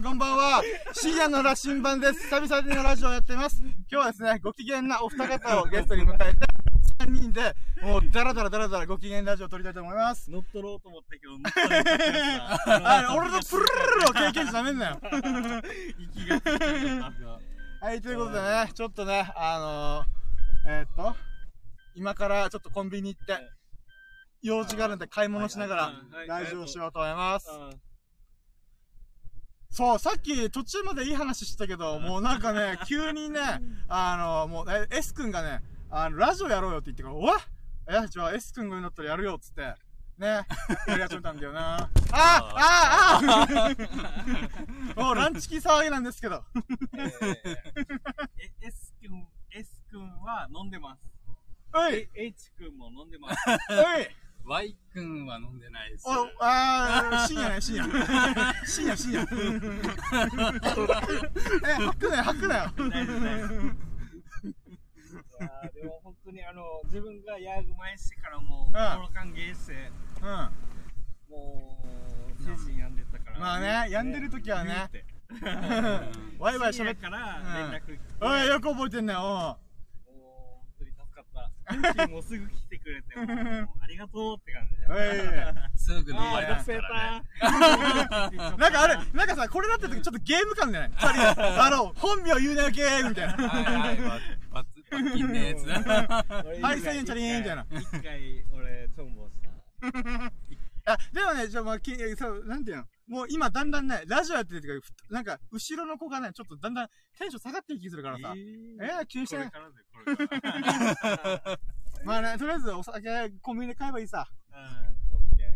[0.00, 0.62] んこんばんは。
[0.94, 2.22] 深夜の羅針盤です。
[2.30, 3.62] 久々のラジオをやってます。
[3.62, 6.38] 今日はですね、ご機嫌なお二方をゲストに迎えて、
[7.04, 10.30] 3人で、もうダラダラダラダラご機嫌ラジオを撮りたいと思います。
[10.30, 15.00] 乗っ取ろうと思ったけど、乗っ取れなかったあ俺のプルルルルを経験値なめんなよ。
[15.98, 17.12] 息がついてなかっ
[17.80, 19.58] たはい、ということでね、ちょっとね、あ
[20.66, 21.14] のー、えー、っと、
[21.94, 23.36] 今からちょっとコンビニ行って、
[24.40, 25.92] 用事があるんで買い物しながは
[26.24, 27.89] いら、ラジオしようと思います。
[29.70, 33.40] うんそう、さっき途中までいい話してたけど、もうなんかね、 急にね、
[33.88, 37.36] あの、もう、え S 君がね、あの、ラジオやろうよって言ってから、おわ
[37.86, 39.74] え、じゃあ S 君が言うんだったらやるよっつって、
[40.18, 41.76] ね、やり始めたんだよな。
[42.12, 43.46] あああ
[44.96, 46.44] あ もうランチキ騒ぎなんですけど。
[46.98, 51.02] え S 君、S 君は飲んでます。
[51.72, 53.36] おい H 君も飲んでます。
[53.70, 54.08] おい
[54.50, 56.04] Y 君は飲んでないです。
[56.08, 57.84] お、あー、深夜ね、 深夜。
[58.66, 59.22] 深夜、深夜。
[61.70, 62.72] え、吐くなよ、吐くなよ。
[62.74, 63.20] 大丈夫大丈夫
[65.38, 70.26] あーでも本当にあの自分がヤーグ前してからもう心歓迎してうん。
[71.30, 71.78] も
[72.36, 75.04] う精神病んでたからまあね病んでる時はね言うて
[76.42, 77.02] ワイワイ深夜喋って。
[77.02, 79.20] から連絡来ておい、よく覚えてんねよ。
[79.20, 79.69] もう
[81.40, 84.80] かった天気もすぐ来てくれて もうありがとうって感じで。
[85.76, 88.36] すぐ飲まれます生からね。
[88.36, 90.90] たなんかあれ、なんかさ、これだった時ちょっとゲーム感じゃない？
[90.90, 93.48] 二人があの、本名言うなよゲームみたいな。
[93.48, 94.08] はいはい、バ
[94.52, 95.66] バツ、罰金ねつ。
[95.66, 97.66] はい、千円チャリーンみたいな。
[97.78, 99.50] 一回俺チョンボした
[100.92, 102.84] あ、でもね、じゃあまあ、きそう、なんていうの？
[103.08, 106.88] もう今だんだんね、ラジオやってる時ふなんか、後ろの子がね、ちょっとだんだん
[107.18, 108.34] テンション下がってる気するからさ。
[108.36, 109.36] えー、気にして
[112.04, 114.26] まあね、とりあえずお酒、コンビニで買えばいいさ。
[114.52, 114.56] うん
[115.16, 115.52] オッケ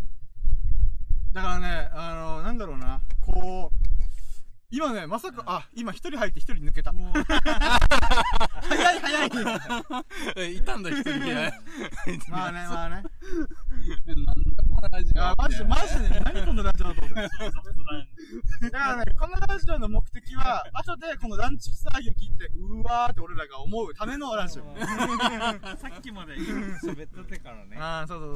[1.33, 3.77] だからね、あのなんだろうな、こう、
[4.71, 6.93] 今ね、まさか、あ、今一人入って一人抜けた。
[8.63, 9.25] 早い早
[10.47, 11.53] い いたんだ、一人で。
[12.29, 12.97] まあね、まあね。
[12.97, 14.35] なんだ
[14.69, 18.71] このラジオいや、マジで、マジで、何このラジオだと思って。
[18.71, 24.65] だからね、このラジオの目的は、後でこのランチ騒ぎを聞いて、うわーって俺らが思うためのラジオ。
[25.77, 27.77] さっきまで喋っててからね。
[27.79, 28.29] ああ、そうそう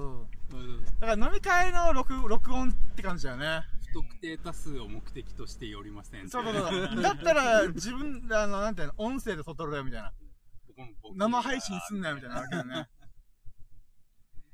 [0.51, 0.61] そう。
[0.61, 3.63] うんだから飲み会の録録音って感じだよね。
[3.93, 6.29] 不特定多数を目的としておりません。
[6.29, 7.03] そうそうそう。
[7.03, 10.13] だったら、自分、あの、なんていうの、音声で撮っとるよみたいな。
[11.17, 12.89] 生配信すんなよみたいなわけだね。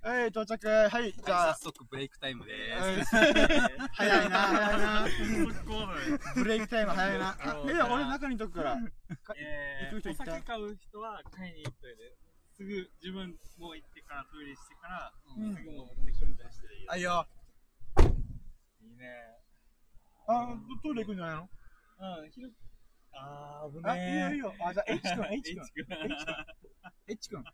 [0.03, 0.69] はい、到着。
[0.69, 3.17] はい、じゃあ早、速ブレイクタイムではいす。
[3.17, 5.07] 早いな、早いな。
[6.35, 7.37] ブレイクタイム早いな。
[7.65, 8.77] いや、俺中にいとくから。
[9.23, 10.33] かえー、お行く人行った？
[10.35, 12.17] 酒買う人は買いに行っといて、
[12.53, 17.27] すぐ自分もう行ってからトイレしてから、うんすぐ持ってくるんだしていいいよ。
[19.05, 19.37] いいね。
[20.27, 21.49] あ、トイレ行くんじゃないの？
[22.23, 22.51] うん、ひろ、
[23.13, 24.55] あー、危あ、ねいいよいいよ。
[24.67, 25.87] あ、じゃあ、H 君、H 君。
[27.07, 27.45] H 君。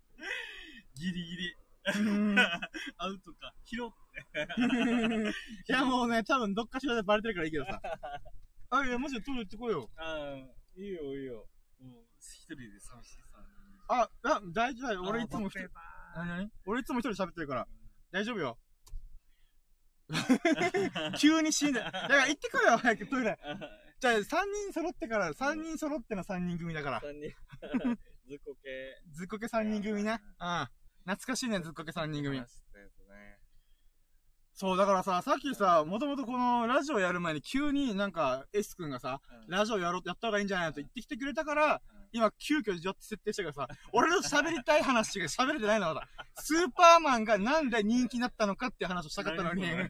[0.95, 1.57] ギリギリ。
[1.97, 3.55] うんアウトか。
[3.65, 3.91] 拾っ
[4.33, 4.47] て。
[5.69, 7.81] いや、もうね、多分どっかしらでバレてるからいいけどさ。
[8.71, 9.91] あ、いや、マジでトイレ行ってこいよ。
[9.97, 11.49] あー、いいよいいよ。
[11.81, 13.25] もう、一人で寂しさ。
[13.89, 15.09] あ、あ、大丈夫。
[15.09, 15.71] 俺いつも一人あーペー、
[16.15, 17.69] パなになに俺いつも一人で喋ってるから。
[18.13, 18.59] 大丈夫よ。
[21.19, 21.81] 急に死んで。
[21.81, 23.31] だから行ってこいよ、早くトイレ。
[23.31, 27.01] ーじゃあ、3人揃ってから、3人揃っての3人組だから。
[27.01, 27.31] 三人。
[28.29, 29.03] ずっこけ。
[29.13, 30.21] ずっこけ3人組ね。
[30.41, 30.69] うん。
[31.05, 32.43] 懐かしいね、ずっこけ3人組。
[34.61, 41.83] そう、だからさ、さっきさ、もともとこのラジオやる前に急になんか、S 君がさ、うんラジオやろう、やった方がいいんじゃないのと言ってきてくれたから、
[42.13, 46.09] 今、急遽じゃって設定したからさ、俺の喋りたい話が喋れてないのだ。
[46.37, 49.63] スーパーマンがなんで人気になったのかって話をしたかったのに。
[49.65, 49.81] いや、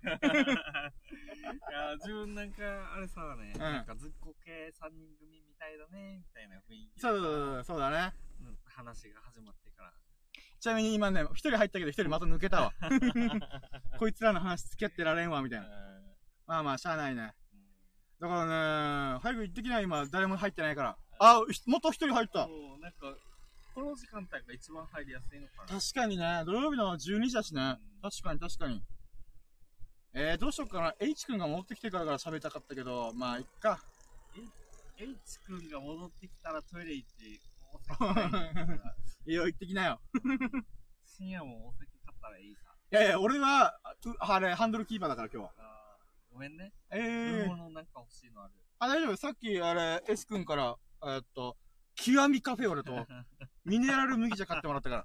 [1.97, 7.01] 自分なんか、あれさね、なんかずっこけ3人組みたいだね、みたいな雰囲気。
[7.01, 8.15] そうそうそう、そうだね。
[8.41, 9.93] うん話が始まってから。
[10.59, 12.73] ちなみに今ね、一人入ったけど一人また抜けたわ。
[13.99, 15.69] こいつらの話付き合ってられんわ、みたいな。
[16.47, 17.35] まあまあ、しゃあないね。
[18.21, 20.99] だからね、早く行ってきな、今、誰も入ってないから。
[21.23, 22.49] あ、ひまた一人入った。
[22.49, 23.15] もう、なんか、
[23.75, 25.81] この時間帯が一番入りやすいのかな。
[25.81, 27.77] 確かにね、土曜日の12時だしね。
[28.03, 28.83] 確かに確かに。
[30.15, 30.95] えー、どうしよっかな。
[30.99, 33.81] H 君が戻ってきてからから喋りたかったけど、まあ、いっか。
[34.97, 37.41] H 君が戻ってきたらトイレ行って、
[37.73, 38.27] お酒買
[39.27, 40.01] い いいよ、行ってきなよ。
[41.05, 42.75] 深夜もお酒買ったらいいさ。
[42.93, 43.79] いやいや、俺は、
[44.21, 45.99] あれ、ハンドルキーパーだから今日は。
[46.33, 46.73] ごめんね。
[46.91, 48.55] え飲みー、物なんか欲しいのある。
[48.79, 49.17] あ、大丈夫。
[49.17, 50.77] さっき、あれ、S 君から、
[51.07, 51.57] えっと、
[51.95, 53.07] 極みカフェオレと、
[53.65, 55.05] ミネラル麦茶買ってもらったから。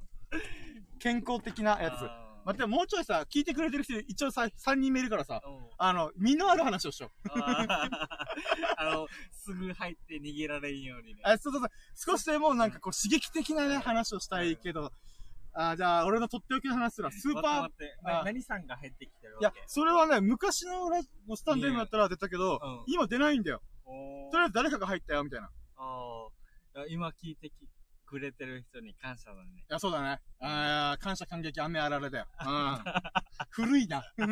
[0.99, 1.93] 健康的なやつ。
[2.03, 7.29] あ待って、もうちょいさ、聞いてくれてる人一応さ、3人目いるからさ、うんあの、身のある話をしよう。
[7.41, 11.21] あーあの、すぐ入って逃げられんようにね。
[11.23, 11.69] あ、そうそうそう。
[12.11, 14.91] 少しでもなんかこう刺激的なね、話をしたいけど、
[15.53, 23.61] あ、じゃあ、俺のとっておきの話すら、スーパー、待って待って何さんが入ってきてるいやわけ、それはね、昔のラスタンド M やったら出たけど、うん今出ないんだよ。
[24.31, 25.49] とりあえず誰かが入ったよ、みたいな。
[25.75, 27.53] いあーいや今聞いてき
[28.05, 29.65] くれてる人に感謝だね。
[29.67, 30.19] や、そうだね。
[30.39, 32.25] あー感謝感激雨あられだよ。
[32.39, 32.77] うん。
[33.49, 34.03] 古いな。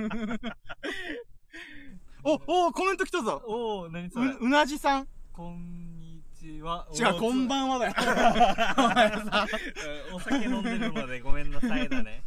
[2.23, 2.33] お、
[2.67, 3.41] おコメント来たぞ。
[3.45, 4.27] おお何それ？
[4.31, 5.07] う、うなじさん。
[5.33, 6.87] こんにちは。
[6.97, 7.47] 違う、こんん。
[7.47, 7.93] ばんはだよ。
[10.13, 12.23] お酒飲んでるのでごめんなさいだね。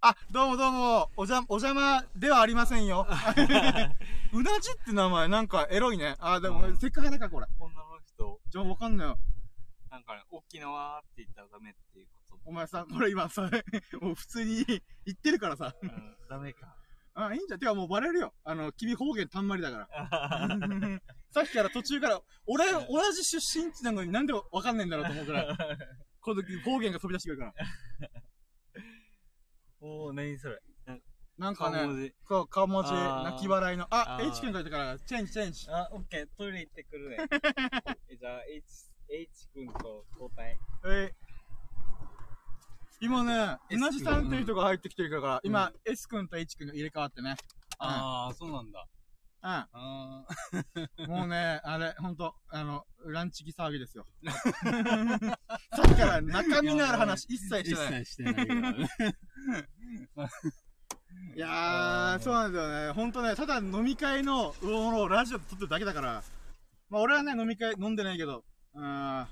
[0.00, 3.06] あ、どうもどうも、おじゃ、お邪魔ではありませんよ。
[3.08, 3.12] う
[4.42, 6.16] なじって名前、なんかエロいね。
[6.20, 7.46] あ、でも、うんせっかくだからこれ。
[7.58, 7.73] 女の
[8.24, 9.18] 人、じゃあわかんないよ。
[9.90, 12.40] なんかね、沖縄って言ったらダメっていうこと。
[12.44, 13.42] お前さ、これ今さ、
[14.00, 14.80] もう普通に言
[15.12, 15.74] ってるからさ。
[15.80, 16.74] うん、ダメか。
[17.14, 17.60] あ、いいんじゃん。
[17.60, 18.34] てかもうバレるよ。
[18.42, 19.88] あの、君方言たんまりだから。
[21.30, 25.56] さっきから途中から、俺、同じ出身地なのになんでわかんねえんだろうと思うから、
[26.20, 27.54] この時方言が飛び出してくるから。
[29.80, 30.60] おお何それ。
[31.38, 32.14] なんかね、顔文字。
[32.28, 33.84] そう、顔文字、あー泣き笑いの。
[33.90, 35.66] ああ、ー H 君がいたから、チェンジチェンジ。
[35.70, 37.16] あ、オッケー、トイレ行ってくるね。
[38.08, 38.64] えじゃあ、H、
[39.08, 40.56] H 君と交代。
[40.86, 41.24] えい
[43.00, 47.36] 今ね、S うなじさんっていう人が入ってきてるから、今、S 君と H 君が入れ替わってね。
[47.78, 48.80] ああ、そうなんだ。
[48.80, 48.86] う
[49.42, 50.26] あん。
[51.10, 54.06] もうね、あれ、ほんと、あの、ランチギ騒ぎですよ。
[54.24, 58.02] さっきから中身のある話一切してない。
[58.02, 58.88] 一切してないからね。
[61.36, 62.92] いやー、そうなんだよね。
[62.92, 66.22] ほんとね、ただ飲み会のものをラジオで撮ってるだけだから。
[66.90, 68.44] まあ俺はね、飲み会飲んでないけど。
[68.74, 69.26] うん。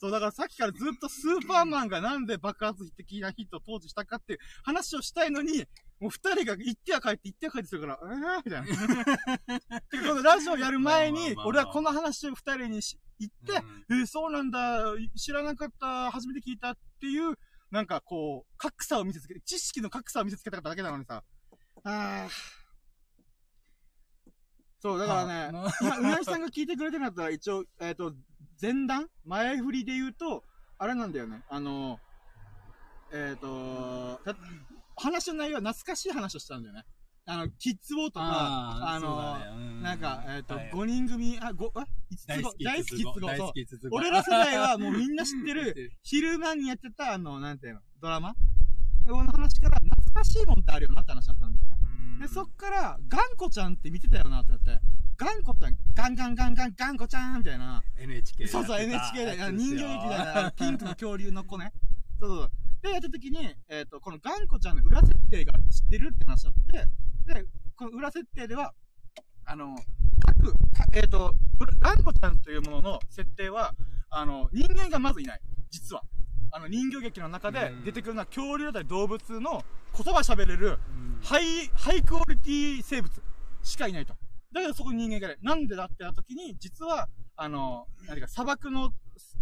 [0.00, 5.64] そう、だからさっきからずっとスーパーマンがなんで爆発的なヒットを当時したかっていう話をしたいのに、
[6.00, 10.08] もう二人が行っては帰って行っては帰ってするから、えーみたいな。
[10.08, 17.36] このラジオやる前に俺はこの話を二人にし言って、うんえーそうなんだ、知らなかった、初めて聞いたっていう、
[17.70, 21.22] なんかこう、格差を見せつけて、知識の格差を見せつけたかっただけなのにさ。
[21.84, 22.58] あー
[24.80, 28.14] そう、だからね、まあ今、うなぎさんが聞いてくれてるんだったら、一応、えっ、と、
[28.60, 29.08] 前段？
[29.24, 30.44] 前振りで言うと、
[30.78, 31.42] あれなんだよね。
[31.48, 31.98] あの、
[33.12, 34.36] えっ、と、た
[34.96, 36.84] 話の内容は懐かしい話をしたんだよね。
[37.30, 39.44] あの、キッズウォーとか、あーの、ね。
[39.54, 39.82] うん。
[39.82, 40.70] なんか、えっ、と、はい。
[40.72, 42.32] 5人組、あ、5、あ、5つ子？
[42.32, 43.20] 大好き大好きつ子、そう。
[43.20, 43.52] 大好。
[43.52, 48.32] きつつ子俺ら世代はもうみんな知ってる、昼間にやってた、あの、なんていうの、ドラマ？
[49.06, 51.68] この話から懐かしいもんってあるよなって話だったんだよ
[52.20, 54.80] で、そっから、ガンコちゃんって見てたよなってなって、
[55.18, 57.82] ガンコちゃん、ガンガンガンガンガンコちゃんみたいな。
[57.98, 59.88] NHK そうそう、NHK で、人形ですよ。
[59.88, 61.72] 劇だな、ピンクの恐竜の子ね。
[62.20, 62.50] そうそう。
[62.82, 66.88] で、やった時に、えっ、と、このガンコちゃんの裏設定が知ってるって話だって、
[67.28, 67.44] で、
[67.76, 68.72] この裏設定では、
[69.44, 69.76] あの、
[70.20, 71.34] 各、かえっ、と、
[71.80, 73.74] ガンコちゃんというものの設定は、
[74.10, 75.40] あの、人間がまずいない。
[75.70, 76.02] 実は。
[76.50, 79.62] あの、人形劇の中でうん出てくるのは恐竜だったり動物の
[79.94, 83.12] 言葉喋れる、うんハイ、ハイクオリティ生物
[83.62, 84.14] しかいないと。
[84.52, 85.38] だけどそこに人間がいない。
[85.42, 88.90] なんでだってやった時に、実は、あの、何か砂漠の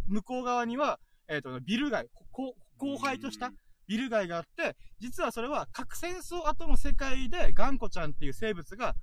[0.08, 0.98] 向こう側には、
[1.28, 3.52] えっ、と、ビル街、こ荒廃とした
[3.86, 8.94] ビル街があって、実はそれは核戦争後の世界でガンコちゃんっていう生物が、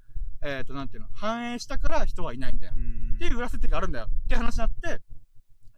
[0.45, 2.75] えっ、と、なんていうの、繁栄したから人はいないみたいな。
[2.75, 3.15] うん。
[3.15, 4.07] っていう裏設定があるんだよ。
[4.25, 5.01] って話になって、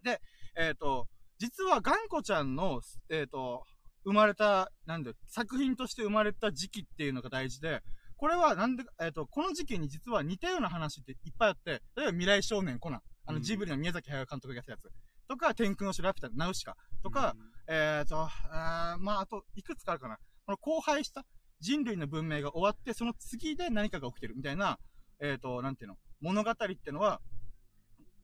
[0.02, 0.20] で、
[0.56, 1.06] えっ、と、
[1.38, 3.64] 実はガンコちゃんの、えっ、と、
[4.04, 7.82] 生まれた、なんだよ作品として生まれた時期っていうのが大事で、
[8.16, 13.42] これはなんで、えっ、と、この時期に実は似たような話っていっぱいあって、例えば未来少年コナン、あのうん。
[13.42, 14.90] ジブリの宮崎駿監督がやったやつ、
[15.28, 17.36] とか、天空の城ラピュタ、ナウシカ、とか、
[17.68, 20.18] えっ、と、あーまあ、あと、いくつかあるかな。
[20.46, 21.24] この荒廃した
[21.60, 24.78] 人類の文明が終わって、その次で何かが起きてるみたいな、
[25.20, 27.20] えっ、と、なんていうの、物語っていうのは、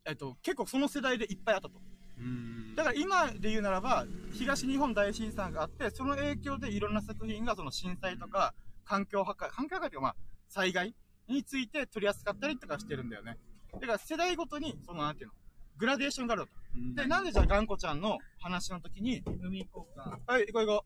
[0.05, 1.81] えっ、と、結構その世代でいっぱいあったと。
[2.19, 10.17] うんだから今で言うならば、東日本大震災があって、その影響でいろんな作品がその震災とか、環境破壊、環境破壊というかまあ、
[10.49, 10.95] 災害
[11.29, 13.39] について取り扱ったりとかしてるんだよね。
[13.75, 15.35] だから世代ごとに、そのなんていうの、
[15.79, 16.49] グラデーションがあると。
[16.77, 20.19] うんで、なんでじゃあガンコちゃんの話の時に、海行こうか。
[20.27, 20.85] はい、行こう行こ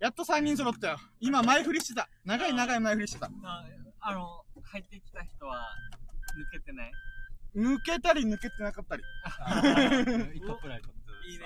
[0.00, 0.04] う。
[0.04, 0.98] やっと3人揃ったよ。
[1.20, 2.08] 今前振りしてた。
[2.24, 3.26] 長い長い前振りしてた。
[3.44, 3.64] あ
[4.00, 5.68] あの、入ってきた人は
[6.36, 6.92] 抜けてない？
[7.56, 9.02] 抜けたり抜けてなかったり。
[9.24, 11.44] あーイカフライ取っていいね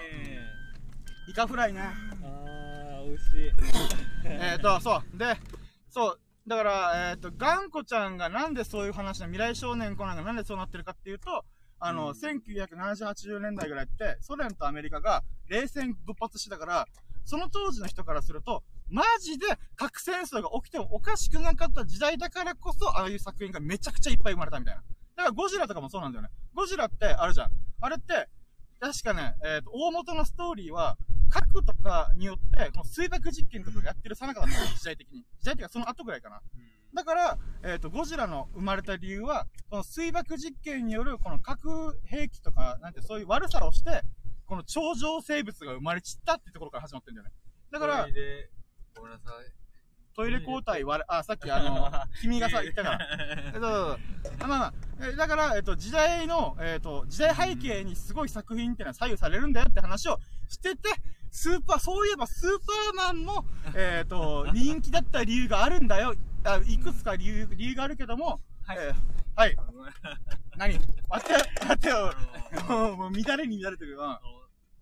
[1.28, 1.80] イカフライね。
[1.80, 3.52] あー、美味しい。
[4.28, 5.16] えっと、そう。
[5.16, 5.36] で、
[5.88, 6.20] そう。
[6.46, 11.44] だから、えっ、と、ガンコちゃんがなんでそういう話の未来少年コナンがなんでそうなってるかっていうと、
[11.84, 12.68] あの、うん1970、
[13.08, 16.86] 80年代ぐらいって、ソ連とアメリカが冷戦勃発してたから、
[17.24, 24.82] その当時の人からすると、マジで核戦争が起きてもおかしくなかった時代だからこそ、ああいう作品がめちゃくちゃいっぱい生まれたみたいな。
[25.16, 26.28] だからゴジラとかもそうなんだよね。
[26.54, 27.50] ゴジラってあるじゃん。
[27.80, 28.28] あれって、
[28.78, 30.96] 確かね、えっ、と、大元のストーリーは、
[31.30, 35.24] 核とかによって、この水爆実験とかやってるさなかだったの時代的に。
[35.40, 36.40] 時代的にはその後ぐらいかな。
[36.94, 44.02] だから、えっ、と、ゴジラの生まれた理由は、この水爆実験による、この核兵器とか、なんてそういう悪さをして、
[44.46, 47.32] この超常生物が生まれちったってところから始まってるんだよね。
[47.70, 48.50] だから、で、
[48.94, 49.62] ごめんなさい。
[50.14, 52.98] トイレ交代割れ、あ、さっきあの、 君がさ、言ったから。
[53.46, 53.98] えっと、
[54.40, 60.18] まあまあ、えだから、えっと、時代の、えっと、時代背景にすごい作品っていうのは左右されるんだよって話を
[60.48, 60.90] してて、
[61.30, 66.14] スーパー、そういえばスーパーマンも、えっと、人気だった理由があるんだよ。
[66.44, 68.94] あいくつか理由、理由があるけども、はいえー
[69.34, 69.56] はい。
[70.58, 70.74] 何？
[71.08, 72.12] 待ってよ、待ってよ。
[72.68, 74.20] もう、もう乱れに乱れてるよ。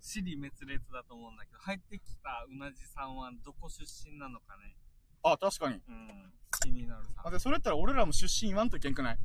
[0.00, 4.74] 死に滅裂だと思うんだけど、入ってきたうなじさんはどこ出身なのかね。
[5.22, 5.76] あ、確かに。
[5.76, 6.32] うん。
[6.62, 7.38] 気になるさ。
[7.38, 9.18] それやったら俺らも出身言わんといけんくない？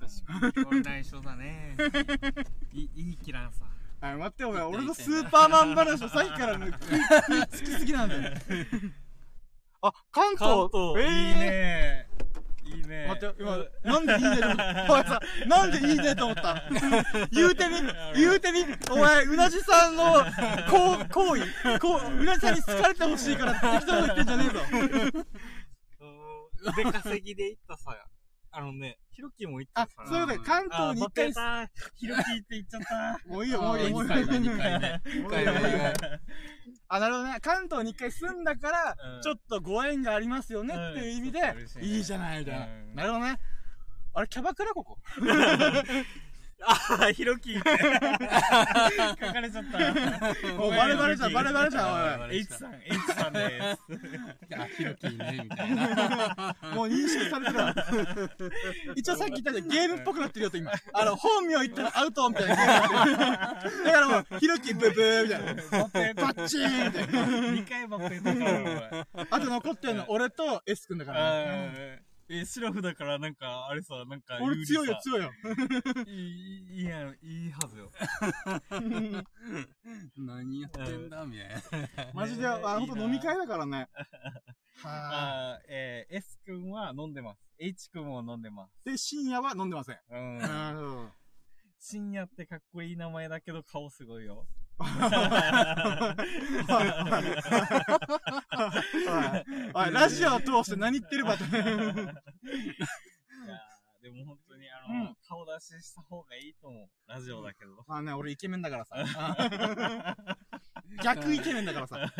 [0.00, 0.64] 確かに。
[0.64, 1.76] これ内緒だね。
[2.72, 3.64] いいいキランさ。
[4.00, 8.36] はい、待って、お前、俺のスーパーマン話をさっきからね、食い食いつきすぎなんだよ。
[9.88, 10.70] あ、関東？
[10.98, 12.08] えー、いいね。
[12.64, 13.06] いいね。
[13.08, 14.84] 待って、今、なんでいいねと思った？
[14.88, 16.62] お前さ、なんでいいねと思った？
[17.30, 17.74] 言うてみ、
[18.16, 20.24] 言うてみ、お前、うなじさんの、
[20.70, 24.60] こう、行為、こう、うなじさんに好かれてほしいから適当に言ってんじゃねえぞ。
[26.00, 26.24] うん
[26.66, 27.90] 腕稼ぎで行ったさ。
[28.52, 28.98] あのね、
[29.48, 31.70] も行ったあさ。、そういうことで、関東に一回、た。
[31.94, 33.20] ヒロキって言っちゃった。
[33.28, 34.16] もういいよ、もういいよ、もういいよ。
[34.16, 34.86] 2回目、2回目。
[35.26, 36.20] 2回目、2回
[36.88, 37.38] あ、なるほどね。
[37.40, 42.66] 関東に一回住んだから、うんちょっとご縁がありますよねっていう意味で、いねいいじゃない、みたいな。
[42.66, 43.38] うんなるほどね。
[44.14, 44.98] あれ、キャバクラここ？
[46.62, 47.70] あ、ヒロキって。
[47.70, 49.78] 書かれちゃった。
[50.54, 52.38] もうバレバレじゃん、バレバレじゃん、おい。
[52.38, 54.58] H さん、H さんです。
[54.58, 56.56] あ、ヒロキね、みたいな。
[56.74, 57.74] もう認識されてるわ。
[58.94, 60.72] 一応さっき言ったけど、ゲームっぽくなってるよと今。
[60.92, 62.56] あの、本名言ったらアウトみたいな。
[62.56, 65.54] だからもう、ヒロキブブーみたいな。
[65.54, 67.26] バッチーンみたいな。
[67.26, 72.13] 2回バッペだから、あと残ってるの、俺と S 君だからね。
[72.28, 75.30] え、シラフだからなんか、あれさ、なんか、俺強いよ、強いよ。
[76.06, 77.90] いい、いいやん、いいはずよ。
[80.16, 82.12] 何やってんだ、みたいな。
[82.14, 83.88] マジで、あ、ほんと飲み会だからね。
[84.82, 87.44] はあーえー、S 君は飲んでます。
[87.58, 88.72] H 君も飲んでます。
[88.86, 88.90] い。
[88.90, 89.98] で、深夜は飲んでません。
[90.10, 91.12] うん。
[91.84, 92.00] うん。
[92.00, 94.46] 深夜ってかっこいい名前だけど顔すごいよ。
[99.74, 101.44] おい、ラジオを通して何言ってるかって。
[101.44, 102.14] いやー
[104.02, 106.88] でも本当にあの、うん顔出しした方がいいと思う。
[107.06, 107.84] ラジオだけど。
[107.86, 108.96] まあね、俺イケメンだからさ。
[111.02, 111.96] 逆イケメンだからさ。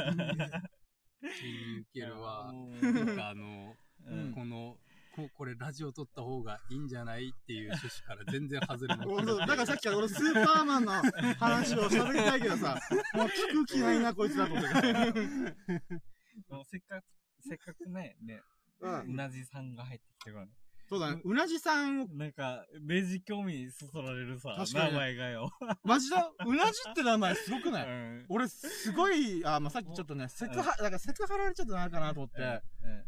[1.25, 2.51] いけるわ。
[2.51, 4.79] うなんかあの、うんこの、
[5.15, 10.93] ここれラジオ撮った方がいいんじゃないっていう趣旨から全然外れな俺 そうだからさっきから俺スーパーマンの
[11.39, 12.81] 話を喋りたいけどさ、
[13.15, 14.75] もう聞く気ないな、こいつだと思って。
[16.67, 17.05] せっかく、
[17.41, 18.43] せっかくね、ね、
[18.81, 18.89] う。
[18.89, 20.53] うんなじさんが入ってきてからね。
[20.89, 21.21] そうだね。
[21.25, 25.51] うなじさんを、なんか、ベージ興味そそられるさ、確かに名前がよ。
[25.83, 27.89] マジだ、うなじって名前すごくうない？
[27.89, 32.41] ん俺すごい、あ、まあ、さっきちょっとね、セクハ、だからセクハラれちょっとなるかなと思って。
[32.41, 33.05] うん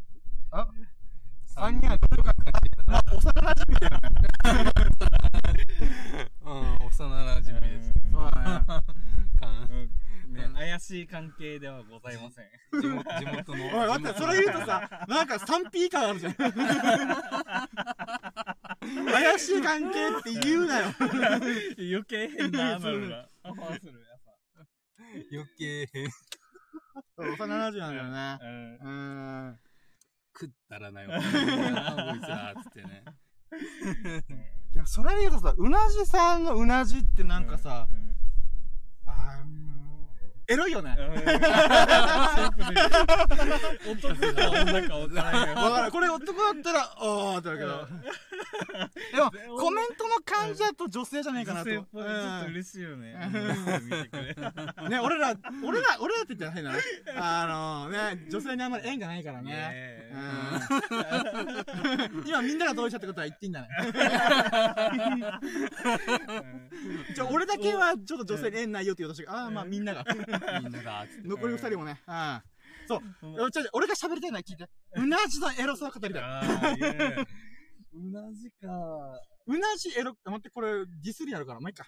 [0.53, 0.69] あ？
[1.57, 2.35] 三人はどうか、
[2.87, 4.11] まあ、幼馴染みだよね。
[6.45, 7.93] うん、幼馴染です。
[8.13, 8.61] そうだね。
[9.41, 9.47] か
[10.29, 12.47] ね、怪しい関係ではございません。
[12.83, 13.65] 地元地元の。
[13.65, 16.35] おい、待って、それ言うとさ、なんか 3P 感あるじゃん。
[19.07, 20.95] 怪しい関係って言うなよ。
[21.01, 23.27] 余計変ななるな。
[23.45, 24.33] アファーするやさ。
[25.33, 26.11] 余計変。
[27.17, 28.39] 幼馴染なんだよね。
[28.43, 29.59] うんうん。
[30.39, 31.09] 食ったらなよ。
[31.09, 31.21] なこ
[32.17, 33.05] いつら、つってね。
[34.75, 37.89] いや、それで言うとさ、うなじさんのうなじってなんかさ、
[39.07, 39.66] あーうん
[40.49, 40.97] エロいよね。
[43.87, 45.91] 男か女か分からん。
[45.91, 47.89] これ男だったら、あーってなるけど。
[49.13, 51.71] でも、コメントの感じだと女性じゃねえかなと。
[51.71, 51.99] ちょっと
[52.51, 53.15] 嬉しいよね。
[54.89, 55.35] ね、俺ら、
[55.65, 56.79] 俺ら、俺らって言ったら変だな。
[57.43, 57.47] あ
[57.87, 60.13] のね、女性にあんまり縁がないからね。
[62.25, 63.69] 今みんなが同意したってことは言っていいんだね。
[67.15, 70.05] じゃあ俺だけはちょっと女性に縁ないよって言うとしたけど、ああ、まあみんなが。
[70.63, 71.07] みんなが。
[71.25, 72.01] 残り二人もね。
[72.07, 72.43] うん。
[72.89, 73.01] そう。
[73.51, 74.69] ちょちょ俺が喋りたいのは聞いて。
[74.95, 76.23] うなじのエロさを語りたい。
[76.23, 79.21] うなじか。
[79.47, 81.87] うなじエロ、待って、これディスりやるから、まあいいか。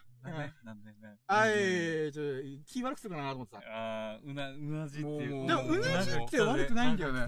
[0.64, 0.90] なんで
[1.26, 2.22] あい、ちょ、
[2.66, 3.62] 気悪くするかなと思ってた。
[3.66, 5.34] あーうな、うなじっていう。
[5.34, 7.26] もうでもうなじって悪くないんだよね。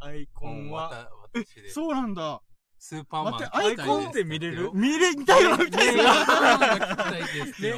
[0.00, 2.40] アイコンは、わた私でそうなんだ。
[2.78, 4.70] スーパーマン待ってアイコンって見れる？
[4.72, 6.12] 見れ、見たいよな、見たいよな。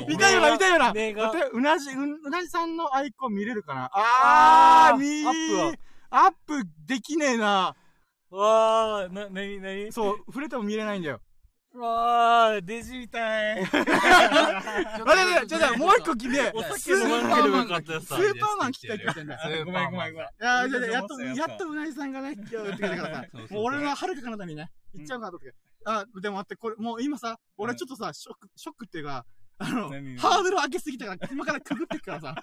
[0.06, 0.86] 見たいよな、見たいよな。
[0.88, 3.90] 待って、うなじ、ううなじさんのアイコン見れるかな？
[3.94, 5.72] あー、見ーアップは
[6.10, 7.74] アップできねえな。
[8.30, 9.90] わー、な、なになに？
[9.90, 11.20] そう、触れても見れないんだよ。
[11.78, 13.62] わー、デジみたい。
[13.62, 13.94] 待って待
[15.38, 16.52] って、ちょっともう一個聞いて。
[16.78, 19.04] スー飲まんければよかったやつスーパーマン聞きたいって。
[19.04, 20.12] 言ってんだごめんごめんごめん。
[20.16, 23.26] いやー、じゃあやっと、やっとうなぎさんがね、今日言ってくれたからさ。
[23.50, 25.54] もう俺の遥か彼方にね、行っちゃうかなと思って。
[25.84, 29.24] あ、でも待って、これ、もう今さ、俺ちょっとさ、ショック、ショックっていうか、
[29.58, 30.16] あの、何？
[30.16, 32.34] ハードル上げすぎたから、今からくぐってくからさ、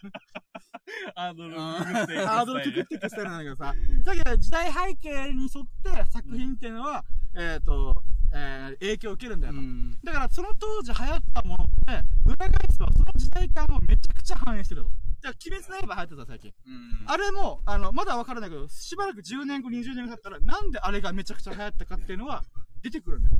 [1.16, 1.84] ハードルうん。
[1.84, 3.74] くぐってハードルくぐっていくスタイルなんだけどさ、
[4.06, 5.66] だけど時代背景に沿っ
[6.06, 7.04] て作品っていうのは、
[7.36, 8.02] えっと、
[8.34, 9.60] えー影響を受けるんだよと。
[9.60, 14.92] うんだからその当時流行ったものって、裏返すとその時代感をめちゃくちゃ反映してると。
[15.22, 16.54] だから鬼滅の刃流行ってた最近。
[16.68, 22.44] うんあれも、あの、まだわからないけど、しばらく10年後、20年後経ったら、なんであれがめちゃくちゃ流行ったかっていうのは、
[22.84, 23.36] 出てくるんだよ。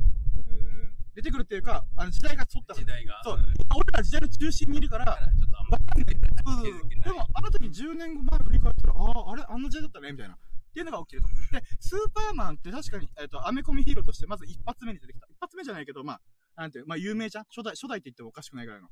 [1.14, 3.20] 出てくるっていうか、あの、時代が沿った時代が。
[3.24, 10.38] そう、今俺ら時代の中心にいるから、だからちょっとあんまり気づけないでも、あの時10年後前振り返ったら、ああ、あれ、あんな時代だったね、みたいな。
[10.78, 11.28] っていうのが起きると。
[11.58, 15.26] で、スーパーマンって確かに、えっ、と、アメコミヒーローとして、まず一発目に出てきた。
[15.28, 16.20] 一発目じゃないけど、まあ、
[16.62, 17.44] なんていう、まあ、有名じゃん？
[17.44, 18.88] 初代、初代って言ってもおかしくないぐらいの。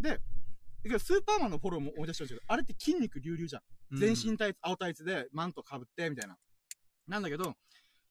[0.00, 0.20] で、
[0.98, 3.96] スーパーマンのフォローも思い出してほしいけど、あれって筋肉隆々じゃん。
[3.96, 6.36] 全身タイツ、青タイツで、マント被って、みたいな。
[7.06, 7.54] なんだけど、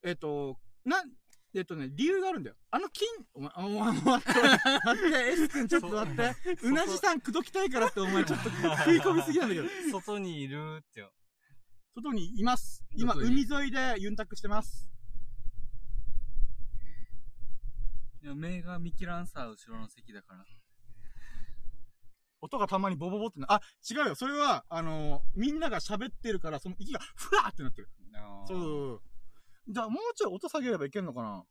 [0.04, 1.10] えっ、と、なん、
[1.56, 2.56] えっ、とね、理由があるんだよ。
[2.70, 4.42] あの筋、お前、お前、待って、
[4.86, 6.36] 待って、エス君ちょっと待って。
[6.62, 8.62] うなじさん口説きたいからってお前ちょっと食
[8.96, 9.68] い込みすぎなんだけど。
[9.92, 11.12] 外にいるってよ。
[12.02, 12.84] 外にいます。
[12.96, 14.90] 今、海に沿いでユンタクしてます。
[18.24, 20.46] いや目が見切らんさ、後ろの席だから。
[22.42, 24.16] 音がたまにボボボってな、あ、違うよ。
[24.16, 27.90] それは、あのーみんなが喋ってるから、その息がふわーってなってる。
[28.48, 29.02] そう。
[29.68, 31.44] じゃあ、もうちょい音下げればいけんのかな？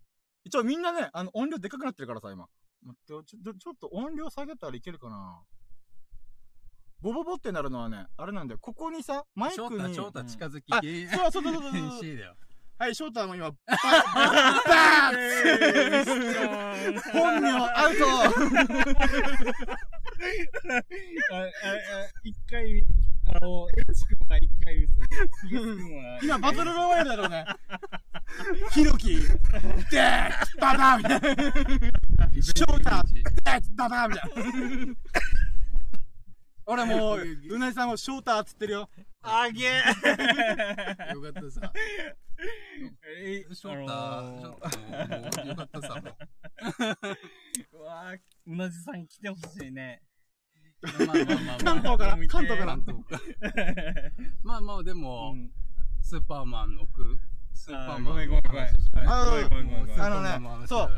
[0.45, 2.47] 一応みんなね、あの、音量でかくなってるからさ、今。
[2.83, 5.43] 待ってよちょ、ちょっと音量下げたらいけるかな？
[7.01, 8.59] ボボボってなるのはね、あれなんだよ。
[8.61, 9.69] ここにさ、マイクに。
[9.69, 11.07] 翔太、翔太近づきあ、系。
[11.07, 12.01] そうそうそうそうそうそう。
[12.03, 12.35] C だよ。
[12.77, 15.17] はい、翔太も今、バー
[16.93, 18.05] ン本名アウト
[22.23, 22.85] 一回、
[23.35, 24.99] あの、エチ君は一回ミス。
[26.25, 27.45] 今、バトルロワイヤルだろうね。
[28.71, 32.43] ヒロキ、でーババーみたいな。
[32.43, 32.83] 翔太、
[33.13, 34.31] でーババーみたい
[34.87, 34.95] な。
[36.71, 38.91] 俺もう、うなぎさんも翔太っつってるよ。
[39.23, 41.73] あげ よかったさ。
[43.17, 45.95] え翔太、あのー翔太よかったさ。
[45.95, 46.03] も
[47.73, 50.03] うわーうなじさん来てほしいね。
[50.85, 51.59] あまあまあまあ。
[51.59, 52.77] 関東から、関東から。
[54.43, 55.51] まあまあでも、うん
[56.03, 57.19] スーパーマンの句、
[57.55, 58.69] スーパーマンのごめんごめんごめん
[59.11, 60.91] あごめんごめんごめんごめんあのねそう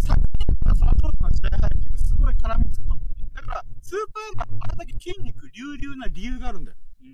[0.00, 3.17] 作品からその当時の時代背景がすごい絡みつくと。
[3.40, 3.98] だから、スー
[4.36, 6.76] パーマン、あれだけ筋肉隆々な理由があるんだよ。
[7.00, 7.04] う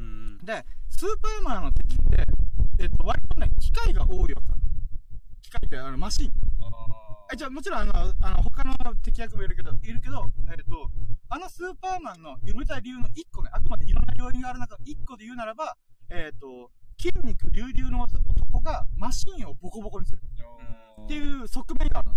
[0.00, 0.44] んうん。
[0.44, 2.26] で、スーパーマンの敵って、
[2.80, 4.34] えっと、割とね、機械が多いわけ。
[5.42, 6.32] 機械って、あの、マシン。
[6.60, 10.90] あえ、じゃあもちろん、あの、あの、他の敵役もいるけど、いるけど、えっと、
[11.28, 15.76] あのスーパーマンの埋めたい理由の一個ね、あくまでいろんな要因がある中、一個で言うならば、
[16.08, 22.14] えっと、筋肉隆々の男がマシンをボコボコにするーっていう側面があるの。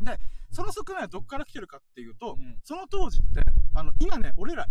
[0.00, 0.06] うん
[0.52, 4.66] その側面はどっから来てるかっていうと、うんその当時って、あの、今ね、俺ら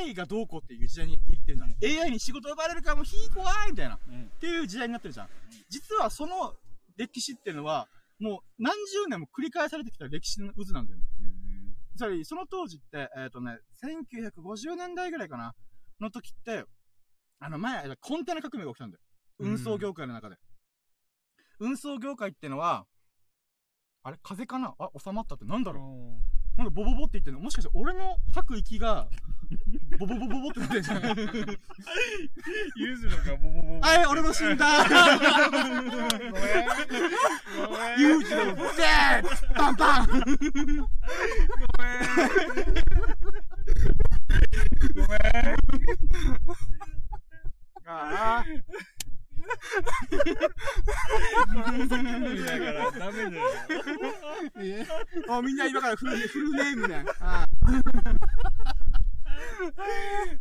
[0.00, 2.02] AI がどうこうっていう時代に生きてるじゃん。
[2.04, 3.96] AI に仕事奪われるからもうひー怖いみたいな。
[3.96, 5.28] っうんていう時代になってるじゃん。
[5.68, 6.54] 実はその
[6.96, 7.88] 歴史っていうのは、
[8.20, 11.04] もう何十年も繰り返されてきた歴史の渦なんだよね。
[11.96, 15.54] つまり、その当時って、えっ、とね、1950年代ぐらいかな、
[16.00, 16.64] の時って、
[17.38, 19.02] あの前、コンテナ革命が起きたんだよ。
[19.38, 20.36] 運送業界の中で。
[21.60, 22.86] 運送業界ってのは、
[24.06, 24.74] あれ風かな？
[24.78, 29.08] あ、収まったってなんだろうなんだボボボって言ってんのもしかして俺の吐く息が、
[29.98, 31.02] ボボボボボってなってんじゃん。
[32.76, 33.80] ユーズのがボボボボ。
[33.80, 35.88] はい、俺も死んだごめん。
[35.88, 36.42] ごめ
[37.96, 37.98] ん。
[37.98, 40.26] ユージのデーパンパンごめん。
[40.76, 40.86] ご
[45.00, 45.56] めん。
[47.88, 48.44] ああ。
[51.86, 53.42] だからダメだよ。
[55.28, 57.04] もうみんな今からフルフルネームね。
[57.20, 57.46] あ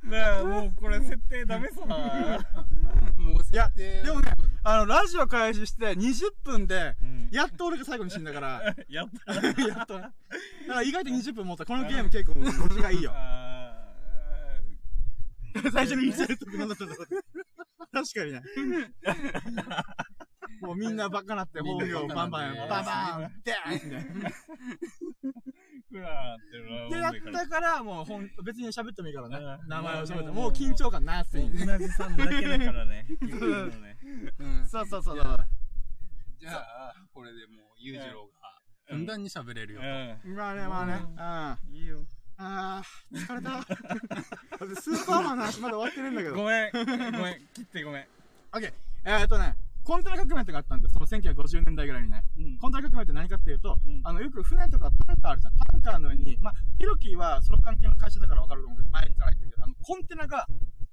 [0.03, 1.85] なあ、もうこれ設定ダメさ。
[1.85, 1.95] も
[3.39, 9.33] ういやでもねあの、ラジオ開始して20分で、うんやっと俺が最後に死んだから、やった。
[9.33, 10.01] やっとね。
[10.01, 10.13] だか
[10.67, 11.65] ら意外と20分持った。
[11.65, 13.11] このゲーム結構、ノリがいいよ。
[13.15, 13.73] あ
[15.71, 16.95] 最初に言いたいとこなんだったんだ
[17.93, 18.41] 確かにね。
[20.61, 23.97] もうみんなバカなって、本名バンバン、ババンバン、でーってね。
[23.99, 25.33] ー
[25.89, 29.65] ふらーってるで、やったから、もうほん、別に喋ってもいいからねう。
[29.65, 30.23] ん名前を喋って。
[30.23, 31.43] もうもう緊張感なすい。
[31.43, 33.05] うなじさんだけだからね。
[33.21, 33.97] 言ってるのね
[34.39, 35.37] うんそうそうそうじゃそう。
[36.39, 40.85] じゃあ、これでもう、裕次郎が、ふんだんに喋れるよまあね、まあ
[41.57, 41.59] ね。
[41.69, 41.75] うん。
[41.75, 42.05] いいよ。
[42.37, 43.61] あー、疲れた。
[44.81, 46.35] スーパーマンの話まだ終わってるんだけど。
[46.35, 46.71] ごめん。
[46.71, 47.47] ごめん。
[47.53, 48.07] 切ってごめん。
[48.53, 48.73] オッケー。
[49.05, 50.93] えーっとね、コンテナ革命ってのがあったんです。
[50.93, 52.23] その1950年代ぐらいにね。
[52.37, 55.57] うんコンテナ革命って何かっていうと、うんあの、よく船とかタンカーあるじゃん。
[55.57, 60.47] タンカーの上に、まあ、ヒロキーはその関係の会社だから分かると思うけど、前から言ってるけど、あの、コンテナが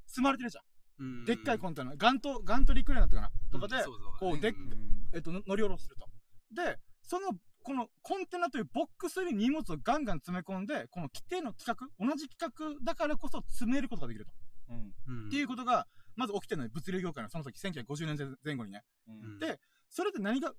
[0.06, 0.64] 積まれてるじゃん。
[0.98, 1.94] うんでっかいコンテナ。
[1.96, 3.84] ガント、ガントリークレーンだったかなとかで、
[4.18, 6.08] こう、でっうんえっと、の乗り下ろすると。
[6.54, 14.32] で、その、このコンテナというボックスに荷物をガンガン詰め込んで、この規定の規格、同じ規格だからこそ詰めることができると。
[14.70, 14.94] うん。
[15.08, 16.70] うんっていうことが、まず起きてるのよ。
[16.74, 18.82] 物流業界のその時、1950年前後にね。
[19.08, 19.58] うんで
[19.92, 20.52] それで何が、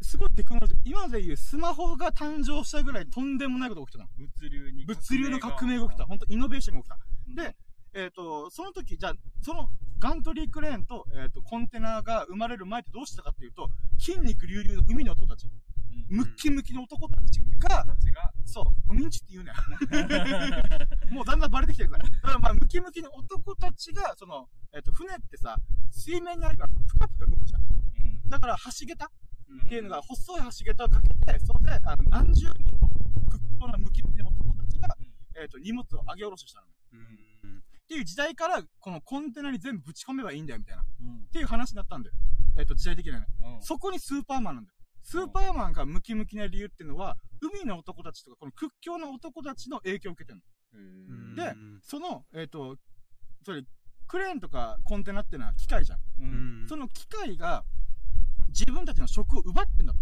[0.00, 4.10] すごいテクノロジー、今でいうスマホが誕生したぐらいとんでもないことが起きてたの。
[4.16, 4.86] 物流に。
[4.86, 6.06] 物流の革命が起きた。
[6.06, 6.98] 本当イノベーションが起きた。
[7.28, 7.56] うんで、
[7.94, 9.68] えっ、と、その時、じゃあ、その
[9.98, 15.52] ガントリークレーンと、えっ、と、コンテナが生まれる前ってどうしてたかっていうと、筋肉隆々の海の男たち、うん
[16.08, 17.84] ムッキムキの男たちが、
[18.44, 19.52] そう、ミンチって言うね。
[21.10, 22.08] もうだんだんバレてきてるから。
[22.08, 25.56] だからまあ、ムキムキの男たちが、その、えっ、と、船ってさ、
[25.90, 27.62] 水面にあるから、ぷかぷか動くじゃん。
[27.62, 29.08] うんだから、橋桁っ
[29.68, 32.88] ていうのが、細い橋桁をかけて、それで、あの、何十人の
[33.30, 34.96] 屈強なムキムキの男たちが、
[35.36, 36.72] えっ、と、荷物を上げ下ろししたのね。
[36.92, 37.18] うん
[37.88, 40.82] っていう時代から、このコンテナに全部ぶち込めばいいんだよ、みたいな。
[40.82, 42.14] っうんていう話になったんだよ。
[42.58, 43.26] えっ、と、時代的にはね。
[43.56, 44.77] うんそこにスーパーマンなんだよ。
[45.08, 50.44] スーパーマンがムキムキな理由っていうのは、海の男たちとか、この屈強な男たちの影響を受けてるの。
[50.74, 52.76] うんでうんその、えっ、と、
[53.42, 53.64] それ、
[54.06, 55.98] クレーンとかコンテナっていうのは機械じゃん。
[55.98, 57.64] ううんんその機械が、
[58.48, 60.00] 自分たちの職を奪ってんだと。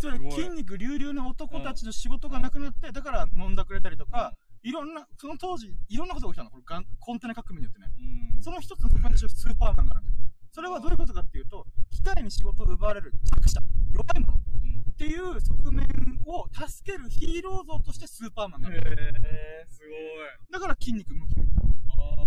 [0.00, 6.50] それ筋肉隆々な男たちの仕事がなくなって、だから飲んだくれたりとか、いろんな、その当時、いろんなことが起きたの。
[6.50, 6.64] これ
[6.98, 7.92] コンテナ革命によってね。
[8.36, 10.30] うんその一つのスーパーマンがあるんだよ。
[10.52, 13.60] それはどういうことかっていうと、機械に仕事を奪われる弱者、
[13.92, 15.86] 弱い者うんっていう側面
[16.26, 18.70] を助けるヒーロー像としてスーパーマンが。
[18.70, 19.92] へえすごい
[20.50, 21.52] だから筋肉ムキムキ。
[21.90, 22.26] ああ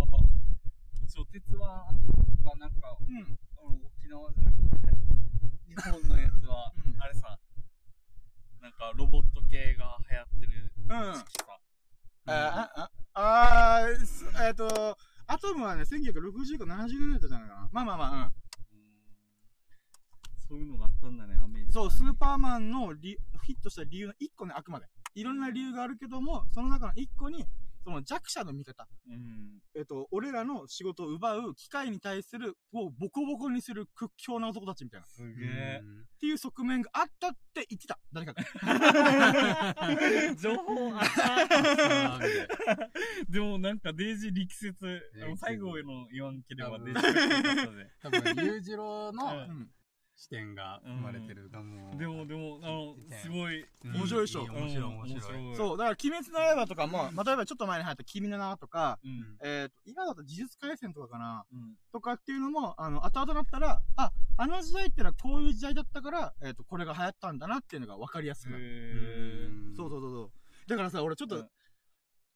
[1.07, 1.87] そう鉄腕が
[2.59, 3.39] なんかうん。
[3.57, 4.93] あの沖縄じゃなくて
[5.67, 7.39] 日本のやつは、うんあれさ
[8.61, 11.13] なんかロボット系が流行ってるうん。
[11.13, 11.59] 時期さ、
[12.27, 14.97] あ、あ、あ、あーすえっ、と、
[15.31, 17.69] アトムはね、1960か70年代だったんじゃないかな。
[17.71, 18.17] まあまあまあ、うん。
[18.21, 18.29] うん
[20.49, 24.87] そういうのがあったんだねアメリカにそう、スーパーマンのリヒットした理由の1個ね、あくまで。
[25.13, 27.45] いろんな理由があるけども、その中の1個に、
[27.89, 28.87] その弱者の味方。
[29.07, 35.07] うんえっ、と、俺らの仕事を奪う機械に対する、をボコボコにする屈強な男たちみたいな。
[35.07, 35.81] っすげえ
[36.19, 37.97] ていう側面があったって言ってた。
[38.13, 38.43] 誰かが。
[40.35, 42.89] 情報ああーみたい
[43.29, 45.01] でもなんかデイジー力説
[45.37, 49.69] 最後の言わんければ多分デイジー力説だったで多分、裕次郎のううん。
[50.19, 51.97] 視点が生まれてるう。
[51.97, 53.61] でもでもあのすごい。
[53.85, 53.95] うん。
[53.95, 54.99] 面白いでしょ面白い、うん。
[54.99, 55.55] 面白い。
[55.55, 59.37] そう、だから、鬼滅の刃とかも、まあ、例えばちょっと前に流行った君の名とか、うん。
[59.41, 61.75] えっ、と、今だと呪術廻戦とかかな、うん。
[61.93, 69.73] とかっていうのも、あの、後々なったら、あ、あの時代ってのはこういう時代だったから、えっ、と、これが流行ったんだなっていうのが分かりやすくなる。
[69.77, 70.31] そうそうそうそう。
[70.67, 71.49] だからさ、俺ちょっと、うん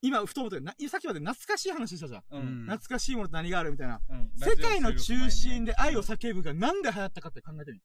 [0.04, 0.58] 今、ふと思った
[0.90, 2.22] さっきまで懐かしい話したじゃん。
[2.30, 4.02] ううんん懐かしいものって何があるみたいな。
[4.10, 7.80] うん世界の中心で愛をさ叫ぶがなんで流行ったかって考えてみ。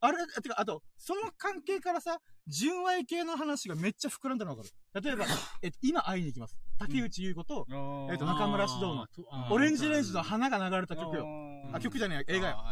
[0.00, 5.02] あれ、てか、あと、その関係からさ、純愛系の話がめっちゃ膨らんだのわかる。
[5.02, 5.24] 例えば、
[5.62, 6.56] えっと、今会いに行きます。
[6.78, 7.66] 竹内優子と、
[8.10, 9.06] えっと中村獅童の
[9.50, 11.26] オレンジレンジの花が流れた曲よ。
[11.72, 12.62] あ、曲じゃねえ、映画よ。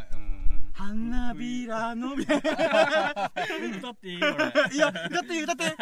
[0.78, 0.84] よ。
[0.84, 2.24] 花びらの、み。
[2.24, 5.76] 歌っていい俺いや、歌っていい、歌って。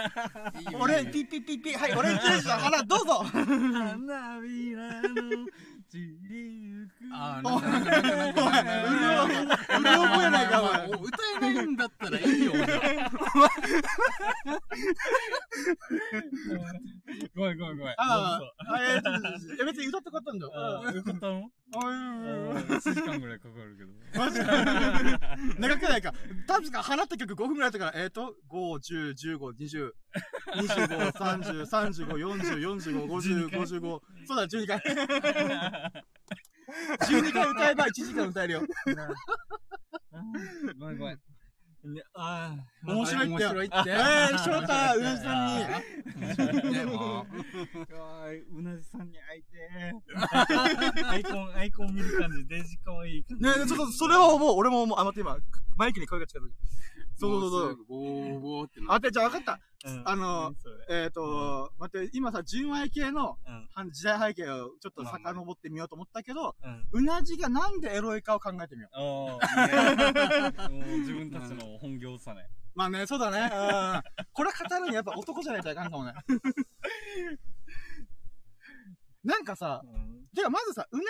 [0.78, 3.14] 俺、ピッピッピッピッ、はい、オレンジレンジの花、どうぞ。
[3.24, 5.08] 花びらの
[5.88, 10.86] 散りゆくあー、なんかなんかなうる覚えないか、お前。
[10.86, 12.68] お歌えないんだったらいいよ、俺は
[17.34, 18.40] ごめんごめんごめんああ、
[19.66, 20.52] 別に歌ってよかったんだよ。
[20.54, 21.50] あーよかったの？
[21.72, 24.46] 1時間ぐらいかかるけどマジか。
[25.58, 26.12] 長くないか。
[26.46, 29.90] 確か放った曲5分ぐらいだったから、えっ、ー、と、5、10、15、20、
[30.56, 34.00] 25、30、35、40、45、50、55。
[34.26, 34.78] そうだ、12回。
[37.00, 38.62] 12回歌えば1時間歌えるよ。
[40.78, 41.20] ごめんごめん。
[41.84, 43.48] ね、ああ、面白いってよ。
[43.48, 43.90] 面白いって。
[43.90, 45.64] えー、翔太、うなじさんに。
[46.16, 47.26] 面白いって、も
[48.52, 48.58] う。
[48.58, 51.08] うなじさんに会いてー。
[51.08, 53.44] アイコン、アイコン見る感じ、デジかわいい感じ。
[53.44, 55.36] ねちょっと、それをもう、俺ももう、あ、待って今、
[55.76, 56.56] マイクに声が近づいて。
[57.16, 57.70] そうそうそう。
[57.72, 57.76] う。
[57.88, 59.60] ボーボーってなあ、で、じゃあ分かった。
[59.84, 60.54] うんあの
[60.88, 63.36] えっ、と、待って、今さ、純愛系の
[63.90, 66.54] 時代背景をちょっと遡ってみようと思ったけど、
[66.92, 68.94] うなじがなんでエロいかを考えてみよう。
[71.00, 72.48] 自分たちの本業さね。
[72.74, 73.50] まあね、そうだね。
[73.54, 73.58] う
[74.22, 74.26] ん。
[74.32, 76.14] これ語るにやっぱ男じゃないといかんかもね。
[79.24, 80.26] なんかさ、うん。
[80.34, 81.08] てかまずさ、うなじ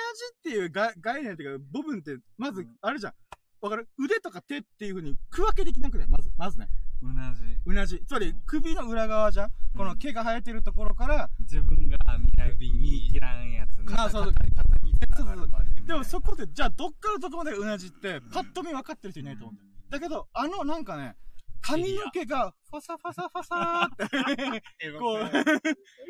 [0.50, 3.14] っていうが概念っていうか、部分って、まずうん、あれじゃん。
[3.60, 3.88] わかる？
[3.98, 6.08] 腕とか手っていう風に区分けできなくない？
[6.08, 6.68] まず、まずね。
[7.02, 7.58] うなじ。
[7.64, 8.02] うなじ。
[8.06, 9.50] つまり、首の裏側じゃん？
[9.76, 13.94] この毛が生えてるところから、自分が見ない、見切らんやつね。
[13.96, 19.68] あそうそうそうそうそうでもそそこで、じゃあどっからどこまでうなじって、パッと見分かってる人いないと思うんだよ。
[19.90, 21.16] だけど、あのなんかね、
[21.62, 25.18] 髪の毛が、ファサファサファサーって、 こう、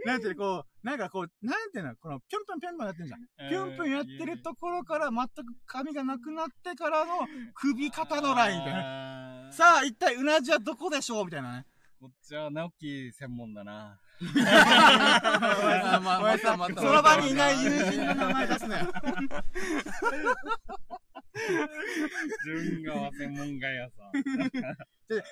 [0.07, 3.21] なんていうのこう、なんかこう、なんていうのこの、ぴょんぴょんぴょんぴょんやってんじゃん。
[3.51, 9.43] ぴょんぴょんやってるところから、全く髪がなくなってからの、首肩のラインみたいな。
[9.47, 11.27] なさあ、一体うなじはどこでしょう？
[11.27, 11.67] みたいなね。
[12.01, 14.01] こっちは直樹専門だな。
[14.23, 18.77] あまあまたまたその場にいない友人の名前出すね。
[22.45, 24.11] 純川専門外やさ。
[25.09, 25.25] で、で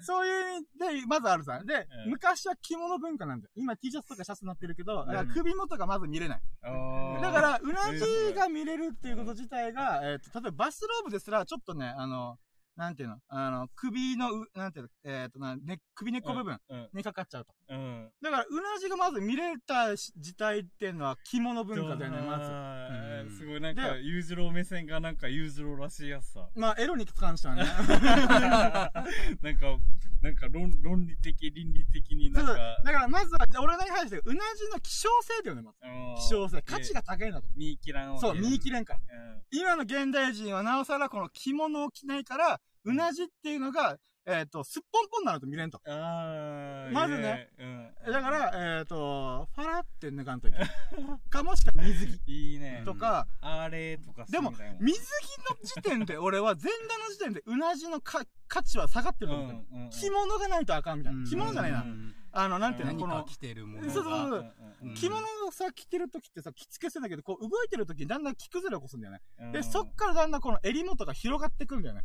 [0.00, 1.62] そういう意味で、まずあるさ。
[1.64, 1.74] で、
[2.06, 3.52] うん昔は着物文化なんだよ。
[3.56, 6.40] 今 T シャツとかシャツになってるけど、んだから首元がまず見れない。
[6.62, 12.38] だから、うなじが見れるっていうこと自体が、えっ、と、例えばバスローブですら、ちょっとね、あの、
[12.76, 13.16] なんていうの？
[13.28, 14.90] あの、首のう、なんていうの？
[15.04, 16.88] えっ、とな、ね、首根っこ部分うん。
[16.92, 17.54] にかかっちゃうと。
[17.70, 18.10] うん。
[18.22, 22.44] だから、うなじがまず見れたし時代っていうのは着物文化だよね、まず。
[22.44, 26.48] ずうんすごいなんか、で裕次郎目線がなんか裕次郎らしいやつさ。
[26.54, 27.64] まあ、エロに関してはね。
[29.40, 29.78] なんか、
[30.20, 32.54] なんか論論理的、倫理的にそうんか。
[32.84, 35.78] だから、まずは、俺の話してうなじの希少性だよね、まず。
[35.82, 36.60] うん希少性。
[36.62, 37.48] 価値が高いんだと。
[37.56, 39.00] 見切らんそう、見切れんから。
[39.00, 45.80] うん今の現代人はなおさらこの着物を着ないから、うなじっていうのが、えっ、と、すっぽんぽんなのと見れんと。
[45.86, 48.12] まずね、うん。
[48.12, 50.68] だから、えっ、と、ファラって脱がんといけない。
[51.30, 52.82] かもしくは水着いいね。
[52.84, 59.66] とか、あれとかでも水着の時点で俺は前段の時点でうなじのか価値は下がってると思う。
[59.72, 61.24] うんうん着物がないとあかんみたいな。
[61.24, 61.82] 着物じゃないな。
[61.82, 63.92] うんあの、なんていうの、何この、か着てるものが。
[63.92, 69.20] そうそうそう着物をさ、着てる時ってさ、着付けするんだけど、こう動いてる時にだんだん着崩れを起こすんだよね。
[69.40, 72.02] うんで、そっからだんだんこの襟元が広がってくんだよね。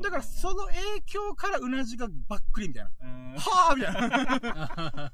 [0.00, 2.90] だからその影響からうなじがばっくりみたいな。
[3.02, 4.00] うんはぁみたいな。
[4.02, 5.12] は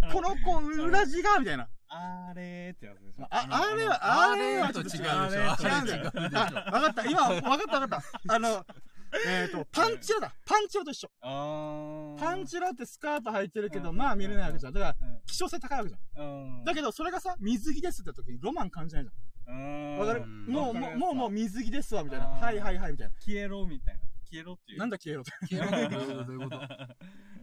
[0.00, 1.68] ぁこの子、うなじがみたいな。
[1.90, 3.26] あれーってやつでしょ。
[3.30, 5.04] あ、あれは、あれはと違うでしょ。
[5.04, 6.12] 違うんだよ。
[6.34, 7.04] あ、わかった。
[7.06, 8.34] 今、わかったわかった。
[8.34, 8.64] あの、
[9.26, 10.34] えっと、パンチラだ。
[10.44, 11.10] パンチラと一緒。
[11.22, 14.72] パンチラってスカート履いてるけど、まあ見れないわけじゃん。
[14.72, 16.26] だから、希少性高いわけじゃん。
[16.26, 16.64] うん。
[16.64, 19.96] だけど、それがさ、水着ですって時にロマン感じないじゃん。
[19.96, 20.22] どわかる？
[20.22, 21.32] うんもう、もう、もう、もうう。
[21.32, 22.26] 水着ですわ、みたいな。
[22.26, 23.14] はいはいはい、みたいな。
[23.20, 24.00] 消えろみたいな。
[24.30, 24.78] 消えろっていう。
[24.78, 25.32] なんだ消えろって。
[25.56, 26.58] 消えろってどういうことどういうこと？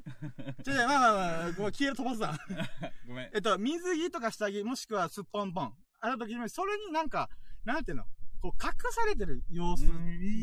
[0.63, 2.37] じゃあ、まあまあまあ、消えろ飛ばすな。
[3.07, 3.29] ごめん。
[3.33, 5.73] えっと、水着とか下着、もしくはすっぽんぽん。
[6.01, 7.27] あの時に、それになんか、
[7.63, 8.05] なんていうの？
[8.45, 9.85] こう、隠されてる様子。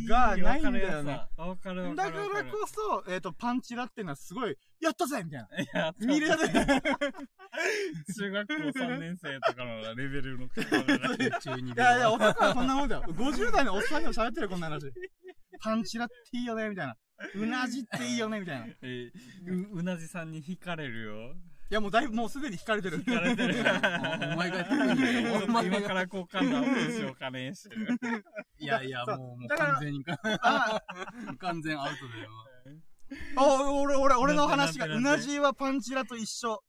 [0.08, 5.94] がないんだよねわかるわかだからこそ、えっ、と、パンチラっていうのはすごい、やったぜみたいな。
[6.00, 6.36] 見れる。
[8.16, 13.02] 中学校3年生とかのレベルの中二いやいや、男はこんなもんだよ。
[13.06, 14.92] 50代のおっさんにも喋ってるよ、こんな話。
[15.60, 16.96] パンチラっていいよね、みたいな。
[17.36, 18.66] うなじっていいよね、みたいな。
[18.66, 19.10] い えー
[19.74, 21.36] ううなじさんに惹かれるよ。
[21.74, 23.02] や、もうだいぶ、もうすでに惹かれてる。
[23.02, 23.54] 惹かれてる。
[24.34, 27.98] お前が特にちょっと今から好感度アップしようかねしてる。
[28.58, 30.04] いやいや、もう、もう完全に、
[30.42, 30.82] あ、
[31.38, 32.30] 完全アウトだよ。
[33.36, 36.62] お、俺、俺、俺の話が、うなじはパンチラと一緒。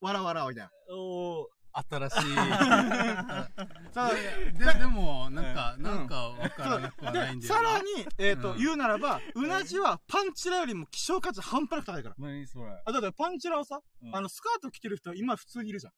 [0.00, 0.70] わらわらみたいな。
[0.94, 1.59] おー。
[1.88, 2.16] 新しい。
[3.92, 4.14] そう
[4.58, 7.46] で、でも、なんか、んなんか、わからなくはないんで。
[7.46, 7.84] さらに、
[8.18, 12.14] えっ、と、うん言うならば、うなじはパンチラよりも希少価値半端なく高いから。
[12.18, 12.82] 何それ。
[12.84, 15.92] あ、だってパンチラをさ、うんあの、スカート着てる人今普通にいるじゃん。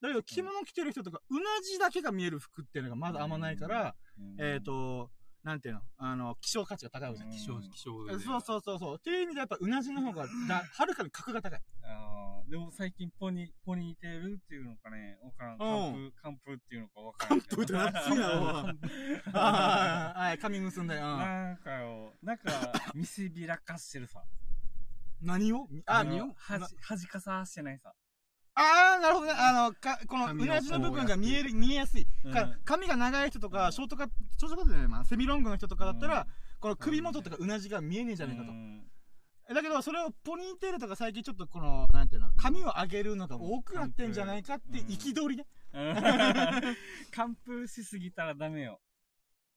[0.00, 3.94] だけど、着物着てる人とか、うなじだけが見える服っていうのがまだあんまないから、
[4.38, 5.10] えっ、と、
[5.46, 5.80] なんていうの？
[5.98, 7.30] あの、希少価値が高いわけじゃん。
[7.30, 8.12] 希少、希少で。
[8.18, 8.96] そうそうそうそう。
[8.98, 11.60] っていう意味でやっぱうなじの方が、 だ、はるかに格が高い。
[11.84, 15.54] あーでも最近ポニー、ポニーテールっていうのかね、わからん。
[15.54, 17.40] うんカンプ、カンプっていうのかわからん。
[17.40, 21.06] カンプって熱 いなおはい、髪結んだよ。
[21.06, 24.24] うんなんかよ、なんか、見せびらかしてるさ。
[25.20, 25.68] 何を？
[25.86, 26.34] あ、何を？
[26.36, 27.94] はじ、はじかさしてないさ。
[28.58, 29.32] あー、なるほどね。
[29.36, 32.06] あの、か、この、うなじの部分が見える、見えやすい。
[32.24, 32.32] うん。
[32.32, 36.26] か髪が長い人とか、ショートカット、ショートカットじゃない、まあ、セミロングの人とかだったら、
[36.58, 39.54] この首元とかうなじが見えねえじゃねえかと。
[39.54, 44.86] だけど、それをポニーテールとか最近ちょっとこの、なんていうの、髪を上げるのが多くなってんじゃないかって、うん。
[44.86, 45.46] 憤りね。
[47.12, 48.80] 完封しすぎたらダメよ。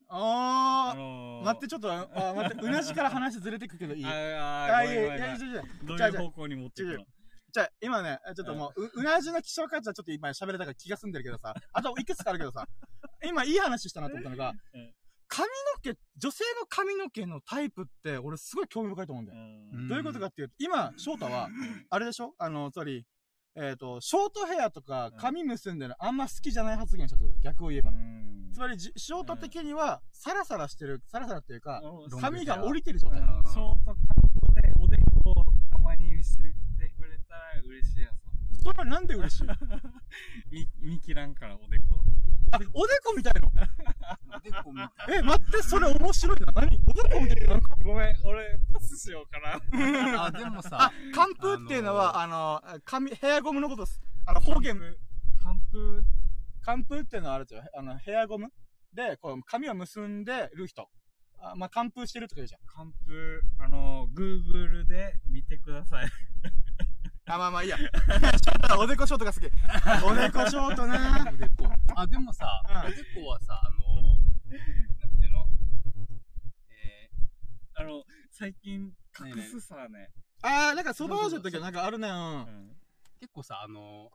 [0.10, 1.46] あー、のー。
[1.46, 4.06] 待って、ちょっと、あー、待って、うなじから話ずれてくけどいい？
[4.06, 4.10] あ
[4.76, 7.06] あいやいや、いや、いやどういう方向に持ってくの？
[7.52, 12.68] じゃあ、今ね、ちょっともう、ううなじの希少価値はちょっと今喋れたから気が済んでるけどさ、あといくつかあるけどさ、
[13.26, 14.94] 今いい話したなと思ったのがうん、
[15.28, 19.40] 髪の毛、女性の髪の毛のタイプって、俺すごい興味深いと思うんだよ。
[19.40, 19.88] うん。
[19.88, 21.50] どういうことかっていうと、今、翔太は、
[21.90, 22.34] あれでしょ？
[22.38, 23.06] あの、つまり、
[23.56, 27.92] えっ、と、ショートヘアとか髪結んでるのあんま好きじゃない発言したってこと逆を言えば。
[28.54, 31.82] つまりじ、翔太的には、サラサラしてる、サラサラっていうか、
[32.20, 33.20] 髪が降りてる状態。
[33.20, 33.96] ショートカッ
[34.48, 35.34] トでおでこを
[35.72, 36.10] たまに
[37.30, 38.10] たら嬉しいや
[38.58, 38.64] つ。
[38.64, 39.48] それはなんで嬉しい
[40.52, 41.84] 見、 見切らんから、おでこ。
[42.52, 43.52] あ、おでこみたいの？
[44.42, 46.52] でこみたいえ、待って、それ面白いな。
[46.54, 46.80] 何？
[46.88, 50.12] おでこみたいななんかごめん、俺、パスしようかな。
[50.12, 50.26] な。
[50.26, 54.02] あ、でもあさ、、寒風っていうのは、あの、髪、ヘアゴムのことです。
[54.26, 54.78] あの、方言、
[55.44, 56.04] 完封、
[56.62, 57.64] 寒風っていうのはあれですよ。
[57.78, 58.52] あの、ヘアゴム？
[58.94, 60.90] で、こう、髪を結んでる人。
[61.42, 62.62] あまあ、寒風してるとか言うじゃん。
[62.66, 66.10] 完封、あの、Google で見てください。
[67.30, 67.78] あ、まあまあいいや。
[67.78, 69.46] ショートおでこショートが好き。
[69.46, 71.70] おでこショートなおでこ。
[71.96, 73.78] あ、でもさ、うんおでこはさ、あの、
[75.00, 75.46] なんていうの？
[76.72, 77.10] え
[77.76, 80.10] あの、最近、隠すさね。
[80.42, 82.08] あー、なんかソバージュの時はなんかあるね。
[82.10, 82.16] うん。
[82.16, 82.80] うんー
[83.20, 84.10] 結構さ、あの、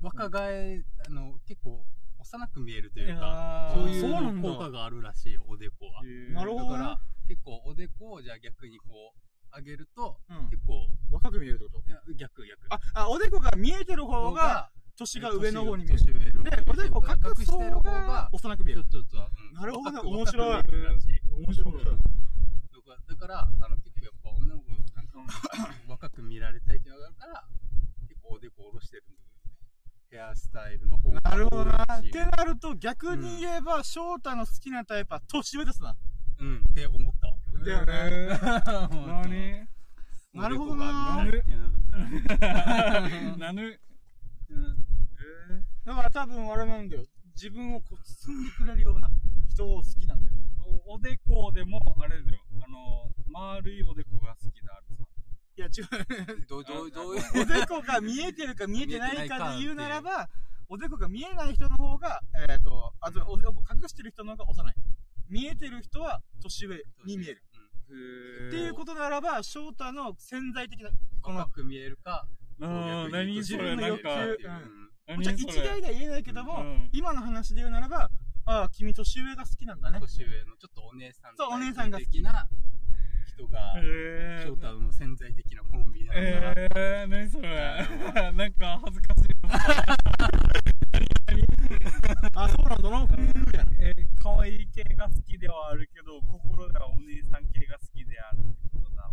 [0.00, 1.84] 若返、あの、結構、
[2.20, 6.04] 幼く見えるというか、そういそう効果があるらしいよ、おでこは。
[6.32, 8.86] なるほどねだから、結構おでこをじゃあ逆にこ
[9.16, 11.88] う、上げると、うん結構、若く見えるってこと？
[11.88, 12.58] いや逆逆。
[12.70, 16.42] あ、あ、おでこが見えてる方が、年が上の方に見える。
[16.44, 18.84] で、おでこ隠してる方がが、幼く見える。
[18.84, 21.74] ちょっと、ちょっと、うんなるほど面白い面白い。
[23.08, 25.20] だから、あの、結構やっぱ女の子なんか、
[25.88, 27.44] 若く見られたいっていうのがあるから、
[28.08, 29.04] 結構おでこ下ろしてる。
[30.10, 31.84] ヘアスタイルの方がなるほどな。
[31.84, 35.96] ってなると、逆に言えば、翔太の好きなタイプは年上ですな。
[36.40, 37.64] うん、って思ったわけ。
[37.64, 38.40] だよね
[39.06, 39.68] 何
[40.42, 43.80] なるほどなおでこが見たいっていうのだったらなぬ、
[44.50, 44.90] うん
[45.84, 47.04] だから多分あれなんだよ。
[47.34, 49.10] 自分をこう包んでくれるような
[49.48, 50.36] 人を好きなんだよ。
[50.86, 52.38] おおでこでも、あれだよ。
[52.62, 55.04] あの、丸いおでこが好きだ、あれさ。
[55.56, 56.46] いや違う。
[56.46, 57.42] どう、どう、どういう？
[57.42, 60.28] おでこが見えてるか見えてないかで言うならば、
[60.68, 64.74] おでこが見えない人の方が、えっ、と、あと、おでこ隠してる人の方が幼い。
[65.30, 67.42] 見えてる人は年上に見える。
[68.48, 70.90] っていうことならば、翔太の潜在的な、
[71.22, 72.26] この若、く見えるか、
[72.60, 74.36] うん、何それ、自分の欲なんか、
[75.08, 75.32] 求う。
[75.32, 75.36] ん。
[75.36, 76.88] 一概では言えないけども、うん。
[76.92, 78.10] 今の話で言うならば、
[78.46, 79.98] ああ、君年上が好きなんだね。
[80.00, 82.10] 年上のちょっとお姉さんそうお姉さんが好き。
[82.10, 82.48] 的な
[83.26, 86.54] 人が、え翔太の潜在的な好みなんだな。
[86.56, 87.48] えー、何それ。
[88.32, 90.69] なんか恥ずかしい。
[92.34, 93.06] あ、そうなんだな。
[93.78, 99.10] えー、可愛い系が好きではあるけど、心ではお姉さん系が好きであるってことだ。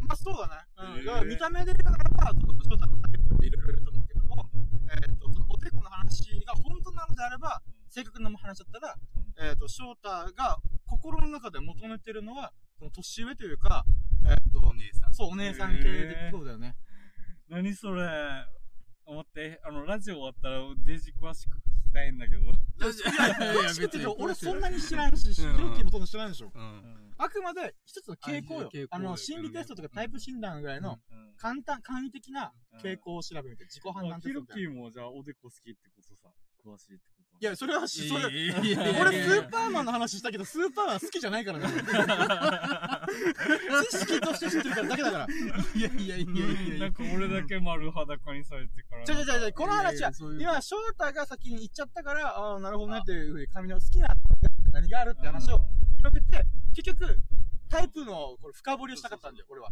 [0.00, 0.94] まあそうだね。
[0.94, 0.98] うん。
[0.98, 4.50] へえだから見た目で言うならば、ちょっと翔太のタイプっていろいろいると思うけども、
[4.90, 8.96] えっ、と、そのおでこの話が本当なのであれば、正確な話だったら、
[9.50, 13.84] えっ、と、翔太が心の中で求めてるのは、その年上というか、
[14.26, 15.14] えっ、とお、姉さん。
[15.14, 16.76] そう、お姉さん系でそうだよね。
[17.48, 18.02] 何それ
[19.12, 22.42] 待って、あの、ラジオ終わったらデジ詳しく聞きたいんだけど。
[22.42, 26.50] いやいや、詳しくって俺そんなに知らんし、うんジョッキーもそんな知らんでしょ。
[26.54, 27.14] うん。
[27.16, 34.60] あくまで一つの傾向よあの、よ心理テストとかタイプ診断ぐらいのうん簡単、簡易的な傾向を調べて、自己判断あテストみたいな。
[34.60, 36.30] ヒロキーもじゃあおでこ好きってことさ。
[36.64, 37.04] 詳しいって
[37.40, 41.66] いや、それはし、それ、いやいやいや俺スーパーマンの話したけど、スーパーマン好きじゃないからね。
[43.90, 45.26] 知識として知ってるからだけだから。
[45.74, 46.24] いやいやいやいや
[46.62, 49.04] いやなんか俺だけ丸裸にされてから。
[49.04, 54.08] じゃじゃじゃじゃこの話はいやいやそういう、今、翔太が先に言っちゃったから、ああ、なるほどねっていうふうに髪の好きな
[54.72, 55.60] 何があるって話を
[55.98, 57.20] 広げて、結局、
[57.68, 59.70] タイプのこれ深掘りをしたかったんだよ、俺は。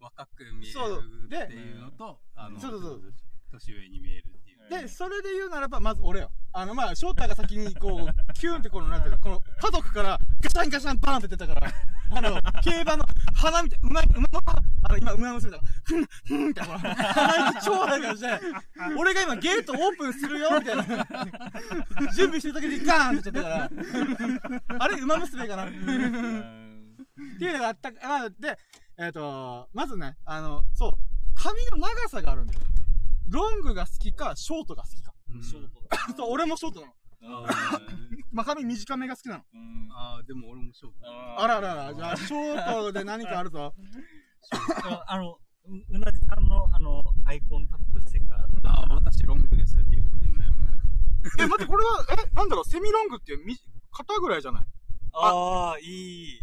[0.00, 3.14] 若く見えるそうでっていうのと、あの、そうそうそう
[3.52, 4.57] 年上に見えるっていう。
[4.68, 6.30] で、それで言うならば、まず俺よ。
[6.52, 11.72] あの、まあ、翔太が先に、こう、 キューンってこの、なんていうの、この、家族から、ガシャンガシャンバーンって出たから、
[12.10, 13.04] あの、競馬の、
[13.34, 14.28] 花みたい、馬、馬の、
[14.82, 18.40] あの、今、馬娘だから、ふん、ふんって、ほら、鼻息超早いからして、
[18.98, 20.84] 俺が今、ゲートオープンするよ、みたいな。
[22.14, 23.78] 準備してる時にガーンって言っちゃった
[24.62, 28.58] から、あれ、馬娘かなっていうのがあった、まあ、で、
[28.98, 30.92] えっ、と、まずね、あの、そう、
[31.36, 32.60] 髪の長さがあるんだよ。
[33.28, 35.12] ロングが好きか、ショートが好きか。
[35.34, 36.14] うんショートだな。
[36.16, 36.92] そう、俺もショートなの。
[37.46, 37.80] あ
[38.32, 39.40] まあ、髪短めが好きなの。
[39.42, 40.96] ーうんああ、でも俺もショート。
[41.42, 43.74] あららら、じゃあ、ショートで何かあるぞ。
[44.84, 45.38] ああの、う
[45.90, 48.46] うなじさんの、あの、アイコンタップしてから。
[48.70, 50.48] ああ、私ロングですって言うかもしれない。
[51.40, 53.56] え、待って、これは、え、なんだろう、セミロングってみ、
[53.90, 54.64] 肩ぐらいじゃない？
[55.14, 56.40] ああ、いい。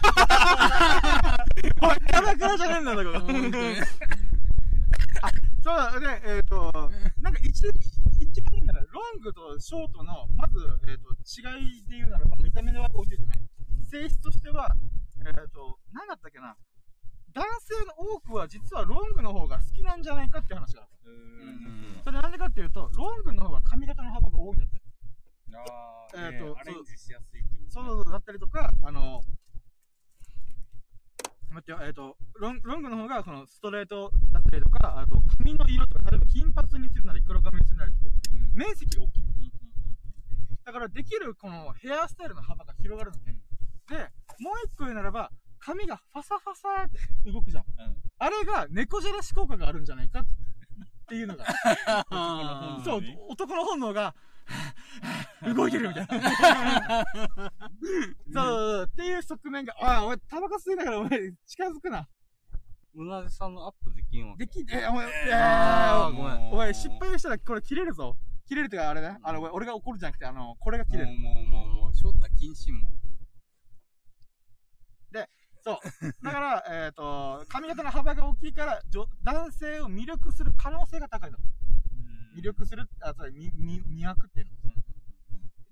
[1.82, 3.12] おい、肩ぐらいじゃねえんだけど。
[5.68, 6.72] そうだ、で、えっ、と、
[7.20, 10.56] なんか一、一番いいなら、ロングとショートの、まず、
[10.88, 13.44] えっ、と、違いで言うならば、見た目では置いといてね。
[13.84, 14.74] 性質としては、
[15.26, 16.56] えっ、と、なんだったっけな。
[17.34, 21.12] 男性の多くは実はロングの方が好きなんじゃないかって話がある。
[21.12, 21.14] う
[22.00, 22.00] ん。
[22.02, 24.80] それなんでかっていうと、ロングの方が髪型の幅が多いんだって。
[25.52, 29.20] ああ、えーとねアレンジしやすいってことそうそうだったりとか、あの、
[31.50, 38.10] 待ってよ、えっ、とロン、ロングの方が、その、ストレートだったりとか、あと、髪の色とか、例えば金髪にするなり、黒髪にするなりって、
[38.54, 39.50] 面積が大きいんだよ。
[40.64, 43.36] だから、できる、この、ヘアスタイルの幅が広がるんだよ。
[43.88, 43.96] で、
[44.42, 47.64] もう一個言うならば、髪がファサファサって動くじゃん。
[48.18, 50.24] あれが、猫じゃらし効果があるんじゃないかっ
[51.08, 51.46] ていうのが。
[52.84, 54.14] そう、男の本能が、
[55.54, 57.04] 動いてるみたいな。
[58.32, 62.08] そうっていう側面が、ああ、お前、タバコ吸いながらお前、近づくな。
[62.94, 64.46] うなじさんのアップできんわけ。
[64.46, 68.16] でき、え、お前、いえーやーごめんお前、失敗したらこれ切れるぞ。
[68.46, 69.18] 切れるってか、あれね。
[69.22, 71.06] あの、俺が怒るんじゃなくて、あの、これが切れる。
[71.08, 72.98] もうもうもうもう、ショートは禁止も。
[75.68, 76.24] そう。
[76.24, 81.38] だから、 えっと、髪型の幅が大きいから、女男性を魅力する可能性が高いの。
[82.38, 84.52] 魅力する、あ、そう、み、み、魅惑っていうの。
[84.70, 84.74] っ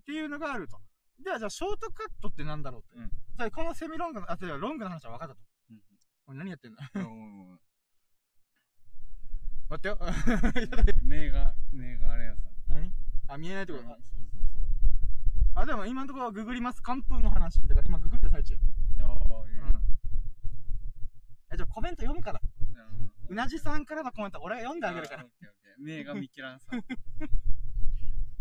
[0.05, 0.79] ていうのがあると。
[1.23, 2.97] では、じゃあ、ショートカットってなんだろうって。
[2.99, 3.11] うん
[3.51, 5.41] このセミロングの、あ、違う、ロングの話は分かったと。
[5.71, 5.83] うん
[6.29, 7.61] おい何やってんだうん
[9.69, 9.99] 待ってよ。
[11.03, 12.43] 目が、目があれやさ。
[12.69, 12.91] 何？
[13.29, 14.67] あ、見えないってことそうそうそう。
[15.55, 16.83] あ、でも今のところはググります。
[16.83, 17.61] 寒風の話。
[17.67, 18.55] だから今ググって最中。
[18.55, 18.59] あ
[19.05, 19.59] あ、うんいい。
[21.53, 22.41] え、じゃあコメント読むから。
[23.29, 25.31] うんうなじさんからのコメント、俺が読んであげるからオッ。
[25.41, 26.69] ケーオッケー目が見切らんさ。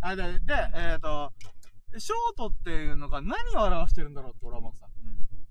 [0.01, 1.33] あ、で、で、えっ、と、
[1.97, 4.87] ショートっていうのが何を表してるんだろうって俺は思ってさ。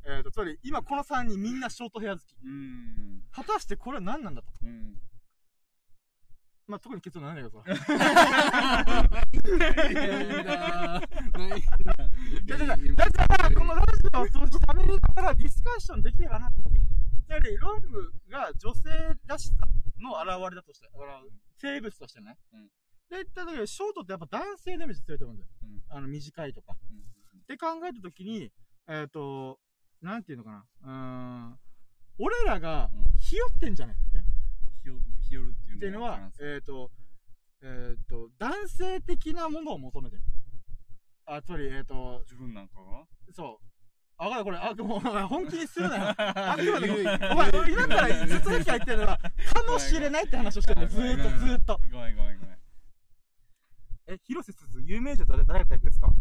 [0.07, 2.37] えっ、と、つまり今この3人みんなショートヘア好き。
[2.45, 3.23] うん。
[3.33, 4.53] 果たしてこれは何なんだと。
[4.63, 5.01] うん。
[6.67, 7.71] まあ、特に結論ないんだけど さ。
[13.27, 16.59] だから、このラジオを通して喋りながらディスカッションできればなって。
[17.35, 18.91] やはり、ロングが女性
[19.27, 19.67] らしさ
[19.99, 20.89] の現れだとして、
[21.59, 22.39] 生物としてね。
[22.53, 22.67] うん
[23.11, 25.51] で、言った時に、ショートってやっぱ男性のイメージ強いと思うんだよ。
[25.63, 26.73] うんあの、短いとか。
[26.73, 28.51] って考えたときに、
[28.89, 29.59] えっ、と、
[30.01, 30.65] なんていうのかな。
[30.83, 30.91] うー
[31.51, 31.59] ん。
[32.19, 33.97] 俺らがうん、ひよってんじゃね？
[34.07, 34.29] みたいな。
[34.81, 34.95] ひよ
[35.29, 36.91] ひよるっていうっていうのはえっ、と、
[37.63, 40.23] えっ、と、男性的なものを求めてる。
[41.27, 43.05] あ、つまり、えっ、と、自分なんかが？
[43.33, 43.74] そう。
[44.17, 46.15] あ、わかるこれ、あ、もう、本気にするなよ。
[46.19, 46.79] あ、くま
[47.33, 49.31] お前、今からずっとさっき言ってるのは、か
[49.69, 51.17] もしれないって話をしてるんだよ。
[51.17, 51.81] ずーっと、ずーっと。
[51.91, 52.59] ごめんごめんごめん。
[54.07, 56.07] え、広瀬すず、有名人誰、誰がタイプですか？
[56.07, 56.13] あ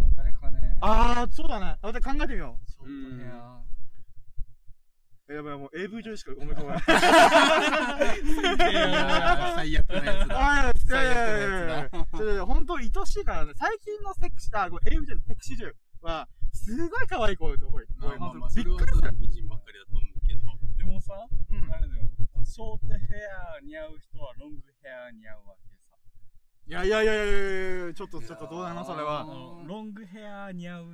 [0.00, 0.76] あ、誰かね。
[0.80, 1.76] あー、そうだね。
[1.80, 2.70] あ、で考えてみよう。
[2.70, 3.60] ショートヘア。
[5.28, 6.82] え、やばい、もう AV 女優しか思い浮かばない。
[9.56, 10.48] 最悪なやつだ。
[10.48, 13.52] あいやいやいやいやい最悪なややちょちょ本当愛しいからね。
[13.56, 16.28] 最近のセクシー、あ、ごめん、AV じゃないセクシー女優は、
[16.66, 17.86] すごい可愛い子と、ほい。
[17.96, 19.46] まあまあまあ、びそれはそうだっくりする。
[19.46, 20.40] 美人ばっかりだと思うけど。
[20.76, 22.10] でもさ、うんあれだよ。
[22.44, 25.96] ショートヘア似合う人はロングヘア似合うわけさ。
[26.66, 28.84] いやいやいやいやいやいやちょっと、ちょっとどうなの？
[28.84, 29.24] それあは。
[29.24, 30.86] のロングヘア似合う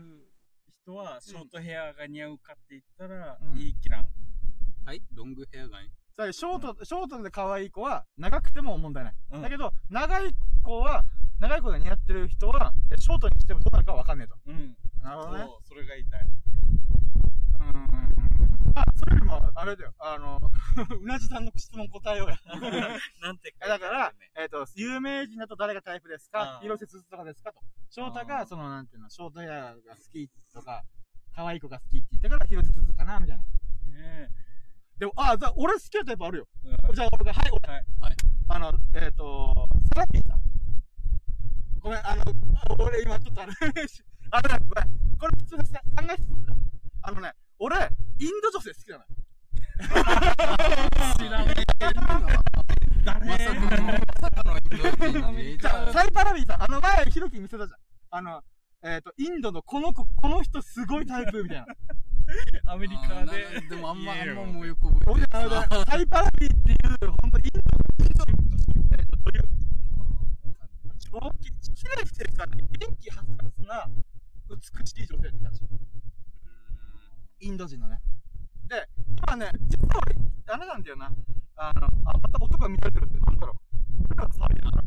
[0.85, 4.07] 人はショートヘアが似合うかって言ったら、うんいい気なん。
[4.85, 5.79] はい、ロングヘアが
[6.17, 9.15] さショート、ショートで可愛い子は、長くても問題ない。
[9.33, 11.03] うんだけど、長い子は、
[11.41, 14.37] 長い子が似合ってる人は、えショートにしてもどうなるかわかんねえと。
[14.47, 14.77] うん。
[15.03, 15.45] なるほどね。
[15.45, 16.23] そう、それが言いたい。
[16.23, 18.73] うんうんうん。
[18.75, 19.95] あ、それよりも、あれだよ。
[19.99, 20.41] あの、
[21.01, 22.37] うなじさんの質問答えようや。
[23.23, 26.57] なんてだから、えっ、と、有名人だと誰がタイプですか？
[26.57, 27.53] あー広瀬すずとかですか？
[27.53, 27.61] と。
[27.91, 29.77] 翔太が、その、なんていうの、ショートヘアが好
[30.13, 30.85] きとか、
[31.35, 33.43] 可愛い子が好きって言ったから広瀬すずかなみたいな。
[33.99, 34.31] ね
[35.03, 36.47] でも、あ、じゃあ俺好きなタイプあるよ。
[36.65, 36.69] え。
[36.69, 37.75] うんじゃあ俺が、はい、俺。
[37.75, 38.17] はいはい
[38.51, 40.41] あの、えっ、と、サラピーさん。
[41.81, 42.23] ごめん、あの、
[42.79, 43.53] 俺今ちょっとあの、
[44.31, 45.19] あのね、ごめん。
[45.19, 45.81] これ普通ですね。
[45.97, 47.09] 考えてた。
[47.09, 47.77] あのね、俺、
[48.21, 49.09] インド女性好きなのよ。
[51.19, 51.55] 知らね
[53.05, 53.27] 誰？
[53.27, 55.91] まさかの、まさかのインド人。
[55.93, 57.81] サイパラビーさん、あの前、ヒロキに見せたじゃん。
[58.13, 58.45] あの、
[58.85, 61.67] えっ、ー、と、インドのこの子、この人すごいタイプみたいな。
[62.73, 63.61] アメリカで。
[63.69, 65.47] でもあんま、あんまもうよく覚えてない。
[65.47, 66.79] 俺、あ、イパラビーっていう、
[67.23, 68.33] ほんとインド、インドに、
[68.91, 69.49] えっ、ー、と、という、
[70.99, 73.89] 長期、キラキラしたね、元気発達な、
[74.51, 75.63] 美しい女性って感じ。
[77.41, 78.01] インド人のね。
[78.69, 80.03] で、今ね、実は、
[80.45, 81.13] ダメなんだよな。
[81.57, 83.55] あの、あ、また音が乱れてるって、なんだろ
[84.13, 84.15] う。
[84.17, 84.83] なんか騒いでるな。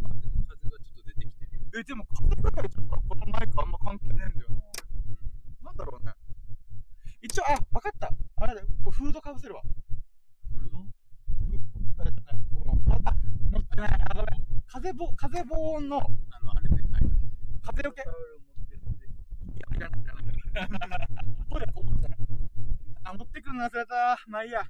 [1.78, 4.56] え、でも風ぐらいちょっとこのマイクあんま関係ねえんだよな。
[5.64, 6.14] なんだろうね。
[7.22, 8.10] 一応、あ、わかった。
[8.38, 8.68] あれだよ。
[8.90, 9.62] フードかぶせるわ。
[9.62, 10.80] フード？
[12.00, 12.12] あれ。
[12.12, 12.18] こ
[12.66, 12.72] の
[13.04, 13.14] あ、
[13.52, 13.90] 持ってない。
[13.92, 14.46] あ、ごめん。
[14.68, 16.00] 風防、風防音の、あ
[16.46, 16.84] の、あれで、はい。
[17.62, 18.04] 風よけ？
[18.04, 18.06] い
[19.60, 20.24] や、いらない、いらない。
[21.52, 22.18] これ、こう持ってない。
[23.04, 24.18] あ、持ってくんの忘れた。
[24.28, 24.60] まあいいや。
[24.62, 24.66] よ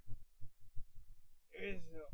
[1.54, 2.10] いしょ。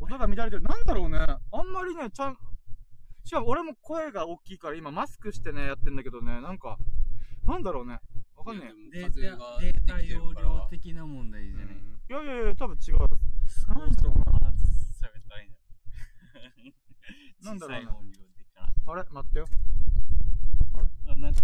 [0.00, 0.62] 音が乱れてる。
[0.62, 1.18] なんだろうね。
[1.18, 2.36] あんまりね、ちゃん、
[3.28, 6.78] しかも俺も声が大きいから今マスクしてね、やってんだけどね、なんか、
[7.44, 8.00] なんだろうね。
[8.34, 11.76] わかんねいやデータ容量的な問題じゃない？
[12.08, 12.12] え。
[12.14, 12.98] いやいやいや、多分違う。
[12.98, 14.64] なんだろうまず
[15.04, 15.58] 喋ったらいいんだ。
[17.50, 19.04] なんだろうね小さい音量でかあれ？
[19.10, 19.46] 待ってよ。
[21.06, 21.40] あ、なんか、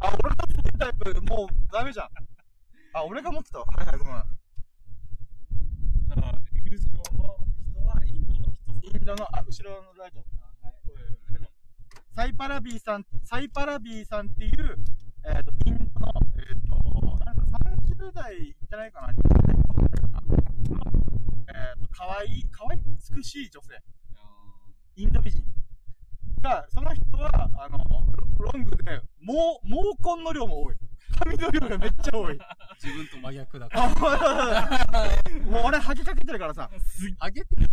[0.00, 2.08] あ、俺が持ってたタイプ、もうダメじゃん。
[2.94, 3.66] あ、俺が持ってたわ。
[3.66, 4.14] はいはい、ごめん。
[4.14, 4.24] あ
[6.64, 7.49] ユースコの人はインドの人。
[8.82, 10.24] インドの、あ、後ろのライト。
[12.14, 14.76] サイパラビーさん、サイパラビーさんっていう、
[15.24, 16.76] えっ、と、インドの、えっ、と、
[17.24, 17.42] なんか
[17.98, 19.14] 30代いってないかな、えっ、
[21.80, 22.80] と、かわいい、かわいい、
[23.16, 23.80] 美しい女性、
[24.96, 25.44] インド美人。
[26.40, 27.78] が、その人は、あの、
[28.38, 29.68] ロングで、毛、毛
[30.16, 30.76] 根の量も多い。
[31.18, 32.38] 髪の量がめっちゃ多い。
[32.82, 33.84] 自分と真逆だから。
[33.84, 33.88] あ、
[35.44, 37.68] もう 俺、ハゲかけてるからさ、すっ上げてる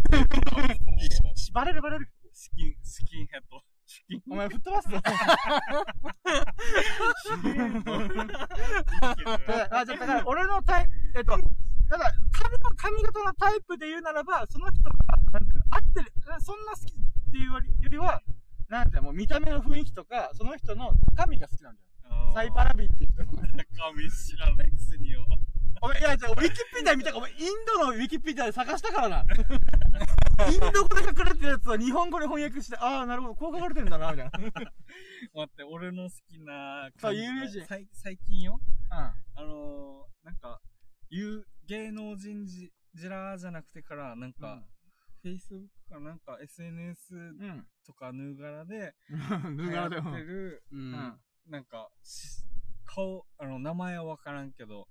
[1.54, 2.10] バレるバレる。
[2.34, 3.64] スキン、スキンヘッド。
[3.86, 5.00] スキンお前、吹っ飛ばすぞ。
[5.00, 5.04] で
[9.72, 11.38] あ、じゃあだから、俺のタイプ、えっと、
[11.90, 14.96] ただ、髪の髪型のタイプで言うならば、その人が、
[15.32, 16.98] なんていうの、合ってる、えそんな好きっ
[17.32, 18.22] ていうよりは、
[18.70, 21.88] なんてもう見た目の雰囲気とか、その人の髪が好きなんだよ。
[22.34, 23.32] サイパラビっていう人の。
[23.78, 25.26] 髪知らないくせによ。
[25.82, 27.38] お前、いや、じゃあ、ウィキペディア見たか、お前、イン
[27.68, 29.26] ドのウィキペディアで探したからな。
[30.52, 34.40] インド語で書かれてるやつは日本語で翻訳して、ああ、なるほど、こう書かれてんだな、みたいな。
[34.40, 34.46] うん。
[34.46, 34.64] 待
[35.44, 38.60] って、俺の好きなそう有名人最近よ？
[38.90, 40.60] あのー、なんか、
[41.10, 44.64] いう芸能人じじらじゃなくてから、なんか、
[45.24, 47.68] Facebook かなんか SNS うん。
[47.88, 48.94] とかヌーガラで、
[49.46, 49.58] うん。
[49.58, 50.12] ぬがらでも。
[50.12, 50.76] ってる、う。
[50.76, 51.20] うんん。
[51.48, 52.44] なんか、し
[52.86, 54.88] 顔、あの、名前はわからんけど、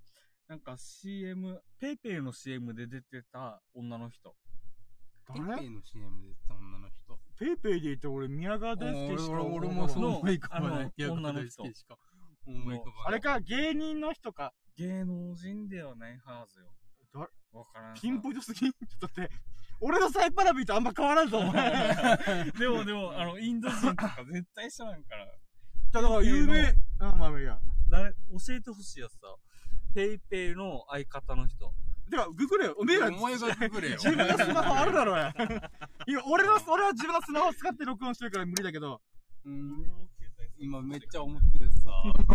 [0.47, 4.35] なんか CM、ペイペイの CM で出てた女の人。
[5.27, 7.19] ペイ誰ペイの CM で出た女の人。
[7.37, 10.93] ペイペイで言って俺、宮川大輔しか俺もそう思い浮かばない。
[10.97, 11.97] 女の人大好きしか
[12.47, 13.05] 思い浮かばない。
[13.05, 14.53] あれか、芸人の人か。
[14.75, 16.71] 芸能人ではないはずよ。
[17.57, 18.01] 誰わからんさ。
[18.01, 18.71] ピンポイントすぎん？
[18.71, 19.31] ちょっと待って。
[19.79, 21.71] 俺のサイパラビーとあんま変わらんぞ、お前。
[22.57, 25.25] でもでも、あの、インド人とか絶対知らんから。
[25.91, 26.75] だから有名。
[26.99, 27.59] あ、まあまあいいや。
[27.89, 29.19] 誰、教えてほしいやつさ。
[29.93, 31.73] ペイペイの相方の人。
[32.09, 32.75] てか、ググれよ。
[32.77, 33.97] おめえら、お前がググれよ。
[33.97, 35.33] 自分のスマホあるだろうや。
[36.07, 39.01] いや、俺の、俺は自分のスマホ使って録音してるから無理だけど。
[39.45, 39.85] うん
[40.59, 41.91] 今めっちゃ思ってるさ。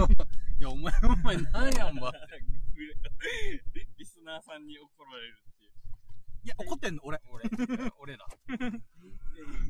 [0.60, 2.12] いや、お前、お前、なんやんば。
[3.98, 5.72] リスナーさんに怒られるっていう。
[6.44, 7.20] いや、怒ってんの俺。
[7.30, 7.44] 俺、
[7.98, 8.26] 俺ら。
[8.46, 8.68] ペイペイ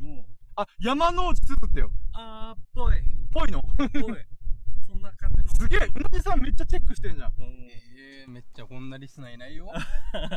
[0.02, 0.24] の、
[0.56, 1.90] あ、山之内すずってよ。
[2.14, 2.94] あーっぽい。
[3.32, 3.62] ぽいの？
[3.62, 3.88] ぽい。
[4.86, 5.48] そんな感じの。
[5.54, 7.32] すげえ、うなじさんめっちゃチェックしてんじゃん。
[7.38, 9.72] うんえー、めっちゃこんなリスナーいないよ。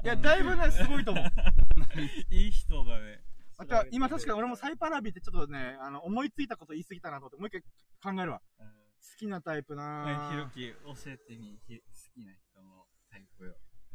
[0.03, 1.26] いや、だいぶね、すごいと思う。
[2.34, 3.22] いい人だね。
[3.57, 7.63] また、今確かに俺もサイパラビってちょっとね、あの、思いついたこと言い過ぎたなと思って、もう一
[8.01, 8.41] 回考えるわ。
[8.59, 8.68] うん。
[8.68, 8.74] 好
[9.18, 10.49] きなタイプなひろぁ。
[10.49, 11.59] き、教えてみ。
[11.68, 12.45] ひ好きな人。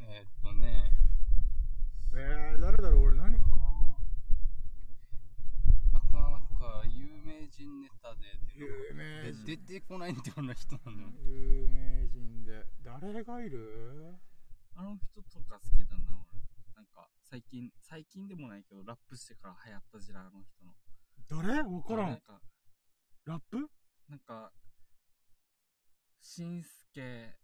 [0.02, 0.90] えーっとね、
[2.14, 3.56] えー、誰だろう俺何かな
[5.92, 8.20] なかなか有名人ネタで
[8.54, 9.46] 有名で人。
[9.46, 11.08] 出てこないってような人なんだよ。
[11.22, 12.66] 有名人で。
[12.82, 14.16] 誰がいる？
[14.74, 16.40] あの人とか好きだな、俺。
[16.74, 20.74] なんか、最近、最近でもないけど、ラップしてから流行ったジラーの人の。
[21.28, 21.62] 誰？
[21.62, 22.10] わからん。
[22.10, 22.40] なんか、
[23.26, 23.70] ラップ？
[24.08, 24.52] なんか、
[26.22, 27.36] しんすけ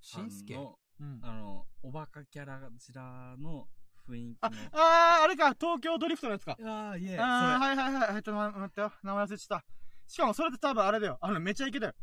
[0.00, 0.54] しんすけ？
[0.54, 1.20] の、うん。
[1.22, 3.68] あの、おバカキャラジラの
[4.08, 6.56] 雰囲気あの。、あー、あれか、東京ドリフトのやつか。
[6.64, 8.16] ああ、いえ、あー、はいはいはい。
[8.16, 8.92] えっと、待ってよ。
[9.02, 9.64] 名前忘れちゃった。
[10.08, 11.18] しかもそれって多分あれだよ。
[11.20, 11.94] あの、めちゃイケだよ。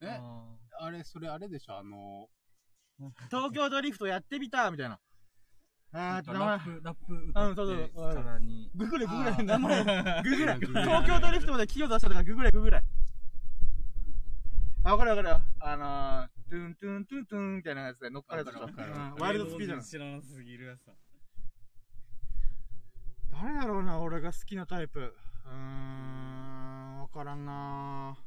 [0.00, 0.08] え？
[0.20, 1.76] ああれ、それあれでしょ？
[1.78, 4.98] あの、ー東京ドリフトやってみたみたいな。
[5.92, 6.64] あー、なんか名前ラッ。
[6.64, 7.90] プ、ラップ歌うんそうそう。
[8.74, 9.32] ググれググれ。
[9.44, 9.84] 名前。
[10.22, 10.54] ググれ。
[10.54, 12.82] 東京ドリフトまで企業出したとかググれググれ。
[14.84, 15.40] あ、わかるわかるよ。
[15.60, 18.64] あのー、トゥントゥントゥントゥンみたいなやつで乗っかるやつでしょ？
[18.64, 19.82] わかるわかるうんワイルドスピードの。
[19.82, 20.92] 知らなすぎるやつだ。
[23.30, 25.00] 誰だろうな、俺が好きなタイプ。
[25.00, 28.18] うーーん、わからんな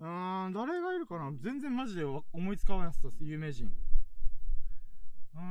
[0.00, 1.32] うーん、誰がいるかな？
[1.40, 3.72] 全然マジでわ思いつかないやつです、有名人。
[5.34, 5.42] うーん、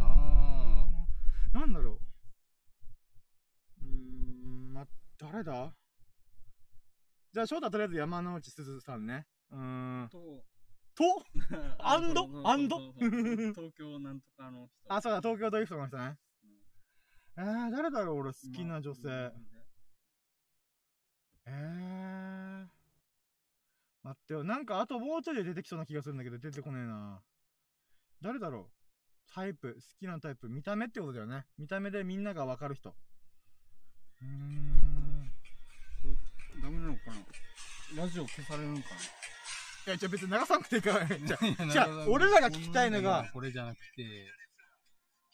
[0.00, 1.06] あ
[1.52, 1.94] なんだろう。
[1.94, 1.98] う
[5.18, 5.74] 誰だ？
[7.32, 9.26] じゃあ、翔太とりあえず山之内すずさんね。
[9.50, 10.08] うーん。
[10.08, 10.18] と、
[10.94, 11.24] と？
[11.78, 14.94] アンドアンド東京なんとかの人。
[14.94, 16.16] あ、そうだ、東京ドリフトの人ね。
[17.36, 19.32] えー、誰だろう俺好きな女性。
[21.46, 22.66] えー。
[24.02, 24.44] 待ってよ。
[24.44, 27.20] なんか、あともうちょいで出てきそうな気がするんだけど、出てこねえな。
[28.22, 28.70] 誰だろう？
[29.32, 30.48] タイプ、好きなタイプ。
[30.48, 31.44] 見た目ってことだよね。
[31.58, 32.94] 見た目でみんながわかる人。
[34.22, 35.32] うーん。
[36.62, 37.00] ダメなのか
[37.96, 38.02] な？
[38.02, 38.82] ラジオ消されるのか
[39.86, 41.06] いや、じゃあ別に流さなくていいから。
[41.06, 44.30] じゃあーじゃあ俺らが聞きたいのがこれじゃなくて、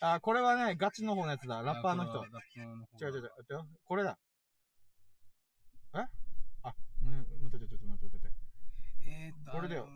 [0.01, 1.63] あ、これはね、ガチの方のやつだ。
[1.63, 2.25] ラッパーの人。
[2.25, 3.23] 違う違う違う。
[3.23, 3.67] 待ってよ。
[3.85, 4.19] これだ。
[5.95, 5.99] え？
[5.99, 6.07] あ、ね、
[6.63, 8.29] 待って待って待って待って待って。
[9.07, 9.89] えーと、これだよ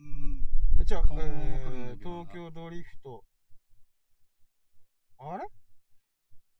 [0.00, 0.46] うん
[0.78, 3.24] え違う、顔もわかるんえー、東京ドリフト。
[5.18, 5.46] あれ？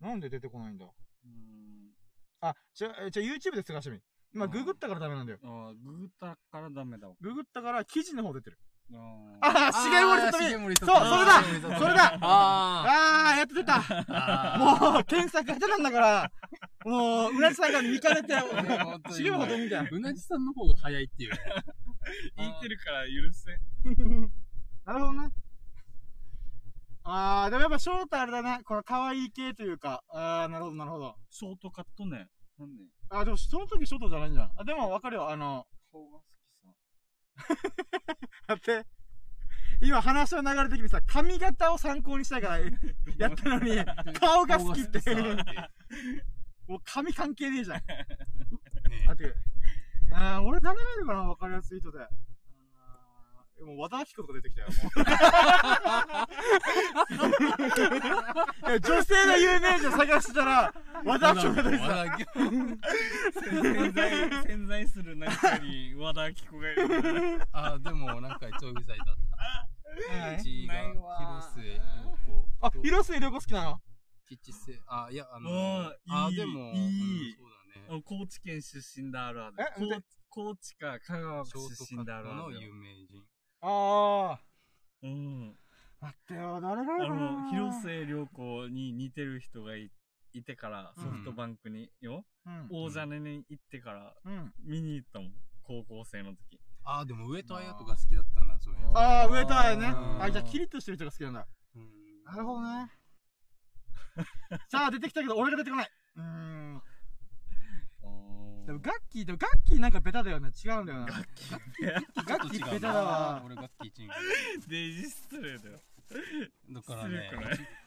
[0.01, 0.87] なんで出てこないんだ？
[0.87, 0.93] な
[1.25, 1.91] うん。
[2.41, 4.01] あ、じゃ、えじゃあ YouTube で探してみ。
[4.35, 5.39] 今、ググったからダメなんだよ。
[5.45, 7.15] ああ、ググったからダメだわ。
[7.21, 8.59] ググったから記事の方出てる。
[8.95, 16.31] ああー、重森さとみそう、それだそれだああー、やっと出たあもう、検索下手なんだから、
[16.85, 19.89] もう、うなじさんが見かねて、本当に重森さとみみたいな。
[19.91, 21.39] うなじさんの方が早いっていうね。
[22.37, 23.51] 言ってるから許せ。
[24.85, 25.29] なるほどね。
[27.05, 28.61] あー、でもやっぱ翔太あれだね。
[28.65, 31.17] この可愛い系というか、あー、なるほど、なるほど。
[31.31, 32.29] ショートカットね。
[32.59, 32.85] なんで？
[33.11, 34.51] あ、でもその時ショートじゃないんじゃん。
[34.57, 35.29] あ、でもわかるよ。
[35.29, 36.69] あの、顔が好きさ。
[38.47, 38.87] だって、
[39.81, 42.59] 今話の流れ的にさ、髪型を参考にしたいから
[43.19, 43.85] やったのに、
[44.21, 45.01] 顔が好きって。
[46.69, 47.83] もう髪関係ねえじゃん。
[48.89, 49.35] ねあて、
[50.13, 51.99] あー俺誰がいるかなわかりやすい人で。
[53.65, 54.69] もう和田アキ子とか出てきたよ。
[58.69, 62.17] もう 女性の有名人探してたら、和田アキ子が出てきた。
[63.41, 67.41] 潜在、潜在する何かに和田アキ子がいる。
[67.53, 69.69] あ、でもなんか一応うざいだった。
[69.93, 70.59] が広
[71.55, 71.81] 末涼
[72.27, 72.47] 子。
[72.61, 73.81] あ、広末涼子好きなの？
[74.29, 77.51] 吉瀬、あ、いや、あのあ、あ、いいでも、いいうんそう
[77.91, 78.03] だね。
[78.05, 79.65] 高知県出身であるはずえ。
[79.77, 80.01] 高
[80.31, 81.59] 高知か香川出
[81.95, 82.51] 身であカットの。
[82.59, 83.23] 有名人。
[83.63, 84.39] あ
[85.03, 85.11] うん。
[85.11, 85.53] ー。
[86.01, 89.91] 待ってよ、誰がいあるかなの、広末涼子に似てる人がい
[90.33, 92.69] いてから、ソフトバンクに、よ、うん。
[92.71, 94.53] 大ジャネに行ってからうん。
[94.65, 95.33] 見に行ったもん。
[95.63, 96.61] 高校生の時。
[96.85, 98.93] あ、でも上戸彩とか好きだったな、そういうの。
[98.95, 99.87] あー、上戸彩ね。
[99.87, 101.47] うんあ、じゃあキリッとしてる人が好きなんだ。
[101.77, 102.91] うんなるほどね。
[104.69, 105.91] さあ、出てきたけど、俺が出てこない。
[106.17, 106.83] うーん。
[108.67, 110.51] でも、ガッキー、でもガッキーなんかベタだよね。
[110.65, 111.07] 違うんだよな。
[111.07, 112.29] ガッキー。
[112.29, 113.43] ガッキーベタだわ。
[113.45, 114.13] 俺ガッキーチング。
[114.69, 115.81] デイジ失礼だよ。
[116.71, 117.15] だからね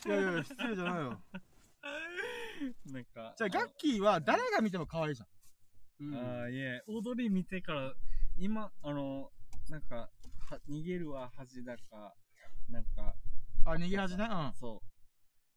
[0.06, 1.22] いやいや、失礼じゃないよ。
[2.92, 3.34] なんか。
[3.38, 5.28] じゃあ、ガッキーは誰が見ても可愛いじゃん。
[6.08, 7.94] うんああ、いえ、踊り見てから、
[8.38, 9.32] 今、あの、
[9.70, 10.10] なんか、
[10.50, 12.14] は逃げるは恥だか、
[12.70, 13.16] なんか、
[13.66, 14.28] あ、逃げ恥ね。
[14.30, 14.54] うん。
[14.54, 14.96] そう。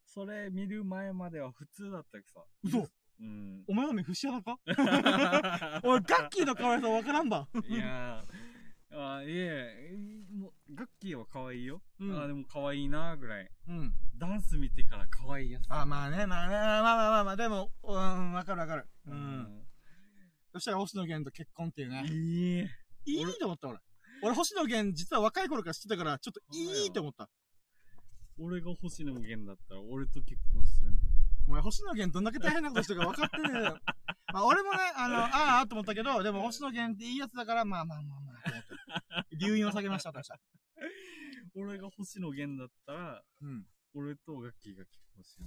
[0.05, 2.47] それ見る前までは普通だったけどさ。
[2.65, 2.89] 嘘
[3.21, 3.65] うん。
[3.67, 4.59] お前の目不幸か
[5.83, 7.49] 俺、ガッキーの可愛さわからんば。
[7.69, 9.97] いやー、あいえ、
[10.33, 11.83] もう、ガッキーは可愛いよ。
[12.01, 13.51] うんあでも可愛いなぐらい。
[13.69, 13.93] うん。
[14.17, 15.65] ダンス見てから可愛いやつ。
[15.69, 18.87] あ、まあね、まあね、まあまあまあまあ、でも、うん、わかるわかる。
[19.07, 19.11] う。。
[19.11, 19.65] うん
[20.53, 22.05] そしたら星野源と結婚っていうね。
[22.09, 22.61] い
[23.13, 23.21] い。
[23.21, 23.79] いいと思った俺。
[24.23, 27.29] 俺星野源実は若い頃から知ってたから、ちょっといいと思った。
[28.41, 31.08] 俺が星野源だったら、俺と結婚してるんだよ。
[31.49, 33.79] お前星野源どんだけ大変なことしてるか分かってねえよ。
[34.33, 39.37] まあ俺もね、あの、ああ、と思ったけど、でも星野源っていいやつだから、まあまあまあまあ、と思って。
[39.37, 40.39] 留飲を下げました、私は。
[41.57, 43.67] 俺が星野源だったら、うん。
[43.95, 45.47] 俺とガッキーが結婚しよ。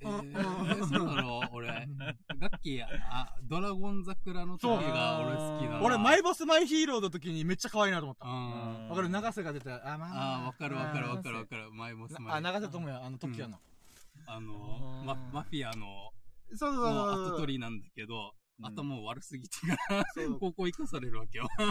[0.00, 5.82] えー、そうなの俺、ガッキー、あ、ドラゴン桜の時が俺好きだな。
[5.82, 8.26] 俺、マイボスマイヒーローの時にめっちゃ可愛いなと思った。
[8.26, 8.88] うん。
[8.88, 11.46] わかる長瀬が出て、あ、まあまあまあー、わかるわかるわかるわる。
[11.46, 11.72] かる。
[11.72, 13.58] 前もスマイあ、長瀬智也、あの、トキオの。
[14.32, 16.12] あの、ママフィアの、
[16.54, 16.90] そうそうそうそ
[17.22, 17.24] う。
[17.32, 18.20] 後取りなんだけど、うん
[18.62, 20.04] 頭悪すぎてから、
[20.38, 21.44] 高校行かされるわけよ。
[21.44, 21.66] へえ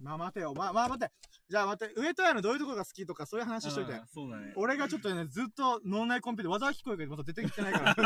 [0.00, 0.54] まあ待てよ。
[0.54, 1.12] まあまあ待って。
[1.48, 4.52] じゃあ待って、上戸彩のどういうところが好きとかそういう話しといてそうだね。
[4.54, 7.96] 俺がちょっとね、ずっと脳内コンピューター、技聞こえがまだ出てきてないから。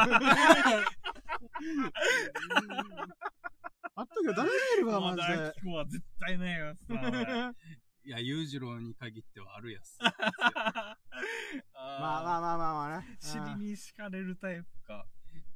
[3.97, 5.23] あったけど、誰がいるか、マジで。
[5.23, 6.87] 和田アキ子は絶対ないわさ。
[8.11, 9.97] いいや、裕次郎に限ってはあるやつ。
[10.03, 10.11] ま
[11.77, 13.07] あまあまあまあまあね。
[13.23, 15.07] 尻に敷かれるタイプか。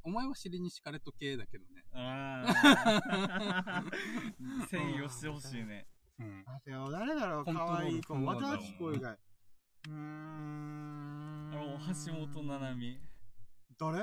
[0.03, 1.83] お前は尻に敷かれと系だけどね。
[1.91, 3.83] ああ。
[4.71, 5.85] 専用してほしいね。
[6.17, 6.45] うん。
[6.45, 8.13] 待てよ、誰だろう、コントロール可愛い子。
[8.13, 9.13] 渡明子以外。
[9.13, 11.51] うーん。
[11.51, 13.01] あの、橋本七海。
[13.77, 13.99] 誰？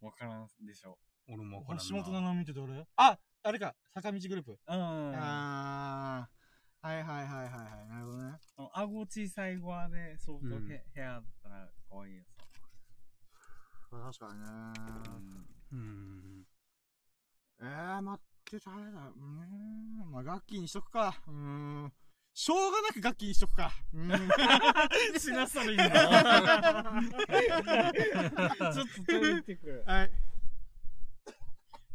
[0.00, 0.98] わからんでしょ。
[1.28, 1.84] 俺もわからんな。
[1.84, 2.86] 橋本七海って誰？
[2.96, 4.52] あ、あれか、坂道グループ。
[4.52, 5.14] うん。
[5.14, 6.39] ああー。
[6.82, 7.40] はいはいはいはいは
[7.84, 7.88] い。
[7.88, 8.38] なるほどね。
[8.58, 12.28] の、顎小さい子はね、相当うんヘヘアだったら可愛いやつ。
[13.90, 14.46] 確かにね。
[15.72, 16.46] うん。
[17.60, 19.22] えー、待って、誰だうー
[20.06, 20.10] ん。
[20.10, 21.20] まあ、ガッキーにしとくか。
[21.26, 21.92] うーん。
[22.32, 23.72] しょうがなくガッキーにしとくか。
[23.92, 24.18] うーん。
[25.20, 25.90] しなされいいな。
[28.72, 29.82] ちょっと遠いてくる。
[29.86, 30.10] はい。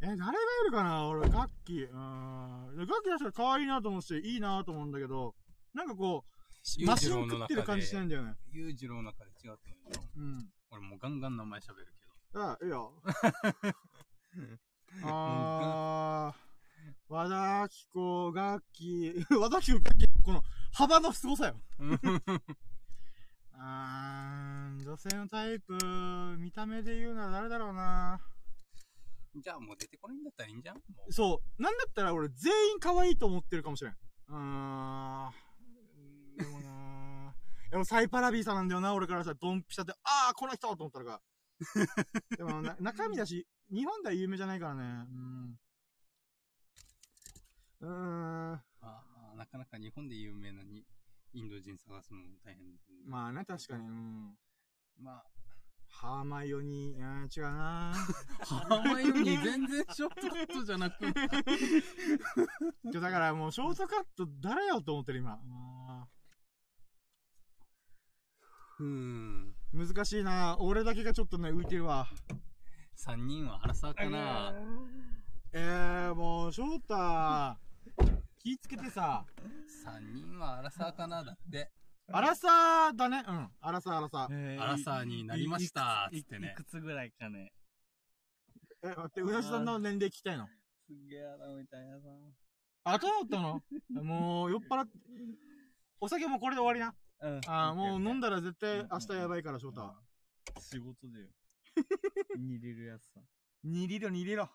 [0.05, 0.35] え、誰がい
[0.65, 1.07] るかな？
[1.07, 1.89] 俺、ガッキー。
[1.89, 2.75] うーん。
[2.77, 5.33] ガッキー確かに可愛いなと思うし、いいなと思うんだけど、
[5.73, 8.35] なんかこう、マシン食ってる感じしないんだよね。
[8.51, 10.09] 裕次郎の中で違ったのよ。
[10.17, 10.49] うん。
[10.71, 11.87] 俺もうガンガン名前喋る
[12.31, 12.43] けど。
[12.43, 12.93] あ、いいよ。
[15.03, 16.35] あー、
[17.09, 21.55] 和田アキ子、ガッキー、和田アキ子、ガッキー、この幅の凄さよ。
[23.57, 25.73] あー、女性のタイプ、
[26.37, 28.19] 見た目で言うなら誰だろうな。
[29.41, 31.61] じゃあもう出てこないんだったらいいんじゃんもうそう。
[31.61, 33.93] なんだったら俺全員可愛いと思ってるかもしれん。
[33.93, 35.31] うーん。
[36.37, 37.71] でもなー。
[37.71, 41.21] でもサイパラビーさんなんだよな、俺からしたらドンピシャで、あー、この人と思ったのが。
[42.37, 44.83] でもな、 中身だし、日本では有名じゃないからね。
[44.83, 45.59] うん。
[47.81, 48.53] うーん。
[48.53, 50.85] ああなかなか日本で有名なに
[51.33, 52.79] インド人探すのも大変ね。
[53.03, 53.87] まあね、確かに。
[53.87, 54.37] うん。
[54.97, 55.25] まあ、
[55.97, 57.93] ハーマイオニー、うん、違うな
[58.45, 61.05] ハーマイオニー全然ショートカットじゃなく
[62.91, 65.39] ちょだからもうショートカット誰よと思ってる今。
[65.41, 66.07] あ
[68.79, 69.55] うん。
[69.73, 72.07] ー難しいな俺だけがちょっとね、浮いてるわ。
[72.97, 74.53] 3人は荒沢かな
[75.53, 76.93] えー、もう、翔太、
[78.39, 79.25] 気ぃつけてさ、
[79.85, 81.71] ?3 人は荒沢かなだって。
[82.11, 83.23] アラサーだね。
[83.27, 83.49] うん。
[83.61, 84.27] アラサー、アラサー。
[84.31, 87.51] えアラサーになりましたつってねいくつぐらいかね。
[88.83, 90.47] え、待って、うなじさんの年齢聞きたいの？
[90.87, 92.09] すげえやな、みたいなさ。
[92.83, 93.61] あ、そうだったの？
[94.03, 94.91] もう、酔っ払って、
[95.99, 96.95] お酒もこれで終わりな。
[97.21, 97.41] うん。
[97.47, 99.99] あーもう飲んだら絶対明日やばいから、翔太は。
[100.59, 101.27] 仕事でよ。
[102.37, 103.21] 煮れるやつさ。
[103.63, 104.49] 煮りろ、煮りろ。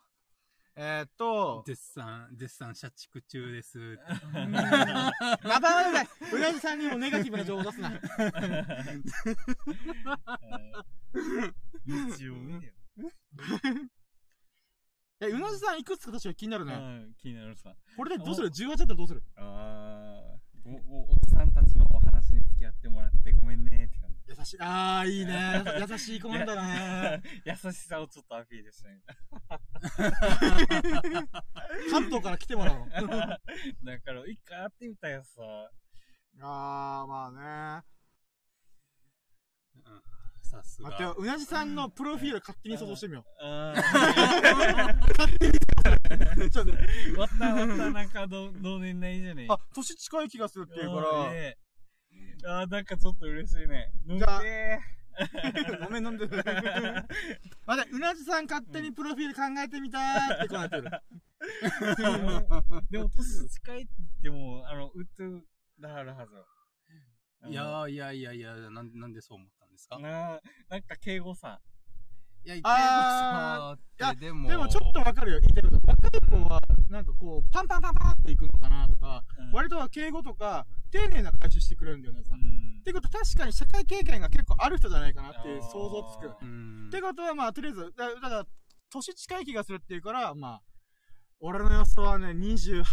[0.76, 3.98] えー、っと、絶賛、絶賛社畜中です。
[4.32, 7.90] またまだだうなじさんにもネガティブな情報出すな。
[11.84, 12.72] 日曜日だよ。
[15.22, 16.72] え、うなじさんいくつか確か気になるね。
[16.72, 17.74] うん、気になるさ。
[17.96, 19.22] これでどうする ?18 だったらどうする？
[19.36, 24.09] あー、お、お、おじさんたちのお話に付き合ってもらってごめんねって感じ。
[24.38, 24.56] 優しい。
[24.60, 25.64] あー、いいね。
[25.88, 27.20] 優しいコメントだね。
[27.44, 29.00] 優しさをちょっとアピールしたい。
[31.90, 32.88] 関東から来てもらおう。
[32.90, 33.02] だ
[34.00, 35.42] から、一回会ってみたやつさ。
[36.42, 37.30] あー、まあ
[37.80, 37.84] ね。
[39.74, 40.02] うん
[40.42, 43.76] さす待ってよが。、うなじさんのプロフィール勝手に想像してみよあう。
[46.50, 51.32] ちょっとー、わったわった、なんか同同年代じゃねあ、年近い気がするっていうから、
[52.42, 53.92] ねあー、なんかちょっと嬉しいね。
[54.08, 54.78] 飲んじゃあで
[55.84, 56.26] ごめん飲んで。
[56.26, 60.84] 待って、うなじさん勝手にプロフィール考えてみたーってこうなってる。
[60.84, 60.90] ー。
[62.90, 65.42] でも、年近いって言っても、あの、うつ
[65.78, 66.46] だはるはずよ。
[67.50, 69.98] いやいやいやいや、なんなんでそう思ったんですか？
[69.98, 71.60] な、なんか敬語さ。
[72.42, 75.80] いや、あ池本さんってでも、でもちょっとわかるよ、言いたいこと。
[75.86, 82.34] 若い子は、なんかこう、パンパンパンパンっていくのかなとか、うん割とは敬語とか、丁寧な返ししてくれるんだよね、さ。
[82.34, 86.44] っうんてことは確かに社会経験が結構ある人じゃないかなっていう想像つく。
[86.44, 88.46] うんってことはまあ、とりあえず、だだから、
[88.90, 90.62] 年近い気がするっていうから、まあ、
[91.40, 92.84] 俺の予想はね、28。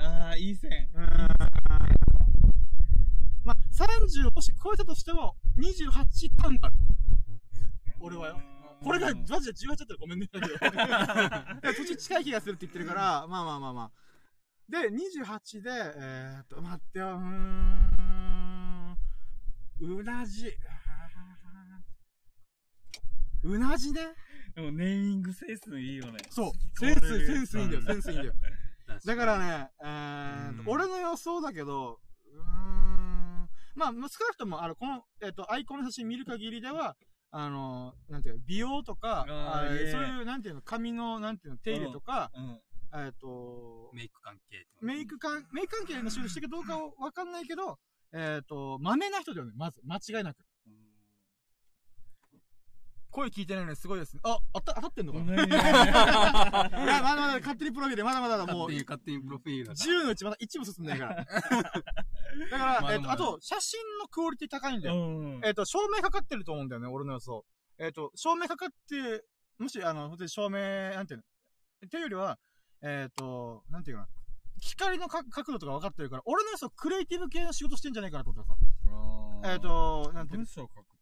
[0.00, 0.88] ああ、いい線。
[0.94, 1.28] うーん。
[3.44, 6.70] まあ、30をもし超えたとしても、28タンだ。
[8.00, 8.53] 俺はよ。
[8.82, 10.28] これがマジで18だったらごめんね。
[10.32, 10.54] だけど。
[10.54, 13.92] いや年近い気がするって言ってるから、 まあまあまあまあ。
[14.68, 18.96] で、28で、えーっと、待ってよ、うーん。
[19.80, 20.52] うなじ。
[23.42, 24.00] うなじね？
[24.54, 26.18] でもネーミングセンスいいよね。
[26.30, 26.52] そう。
[26.78, 28.34] センス、センスいいんだよ、うんセンスいいんだよ。
[29.04, 32.00] だからね、えーっと、うん俺の予想だけど、
[32.32, 33.48] うーん。
[33.74, 36.96] まあ、少なくとも、あの、この、えーっと、アイコンの写真見る限りでは、
[37.36, 39.26] あの、なんていうの、美容とか、
[39.90, 42.60] そういう、なんていうの、髪の、なんていうの、手入れとか、うん。
[42.96, 44.64] えっ、と、メイク関係。
[44.80, 47.76] メイク関、メイク関係の仕事してるかどうかはわかんないけど、
[48.12, 49.80] えっ、と、豆な人だよね、まず。
[49.84, 50.46] 間違いなく。
[53.14, 54.20] 声聞いてないのにすごいですね。
[54.24, 55.34] あ、当た当たってんのかな？
[55.46, 55.56] いや、
[57.00, 59.86] まだまだ勝手にプロフィール、まだまだだ、もう勝手、に、勝手にプロフィールだから。
[59.86, 61.14] 10のうちまだ1も進んでないから。
[61.24, 64.96] だから、えっ、と、まだまだあと、写真のクオリティ高いんだよ。
[64.96, 65.40] うん。
[65.44, 67.46] えっ、と、照明かかってると思うんだよね、俺の予想。
[67.78, 69.24] えっ、と、照明かかって、
[69.58, 70.58] もし、あの、本当に照明、
[70.94, 71.24] なんていうの？
[71.86, 72.38] っていうよりは、
[72.82, 74.08] えっ、と、なんていうかな？
[74.60, 79.50] 光のか角度とか分かってるから、俺の予想、クリエイティブ系の仕事してんじゃないかなと思ってさ。
[79.52, 80.44] えっ、と、なんていうの？
[80.44, 80.93] 文章を書く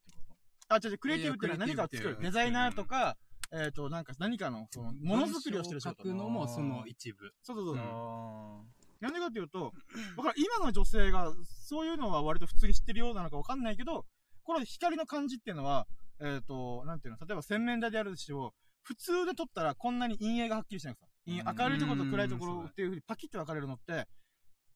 [0.75, 2.19] あ、違う違う、クリエイティブっていうのは何かを作る。
[2.21, 3.17] デザイナーとか、
[3.53, 6.03] えっ、と、なんか、何かの、その、ものづくりをしてる仕事。
[6.05, 7.33] 書くのもその一部。
[7.43, 7.77] そうそうそう。
[7.77, 8.65] と
[9.01, 9.73] なんでかっていうと、
[10.17, 11.33] だから今の女性が、
[11.69, 14.07] そういうのは割と普通に知ってるようなのかわかんないけど、
[14.45, 15.87] この光の感じっていうのは、
[16.21, 21.07] えっ、と、なんていうの、例えば洗面台でやるでしょ普通で撮ったらこんなに陰影がはっきりしなくさ。
[21.27, 24.07] 明るいところと暗いところっていうふうにパキッと分かれるのって、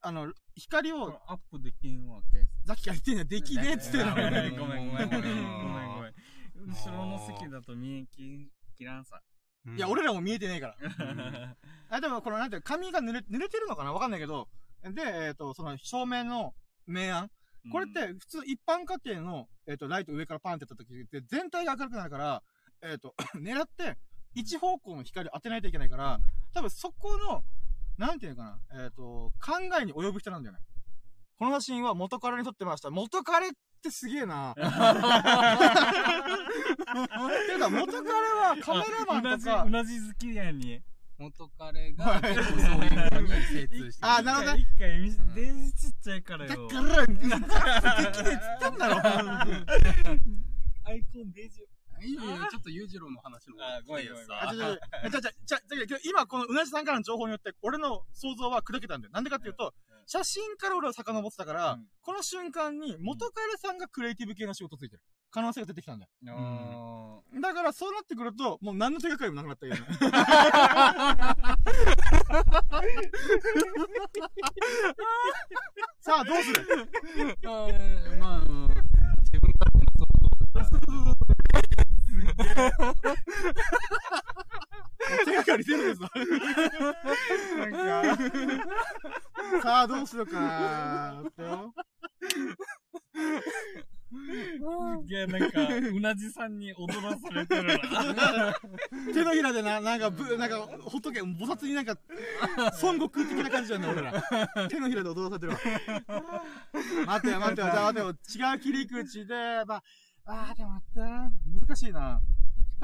[0.02, 2.46] あの、光を、アップできんわけ。
[2.66, 5.85] さっきから言ってんじゃん、できねえっつってんのごめんねごめんごめんごめん
[6.66, 9.20] 後ろの席だと見えききらんさ。
[9.76, 11.14] いや、俺らも見えてねえから。
[11.14, 11.56] ん
[11.90, 13.92] あ、でもこのなんて髪が濡れ、濡れてるのかな？
[13.92, 14.48] わかんないけど、
[14.82, 16.54] で、えっ、と、その照明の
[16.86, 17.30] 明暗。
[17.72, 22.42] これって、普通一般家庭の、えっ、と、ライト上からパンってやった時って、全体が明るくなるから、
[22.82, 23.98] えっ、と、 狙って、
[24.34, 26.20] 一方向の光を当てないといけないから、
[26.52, 27.42] 多分そこの、
[27.98, 30.62] なんていうのかな、えっ、と、考えに及ぶ人なんだよね。
[31.38, 32.90] この写真は元彼に撮ってました。
[32.90, 33.50] 元彼っ
[33.86, 34.54] てすげえな。
[34.56, 34.66] ていう
[37.60, 40.82] か、元彼はカメラマンとか、同じ、同じ好きやに。
[41.18, 44.12] 元彼が結構そういうのに精通してる。
[44.12, 46.68] あなるほどね一回見せ、デージちっちゃいからよ。
[46.68, 48.96] だから、 できねえっつったんだろ。
[50.84, 51.66] アイコンデージ。
[52.02, 59.12] いいよいいよちょっと裕次郎の話の方あごめんごめんあ、さちょちょ、えちょちょ、ちょ、ちょ、今このうなじさんからの情報によって、俺の想像は砕けたんだよ。
[59.12, 59.72] なんでかっていうと、
[60.06, 61.86] 写真から俺は遡ってたから、うん。
[62.00, 65.02] この瞬間に元彼さんがクリエイティブ系の仕事ついてる。
[65.30, 66.10] 可能性が出てきたんだよ。
[66.38, 69.80] あだからそうなってくると、もう何の手がかりもなくなったよね。
[76.00, 76.88] さあ、どうする？
[78.20, 78.40] まあ、
[79.24, 80.76] 自分勝手なそ
[81.12, 81.15] う
[85.24, 86.08] 手がかり出るぞ。
[87.58, 88.16] なんか、
[89.62, 91.86] さあ、どうするかな待ってよー。
[95.06, 95.60] いや、なんか、
[95.94, 97.78] うなじさんに踊らされてる
[98.14, 98.54] な。
[99.12, 101.98] 手のひらでな、なんか、ぶ、なんか、ほっとけ、菩薩になんか、
[102.56, 104.68] 孫悟空的な感じだよ、俺ら。
[104.68, 105.58] 手のひらで踊らされてるわ。
[107.06, 109.34] 待ってよ、待ってよ、じゃあ待ってよ、違う切り口で、
[109.66, 109.82] まあ、
[110.26, 111.00] あー、でも待って、
[111.66, 112.20] 難しいな。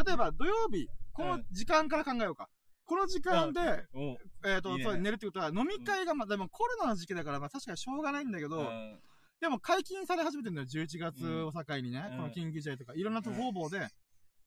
[0.04, 2.48] 例えば、土曜日、この時間から考えようか。
[2.84, 3.60] この時間で、
[3.94, 4.98] おえっと、いいね。
[4.98, 9.00] 寝るってことは、飲み会が、まあ、でもコロナの時期だから、まあ確かにしょうがないんだけど、うん。
[9.40, 12.06] でも解禁され始めてるんだよ、11月を境にね。
[12.10, 12.16] うん。
[12.16, 13.88] この緊急事態とか、いろんなと方々で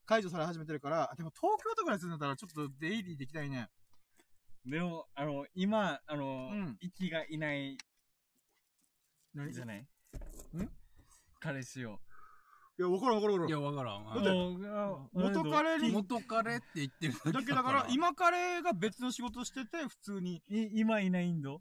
[0.05, 3.67] 解除され始めてるから、でも東京とかに住んでたらちょっと出入りできないね。
[4.65, 7.77] でも、あの、今、あのうん、息がいない
[9.33, 9.53] 何？
[9.53, 9.79] じゃない？
[9.81, 9.85] ん？
[11.39, 11.99] 彼氏を。
[12.77, 13.61] いや、わからんわからんわいからん。
[13.61, 14.05] や、わからん。
[14.05, 20.41] だって元彼に元彼って言ってるだけだけだから、今彼が別の仕事してて、普通に。
[20.49, 21.51] い今いないんだ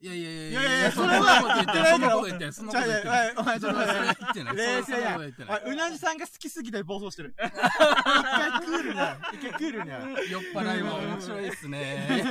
[0.00, 1.90] いやいやいやいやいやいやそんなこと言ってない。
[1.90, 2.52] そんなこと言ってない。
[2.52, 3.34] そんなこと言ってない。
[3.36, 4.56] お前ちょっと待って言ってない。
[4.56, 5.18] 冷静や
[5.66, 7.34] うなじさんが好きすぎて暴走してる。
[7.36, 9.18] 一回クールになる。
[9.34, 10.30] 一回クールになる。
[10.30, 12.22] 酔っ払いは面白いっすね。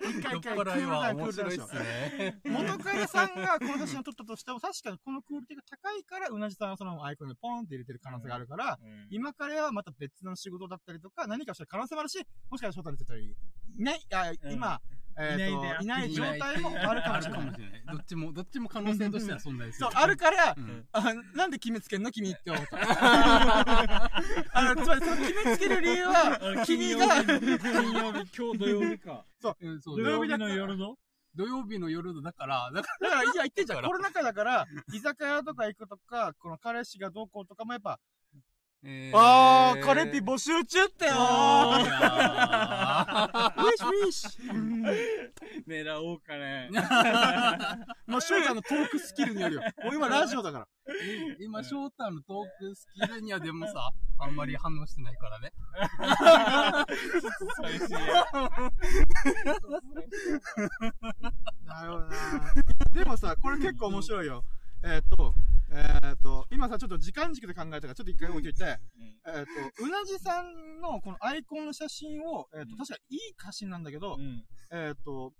[0.00, 2.40] 一回酔っ払いは面白いっすね。
[2.44, 2.50] う。
[2.50, 8.76] 元彼さんがこの写真を撮ったとしても、確かにこのクオリティが高いから、うなじさんはそのアイコンにポンって入れてる可能性があるから、
[9.10, 12.18] 今彼はまた別の仕事だったりとか、何かした可能性もあるし、
[12.50, 13.36] もしかしたら翔太に言ってたり、
[13.78, 14.80] いない、あ、今、
[15.18, 17.84] えっと、いない状態もあるかもしれない。
[17.84, 17.96] ない。
[17.96, 19.86] どっちも、どっちも可能性としては存在する。
[19.86, 22.78] そう、あるから、うんあなんで決めつけんの君って思った。
[24.52, 29.24] あの、つまりその決めつける理由は、君が、金曜日、今日土曜日か。
[29.60, 30.96] うんそう土曜日の夜の？
[31.34, 33.82] 土曜日の夜だから、だかだから、いや、言ってんじゃん。
[33.82, 38.00] コロナ禍だから、 居酒屋とか行くとか、この彼氏がどうこうとかもやっぱ、
[38.82, 41.18] ら、えあー、カレピ募集中ってよいー
[41.84, 45.18] や ウィッシュウィッシュ
[45.66, 46.70] 狙おうかね。
[48.06, 49.62] まあ、翔太のトークスキルによるよ。
[49.84, 50.68] もう今ラジオだから。
[50.88, 55.52] ー今、翔太のトークスキルにはでもさ、あんまり反応してないからね。
[57.56, 57.92] 寂しい。
[61.66, 62.14] なるほどな。
[62.94, 64.44] でもさ、これ結構面白いよ。
[64.82, 65.34] えーっと、
[65.70, 68.78] えっと、今さ、ちょっと時間軸で考えたから、ちょっと一回置いといて、うん。
[69.26, 72.76] えっと、うなじさんのこのアイコンの写真を、えっと、うん。
[72.78, 74.44] 確かいい写真なんだけどう、ん。
[74.72, 75.32] えっと、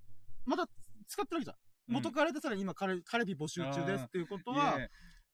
[0.44, 0.66] まだ
[1.06, 1.56] 使ってるわけじゃん。
[1.88, 1.94] うん。
[1.94, 4.78] 元彼でさらに今、彼、彼ビ募集中ですっていうことは、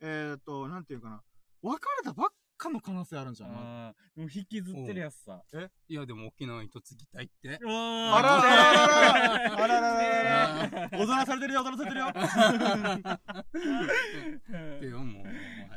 [0.01, 1.23] えっと、なんていうかな、
[1.63, 2.29] 別れたばっ
[2.65, 3.51] かの可能性あるんじゃん。
[3.51, 5.43] まだああ、でも引きずってるやつさ。
[5.55, 7.59] えいや、でも沖縄に嫁ぎたいって。
[7.63, 12.07] うわあらららららららーあららららら踊らされてるよ、踊らされてるよ。
[14.77, 15.27] ってよ、もう。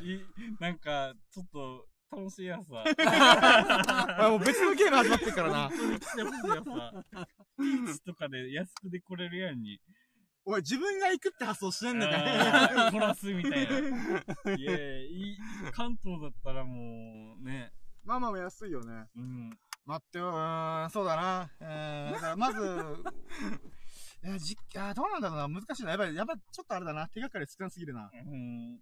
[0.04, 0.22] い
[0.60, 2.86] なんか、ちょっと、楽しいやつさ。
[4.18, 5.70] あもう別のゲーム始まってるからな。
[5.70, 7.04] 本当に来てほしいやつさ。
[7.58, 9.82] ピーチとかで安くで来れるように。
[10.50, 14.56] おい、自分が行くって発想してんのかいあー殺すみたいな。
[14.56, 15.38] いやいい、
[15.74, 17.74] 関東だったらもう、ね。
[18.06, 19.10] まあまあ安いよね。
[19.18, 19.50] うん。
[19.86, 21.52] 待ってよ、うーん、そうだな。
[21.60, 22.60] えー、だからまず、
[24.24, 25.50] いや、じ、いや、どうなんだろうな。
[25.50, 25.90] 難しいな。
[25.90, 27.10] やっぱり、やっぱちょっとあれだな。
[27.10, 28.10] 手がかり少なすぎるな。
[28.14, 28.80] うん。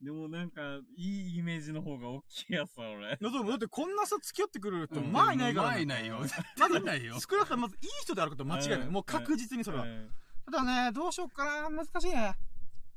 [0.00, 3.06] でもなんか、いいイメージの方が大きいやつさ、俺。
[3.08, 6.18] だってだってこんなさ付き合ってくる人、うんまあいないから、まあいないよ。
[6.58, 7.20] まずいないよ。
[7.20, 8.80] 少なくともまずいい人であることは間違いない。
[8.80, 9.84] うんもう確実にそれは。
[9.84, 10.10] うん
[10.50, 11.68] ただね、どうしようかな。
[11.68, 12.34] 難しいね。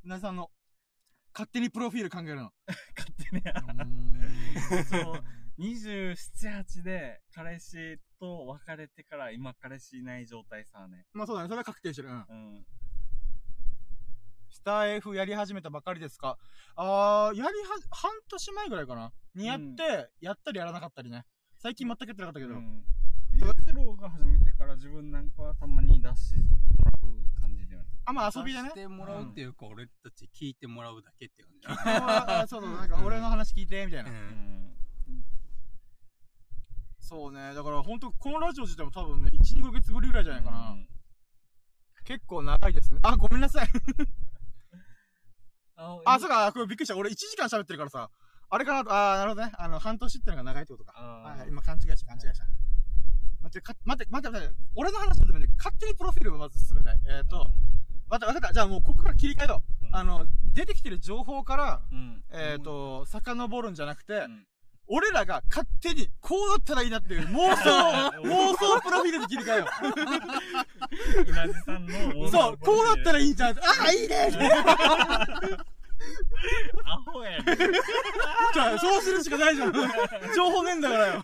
[0.06, 0.49] 皆さんの、
[1.34, 2.54] 勝手にプロフィール考えるの。
[2.95, 4.86] 勝手に。
[4.86, 5.24] そう、
[5.60, 6.16] 27、
[6.64, 11.06] 8で彼氏と別れてから今彼氏いない状態さね。
[11.12, 11.49] まあそうだね。
[11.49, 12.08] それは確定してる。
[12.08, 12.16] うん。
[12.16, 12.66] うん。
[14.49, 16.38] スター F やり始めたばかりですか
[16.76, 17.52] あー、やりは、
[17.89, 19.12] 半年前ぐらいかな。
[19.36, 21.26] にやって、やったりやらなかったりね。
[21.58, 22.54] 最近全くやってなかったけど。
[22.54, 22.86] うん。
[23.34, 26.36] ゆうてろうが始めてから自分なんかはたまに出し
[28.06, 28.74] あ、まあ遊びでねし。
[28.74, 31.68] てもらうっていうか、俺たち聞いてもらうだけって感じ。
[31.68, 34.12] あーそうそう、なんか俺の話聞いて、みたいな。
[36.99, 37.54] そうね。
[37.54, 40.78] だから本当このラジオ自体も多分ね、1、2ヶ月ぶりぐらいじゃないかな。
[42.06, 42.99] 結構長いですね。
[43.04, 43.68] あ、ごめんなさい。
[45.76, 46.95] ああ、そうか、これびっくりした。
[46.95, 48.10] 俺1時間喋ってるからさ。
[48.49, 49.52] あれかなと、あー、なるほどね。
[49.58, 51.45] あの、半年ってのが長いってことか。
[51.47, 52.45] 今勘違いした、勘違いした。
[53.41, 56.99] 待って、か待って、待って、俺の話のために勝手にプロフィールをまず進めたい。
[57.08, 57.52] えっ、ー、と、
[58.18, 58.53] わかった。
[58.53, 59.86] じゃあもうここから切り替えよう。
[59.86, 62.24] うんあの、出てきてる情報から、うん。
[62.32, 64.45] えっ、ー、と、遡るんじゃなくて、うん
[64.93, 67.70] 俺らが勝手にこうだったらいいなっていう 妄想、
[68.28, 69.66] 妄想プロフィールで切り替えよ
[71.28, 72.26] うなじさんの。
[72.26, 72.30] う。
[72.30, 73.57] そう、こうだったらいいじゃん。
[73.57, 74.30] ああ、いいね
[76.84, 77.55] アホやね。
[78.53, 79.74] じゃあ、そうするしかないじゃん。
[80.36, 81.24] 情報ねえんだからよ。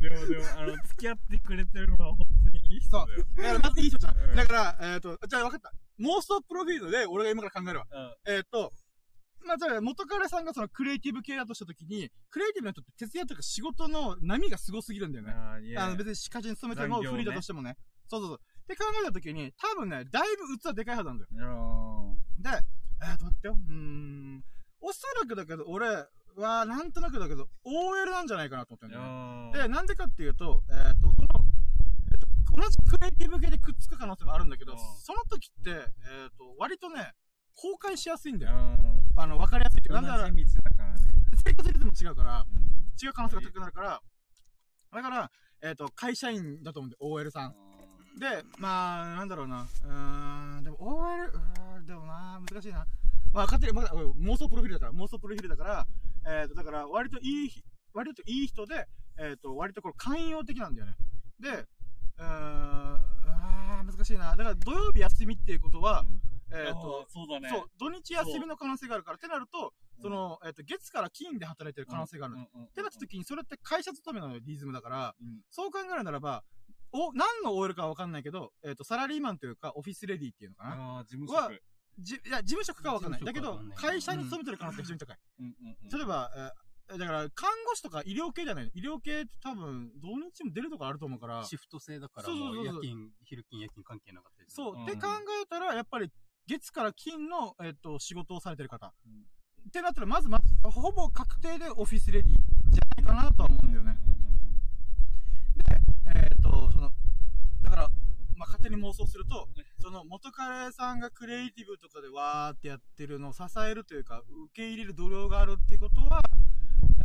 [0.00, 2.26] でもでも、あの、付き合ってくれてるのは本
[2.70, 3.24] いい人だよ。
[3.36, 4.36] だから、まずいい人じゃうんん。
[4.36, 5.72] だから、えっ、ー、と、じゃあ分かった。
[6.00, 7.86] 妄想プロフィールで俺が今から考えるわ。
[7.90, 8.32] うん。
[8.34, 8.72] えっ、ー、と、
[9.46, 15.32] まあ、じゃあ、元彼さんがそのクリエイティブ系だとしたときに、クリエイティブな人って徹夜とか仕事の波がすごすぎるんだよね。
[15.32, 17.76] あーいやあの、別に会社に勤めても残業ねフリーだとしてもね。
[18.08, 18.40] そうそうそう。
[18.40, 22.16] って考えたときに、多分ね、だいぶ器でかいはずなんだよ。
[22.38, 22.50] で、
[23.02, 23.56] えーと、待ってよ。
[23.56, 24.44] うーん。
[24.80, 25.86] おそらくだけど、俺
[26.36, 29.68] は、なんとなくだけど、OL なんじゃないかなと思ってるんだよね。
[29.68, 31.55] で、なんでかっていうと、えっ、と、その、えっ、と、
[32.56, 37.12] 同じクリエイティブ系でくっつく可能性もあるんだけど、うんその時って、えっ、と、割とね、
[37.54, 38.56] 崩壊しやすいんだうよ。
[38.56, 38.76] ん。
[39.16, 40.44] あの、わかりやすいっていうか、なんだからね。
[41.44, 42.66] 生活リズム違うから、うん
[43.02, 44.00] 違う可能性が高くなるから、
[44.94, 45.30] だから、
[45.62, 47.54] えっ、と、会社員だと思うんで、OL さん。
[48.18, 49.68] で、まあ、なんだろうな。
[49.84, 52.86] うーん、でも OL、うーん、でもな、難しいな。
[53.34, 55.86] まあ、勝手に、まあ、妄想プロフィールだから、妄想プロフィールだから、
[56.40, 58.88] えっ、と、だから、割といいひ、割といい人で、
[59.18, 60.94] えっ、と、割とこれ寛容的なんだよね。
[61.38, 61.66] で、
[62.18, 64.30] うーん、あー難しいな。
[64.36, 66.04] だから、土曜日休みっていうことは、
[66.52, 67.48] えっ、と、あーそうだね。
[67.48, 72.34] そう、土日休みの可能性があるから、ってなると、その、えっ、と、月から金で働いてる可能性がある。
[72.34, 76.44] うんうんうんってなった時に、それって会社勤めのリズムだから、うんそう考えるならば、
[76.92, 80.70] お、何の OL かはわかんないけど、えっ、と、サラリーマンというか、オフィスレディっていうのかな？
[80.96, 81.62] ああ、事務は職。
[81.98, 83.24] じ、いや、事務職かはわかんない。
[83.24, 85.18] だけど会社に勤めてる可能性が非常に高い。
[85.40, 85.52] うんうん
[85.82, 86.50] うん例えば、えー
[86.88, 88.70] だから、看護師とか医療系じゃない。
[88.74, 94.64] 医療系って多分、土日も出るとこあると思うから、シフト制だから、そうそうそう夜勤、昼勤、夜勤関係なかったりする。
[94.64, 94.84] そう、うん。
[94.84, 95.08] って考
[95.42, 96.10] えたら、やっぱり、
[96.46, 98.94] 月から金の、えっ、と、仕事をされてる方。
[99.04, 99.24] うん。
[99.68, 103.98] ってなったら、まず、ま、ほぼ確定でオフィスレディじゃないかなとは思うんだよね。
[106.14, 106.92] えっ、と、その、
[107.62, 107.90] だから、
[108.36, 109.48] まあ、勝手に妄想すると、
[109.80, 116.20] その元彼さんがクリエイティブとかでわーってやってるのを支えるというか、受け入れる度量があるってことは、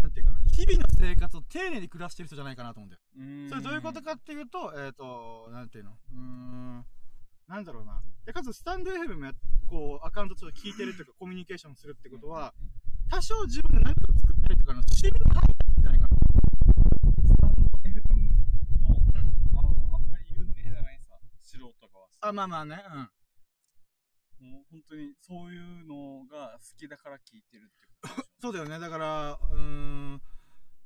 [0.01, 3.01] なんていうかな、日々の生活を丁寧に暮らしてる人じゃないかなと思うんだよ。
[3.17, 5.91] うんそれどういうことかっていうと、えっ、と、なんていうの？
[5.91, 6.85] うーん、
[7.47, 8.01] なんだろうな。
[8.25, 9.33] で、かつ、スタンド FM もや
[9.67, 12.53] こう、アカウントちょっと聞いてるというか、コミュニケーションするってことは、
[13.09, 16.17] 多少自分で何かを作ったりとかの趣味が入ってるんじゃないかな。
[17.27, 18.31] スタンド FM
[18.83, 18.95] の
[19.95, 22.19] あんまり有名じゃないさ、素人がはさ。
[22.21, 23.09] あ、まあまあね、うん。
[24.41, 28.79] もう本当にそういうのが好きだから聞いてるってことでしょそうだよね。
[28.79, 30.21] だから、うーん、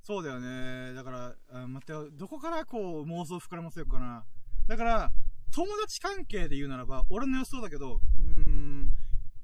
[0.03, 0.93] そうだよね。
[0.93, 4.25] だから、あ待ってよ、どこからこう妄想膨らませようかな。
[4.67, 5.11] だから、
[5.51, 8.91] 友達関係で言うならば、俺の予想だけど、うーん、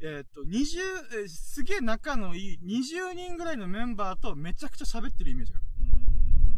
[0.01, 0.79] えーっと、20、
[1.21, 5.67] えーすげえ仲のいい20人ぐらいのメンバーとめちゃくちゃ喋ってるイメージがある。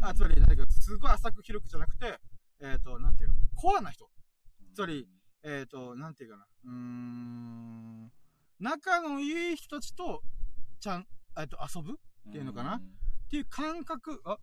[0.00, 2.18] んあ、つまり、なんかすごい浅く広くじゃなくて、
[2.60, 4.10] えーっと、なんていうの、コアな人。
[4.74, 5.06] つまり、
[5.44, 6.46] えっ、と、なんていうかな。
[6.64, 8.12] うーん。
[8.60, 10.22] 仲のいい人たちと、
[10.80, 11.06] ちゃん、
[11.38, 11.92] えっと、遊ぶ？
[12.28, 12.76] っていうのかな？
[12.76, 12.82] っ
[13.28, 14.38] ていう感覚、あ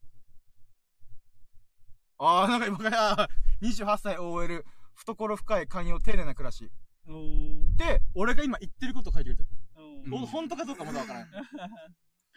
[2.19, 3.29] あー、なんか今から、
[3.61, 6.71] 28歳 OL、懐深い寛容丁寧な暮らし。
[7.07, 7.17] うんう
[7.65, 9.59] んで、俺が今言ってることを書いてくれてる。
[10.05, 11.29] うんお本当かどうかまだわからない。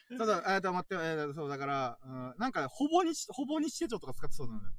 [0.19, 4.75] ただ、えっと、待って、えーと、そう、だから、うん、なんか、ほぼ日、ほぼ日手帳とか使ってそうなんだよ。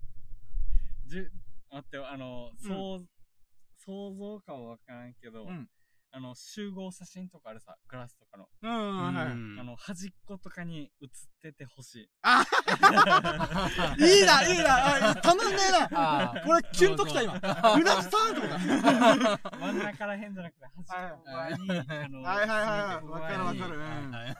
[1.06, 1.32] じゅ
[1.72, 3.08] 待ってよ、あの、そう、
[3.86, 5.70] 想像かはわからんけど、うん
[6.18, 8.48] あの、集合写真とかあるさ、クラスとかの。
[8.62, 9.26] うん、はい。
[9.34, 12.10] うんあの、端っことかに写っててほしい。
[12.22, 12.46] あ
[14.00, 15.90] いいな、いいな、あたまんねえな。
[15.92, 17.34] あー俺、キュンときた、今。
[17.34, 17.40] う
[17.84, 19.52] なじさんと思った。
[19.60, 23.78] 真ん中らへんじゃなくて、端っこ側に、あの、はいはいはいわかるわかる。
[23.78, 24.32] うんはい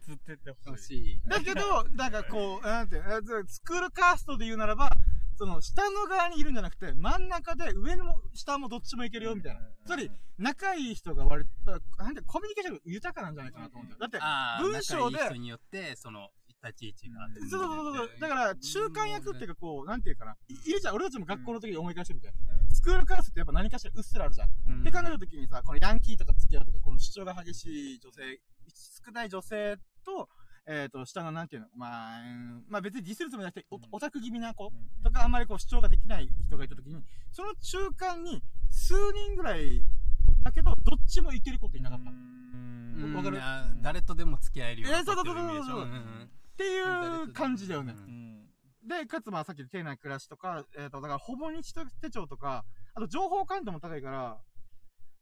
[0.00, 0.66] 写っててほしい。
[0.66, 1.28] 欲しい。
[1.28, 4.90] だけど、なんかこう、なんていうの、えースクールカーストで言うならば、
[5.40, 9.60] その、下の側にいるんじゃなくて、真ん中で上も下もどっちもいけるよ、みたいな。
[9.86, 14.00] つまり、仲いい人が割と、なんて、コミュニケーションが豊かなんじゃないかなと思うんだよ。
[14.00, 14.18] だって、
[14.70, 16.28] 文章で仲いい人によって、その、
[16.62, 17.26] 立ち位置が。
[17.48, 18.10] そうそうそうそう。
[18.20, 20.36] だから、中間役っていうか、こう、なんていうかな。
[20.48, 20.94] いいるじゃん。
[20.94, 22.34] 俺たちも学校の時に思い返してみて。
[22.74, 24.50] スクールカーストってやっぱ何かしらうっすらあるじゃん。
[24.68, 28.40] うんって考えた時にさ、このヤンキーとか付き合うとか、この主張が激しい女性、
[29.06, 30.28] 少ない女性と、
[30.72, 35.02] えっ、と、下のなんていうの、まあ、うんまあ別にディスるつもりなくて、オタク気味な子うん。
[35.02, 37.02] とかあんまりこう主張ができない人がいた時に、
[37.32, 39.82] その中間に数人ぐらい、
[40.44, 42.10] だけど、どっちもいけることいなかった。
[42.10, 43.14] っうん。
[43.16, 43.40] わかる？
[43.82, 44.88] 誰とでも付き合えるよ。
[44.88, 45.52] うなえーそうそうそうそうそう。
[45.52, 47.94] イメージんんていう感じだよね。
[48.86, 52.64] で、かつまあさっきの丁寧な暮らしとか、えっ、と、だからほぼ日手帳とか、
[52.94, 54.38] あと情報感度も高いから、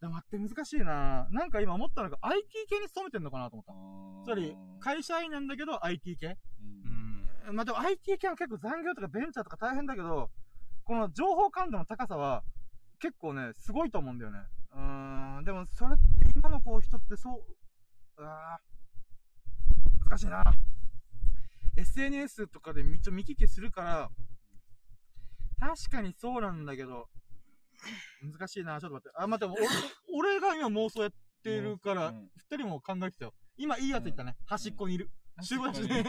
[0.00, 1.26] でも待って難しいな。
[1.30, 4.24] なんか今思ったのが IT 系に勤めてんのかなと思った。
[4.24, 6.36] つまり、会社員なんだけど IT 系。
[7.48, 7.56] うん。
[7.56, 10.30] まあでも IT 系は結構残業とかベンチャーとか大変だけど、
[10.84, 12.44] この情報感度の高さは
[13.00, 14.38] 結構ね、すごいと思うんだよね。
[14.72, 20.08] うーん、でもそれって今のこう人ってそう、あー。
[20.08, 20.44] 難しいな。
[21.76, 24.10] SNS とかで見ちょ見聞きするから、
[25.60, 27.08] 確かにそうなんだけど、
[28.22, 29.18] 難しいなちょっと待って。
[29.18, 29.68] あ、待って、俺
[30.36, 31.12] 俺が今妄想やっ
[31.42, 33.34] てるからうん、二人も考えてたよ。
[33.56, 34.36] 今いいやつ言ったね。
[34.46, 35.10] 端っこにいる。
[35.40, 36.04] 集合写真で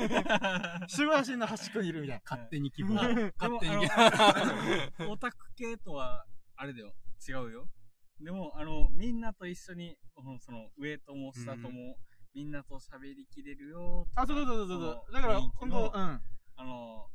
[0.88, 2.22] 集合写真の端っこにいるみたいな。
[2.26, 2.94] 勝手に希望。
[3.16, 3.86] で勝も、手に
[5.08, 6.94] オタク系とは、あれだよ。
[7.28, 7.70] 違うよ。
[8.20, 11.98] でも、あの、みんなと一緒に、うんその、上とも下とも、
[12.34, 14.08] みんなと喋りきれるよ。
[14.16, 15.84] あ、そうそうそうそうだから、雰囲気のほんと、うん。
[15.94, 16.22] わ
[16.56, 17.10] あの、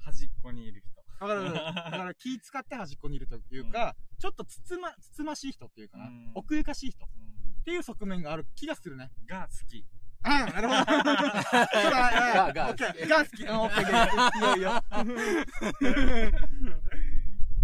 [0.00, 1.03] 端っこにいる人。
[1.20, 1.52] わかる。
[1.52, 6.30] だから気使って端っこにいるというか、ちょっとつつま、つつましい人っていうかなうん。
[6.34, 7.20] 奥ゆかしい人っう
[7.60, 9.10] んていう側面がある気がするね。
[9.26, 9.84] が好き。
[10.24, 10.80] うん、なるほど。
[10.84, 13.08] そうだ、がオッケー。
[13.08, 13.42] が好き。
[13.44, 14.82] うん、オッケー、いいよ、いいよ。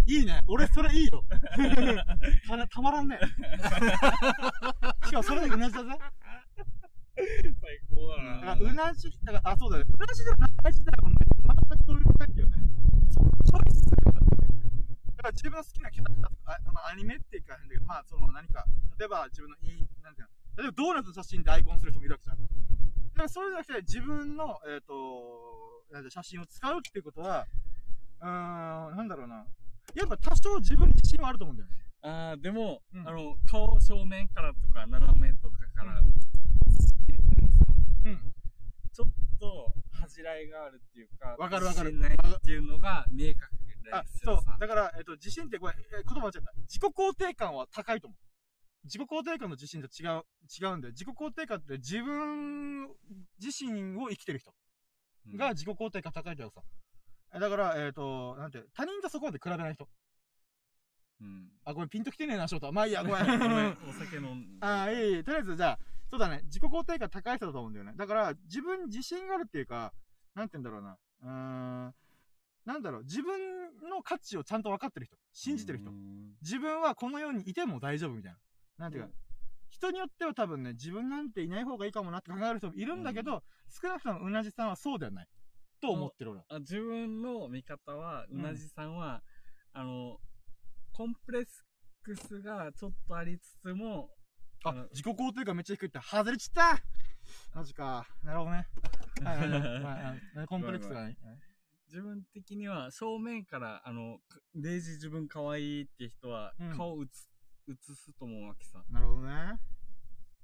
[0.07, 0.42] いいね。
[0.46, 1.22] 俺、それいいよ。
[2.48, 3.18] たなたまらんね。
[5.05, 5.90] しかも、それでうなじだぜ。
[7.16, 9.84] 最高だだから、うなじ、だから、あ、そうだね。
[9.88, 11.16] うなじでもない自体もね、
[11.70, 12.70] 全くそういう感じよね。
[13.45, 14.27] チョイスするからね。
[15.16, 18.64] だから自分の好きなキャラクターとか、あまあ、アニメっていうか変だけど、まあ、その何か、
[18.99, 22.39] 例えば自分のいい、なんていうの、例えばドーナツの写真でアイコンする人もいるわけじゃん。
[22.39, 22.51] だか
[23.23, 27.47] らそれじゃなくて、自分の、えっ、と、なんだ写真を使うっていうことは、
[28.20, 28.28] うー
[28.94, 29.44] ん、なんだろうな。
[29.94, 31.77] やっぱ多少自分に自信はあると思うんだよね。
[32.03, 36.03] あー、でも、うんあの、顔正面からとか、斜めとかから、う
[38.09, 38.35] ん。
[38.93, 43.37] ちょっと恥じらいがあるっていうか、わかるわかる自信ないっていうのが見え隠
[43.85, 44.57] れあ、そうさ。。
[44.59, 46.41] だから、えっ、と、自信って、これ、え言葉間違った。
[46.62, 48.19] 自己肯定感は高いと思う。
[48.85, 50.23] 自己肯定感の自信と違う、
[50.61, 52.89] 違うんで、自己肯定感って自分
[53.39, 54.55] 自身を生きてる人
[55.27, 56.62] うんが自己肯定感高いけどさ。
[57.35, 59.89] えだから、えっ、と、なんて、他人とそこまで比べない人。
[61.21, 61.49] うん。
[61.65, 62.73] あ、ごめん、ピンときてねえな、翔太。
[62.73, 63.39] まあいいや、ごめん。
[63.39, 64.59] ごめん、お酒飲んで。
[64.67, 65.79] ああ、いいいい、とりあえず、じゃあ、
[66.11, 67.93] そうだね、自己肯定感高い人だと思うんだよね。
[67.97, 69.93] だから、自分に自信があるっていうか、
[70.35, 70.99] なんて言うんだろうな。
[71.23, 71.95] うーん、
[72.65, 75.16] なんだろう、自分の価値をちゃんと分かってる人。
[75.32, 75.95] 信じてる人う。
[75.95, 78.39] ん自分はこの世にいても大丈夫みたいな。
[78.78, 79.11] なんていうか、
[79.70, 85.28] 人によっては多分ね、自分なんていない方がいいかもなって考える人もいるんだけど、少なくともうなじさんはそうではない。
[85.81, 86.47] と思ってる俺は。
[86.49, 89.23] あ自分の見方は、うなじさんは、
[89.73, 90.19] あの、
[90.93, 91.47] コンプレッ
[92.03, 94.11] クスがちょっとありつつも、
[94.65, 96.78] あ、自己肯定感めっちゃ低いって、外れちった
[97.55, 98.07] マジか。
[98.23, 98.66] なるほどね。
[99.24, 99.51] はいはい
[99.82, 100.47] はい。
[100.49, 101.16] コンプレックスがね。
[101.89, 107.28] 自分的には正面から、あの、かデイジー自分可愛いって人はうん顔映す、
[107.69, 108.85] 映すと思うわけさ。
[108.91, 109.59] なるほどね。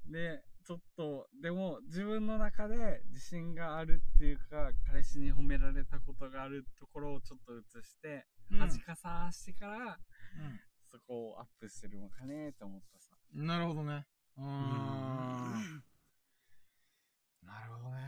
[0.07, 8.27] で、ちょっと、でも自分の中で自信があるっていうか、彼氏に褒められたことがあるところをちょっと映して、
[8.59, 10.01] 恥かさしてから、
[10.91, 13.16] そこをアップしてるのかねって思ったさ。
[13.35, 13.47] うん。
[13.47, 14.07] なるほどね。
[14.39, 15.83] うーん。
[17.43, 18.01] なるほどね。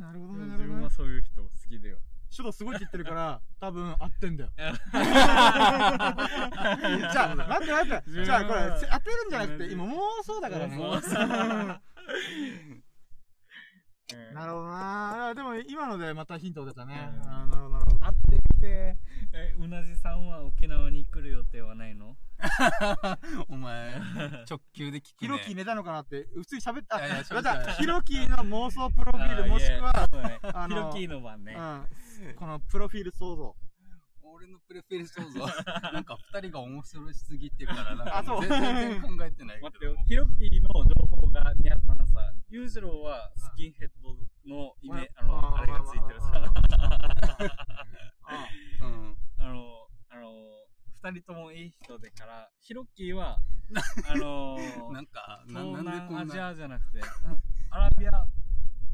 [0.00, 0.46] なるほどね。
[0.46, 0.90] なるほどね自分は。
[0.90, 1.98] そういう人好きだよ。
[2.30, 4.50] シュドすごいって言ってるから、 多分合ってんだよ。
[4.58, 4.72] じゃ
[7.32, 8.24] あ、待って待って。
[8.24, 10.76] じゃあ、これ、当てるんじゃなくて、今妄想だからね。
[10.76, 11.80] 妄想
[14.32, 17.10] なるほどなでも今のでまたヒント出たね。
[17.22, 17.77] うんあーなるほどなるほど。
[18.00, 18.96] 会ってきて、
[19.32, 22.16] え、うなじさんは沖縄に来る予定はないの？
[23.48, 23.94] お前、
[24.48, 25.26] 直球で聞くね。
[25.26, 27.04] ヒロキ寝たのかなって、普通に喋った。
[27.04, 27.24] いやい
[27.74, 29.92] ヒロキの妄想プロフィールもしくは、
[30.68, 31.56] ヒロキーの番ね。
[31.56, 33.56] うん、このプロフィール想像。
[34.22, 35.40] 俺のプレフィール想像。
[35.92, 44.16] なんか二人が面白しすぎてるから、なんかあそう全然考えてない待ってヒロキーの情報が似合ったらさ、ユージローはスキンヘッド
[44.48, 46.52] のイメあの、あれがついてるさ。
[48.82, 49.16] うん。
[49.38, 50.32] あの、あの、
[51.02, 53.38] 二人ともいい人でから、ヒロキーは、
[54.08, 54.56] あの、
[54.92, 56.24] なんか、な東なんでこんな。
[56.24, 57.00] 南アジアじゃなくて、
[57.70, 58.26] アラビア、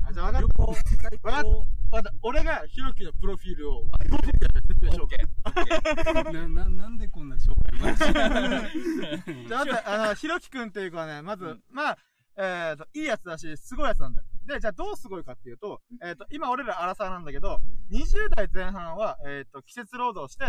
[0.06, 2.12] あ、じゃあ分旅かっ行、世界わかっ行、た。
[2.22, 6.32] 俺がヒロキのプロフィールを、どうぞって説明しようか。
[6.32, 8.12] な、な、なんでこんな紹介話
[9.48, 11.98] じゃあ、あの、ひろきくんっていう子はね、まず、うんまあ、
[12.36, 14.26] えっ、と、いいやつだし、すごいやつなんだよ。
[14.46, 17.60] で、じゃあどうすごいかっていうと、えっ、と、今俺らアラサーなんだけど、
[17.92, 20.44] 20代前半は、えっ、と、季節労働して、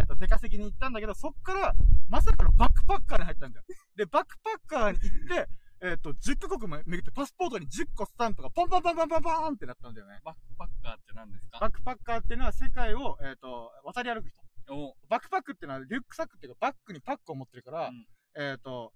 [0.00, 1.72] えっ、と、出稼ぎに行ったんだけど、そっから、
[2.08, 3.64] まさかのバックパッカーに入ったんだよ。
[3.96, 5.48] で、バックパッカーに行って、
[5.82, 10.20] えっ、と、10カ国も巡って、パスポートに10個スタンプがポンポンポンポンポンポンってなったんだよね。
[10.24, 11.58] バックパッカーって何ですか？
[11.60, 14.40] バックパッカーっていうのは世界を、えっ、と、渡り歩く人。
[14.72, 18.06] おバックパックっていうのはリュックサックっていうかバッグにパックを持ってるから、うん
[18.36, 18.92] えっ、と、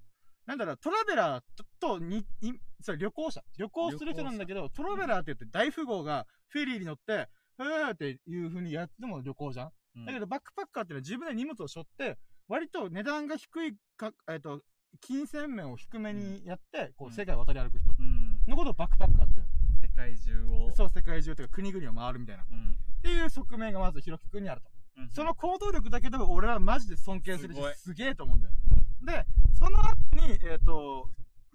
[0.47, 1.65] なんだろう、トラベラーと
[1.99, 3.43] とに、いそれ旅行者？
[3.59, 9.71] 旅行する人なんだけど、トラベラーって言って大富豪がフェリーに乗って、ふーっていう風にやっても旅行じゃん？
[9.97, 12.19] うんだけどバックパッカーってのは自分で荷物を背負って、
[12.49, 14.61] 割と値段が低いか、えっ、と、
[15.01, 18.41] 金銭面を低めにやって、こううん世界を渡り歩く人うん。
[18.47, 19.41] のことをバックパッカーって
[19.83, 20.73] 世界中を。
[20.75, 22.43] そう、世界中というか国々を回るみたいな。
[22.43, 22.77] っうん。
[23.03, 24.69] ていう側面がまずひろきくんにあると。
[24.97, 28.55] うんその行動力だけでも俺はマジで尊敬するしすげえと思うんだよ。
[29.05, 29.27] で、
[29.59, 31.09] その後に、えっ、と、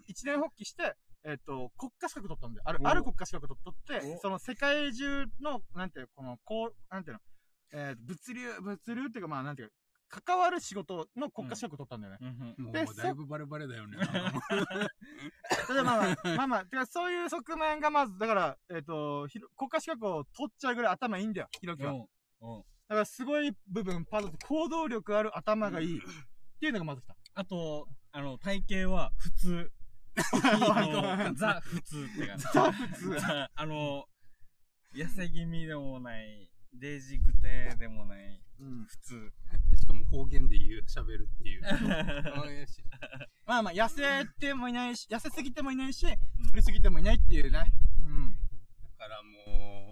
[0.07, 2.63] 一年発起して、えっ、と、国家資格取ったんだよ。
[2.65, 7.21] ある、おある国家資格取ってお、その世界中の、なんていうの、この、こう、なんていうの、
[7.71, 9.73] えー物流、物流っていうか、まあ、なんていうか、
[10.25, 12.19] 関わる仕事の国家資格取ったんだよね。
[12.21, 13.97] うんもうでもうだいぶバレバレだよね。
[15.69, 21.93] まあまあ、まあまあ、てかそういう側面がまず、だから、えっ、と、ひろ国家資格を取っちゃうぐらい頭いいんだよ、ひろきは。
[21.93, 22.63] うん。
[22.89, 22.95] うん。
[22.95, 25.97] だからすごい部分、パドって行動力ある頭がいい。
[25.97, 26.01] っ
[26.59, 27.15] ていうのがまず来た。
[27.35, 29.71] あと、あの、体型は普通。
[31.35, 32.43] ザ普通って感じ。
[32.53, 33.17] ザ普通。
[33.55, 34.05] あの、
[34.95, 38.85] 痩せ気味でもない、デージグテでもない、うん。
[38.85, 39.31] 普通。
[39.77, 41.61] しかも方言で言う、喋るっていう。
[43.45, 47.71] まあまあ、痩せてもいないし、痩せすぎてもいないし、太りすぎてもいないっていうね。
[48.01, 48.35] うん。
[48.97, 49.88] だからも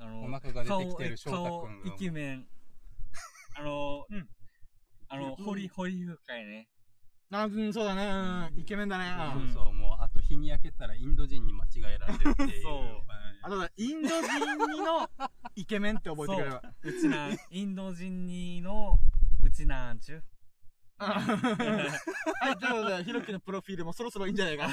[0.00, 2.46] あの、お腹が出てきてる翔太顔君がイケメン。
[3.54, 4.28] あの、うん
[5.08, 6.68] あの、うんホリ、ホリ深いね。
[7.32, 8.06] あ、うん、そうだね。
[8.54, 8.60] うん。
[8.60, 9.04] イケメンだね。
[9.36, 12.62] う、うんそうそう、もう、あと日に焼けたらインド人に間違えられるっていう。
[12.62, 13.02] そう
[13.42, 15.08] あとね、インド人の
[15.54, 16.62] イケメンって覚えてくれれば。
[16.82, 18.98] うちな、インド人にの、
[19.42, 20.24] うちなんちゅう。
[21.00, 24.68] はい、ということで、ひろきのプロフィールもそろそろいいんじゃないか。
[24.68, 24.72] も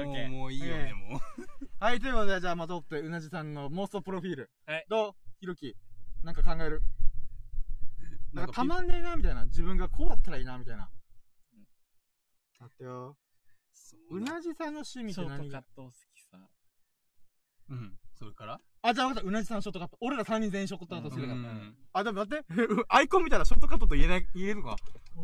[0.00, 1.20] う、 もういいよね、もう。
[1.78, 4.50] はい、ということで、じゃあ、まとって、うなじさんの妄想プロフィール。
[4.66, 5.14] はいどう？
[5.40, 5.76] ひろき。
[6.24, 6.82] なんか考える？
[8.32, 9.44] なんかたまんんねえな、みたいな。
[9.44, 10.90] 自分がこうだったらいいな、みたいな。
[12.60, 13.16] 待ってよ。
[14.10, 15.48] うなじさんの趣味って何？
[15.50, 16.07] がカット好。
[17.70, 17.92] うん。
[18.14, 18.60] それから？
[18.82, 19.28] あ、じゃあ分かった。
[19.28, 19.96] うなじさんのショートカット。
[20.00, 21.34] 俺ら3人全員ショートカットするから。
[21.34, 22.44] うんあ、でも待って。
[22.88, 24.76] アイコン見たらショートカットと言えない、言えるのか。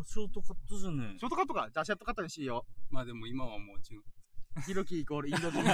[0.05, 1.69] ショートカットじゃねショートカットか。
[1.71, 4.03] じゃあショートカットにしよまあでも今はもう中、う。
[4.65, 5.61] ひろきイコールインド人。
[5.63, 5.73] いや、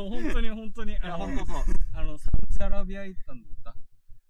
[0.00, 1.64] 本当に本当に、あや、のほんとそう。
[1.94, 3.74] あの、サウジアラビア行ったんだ。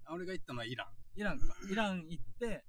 [0.04, 0.88] あ俺が行ったのはイラン。
[1.20, 1.46] イランか。
[1.70, 2.64] イラン行って、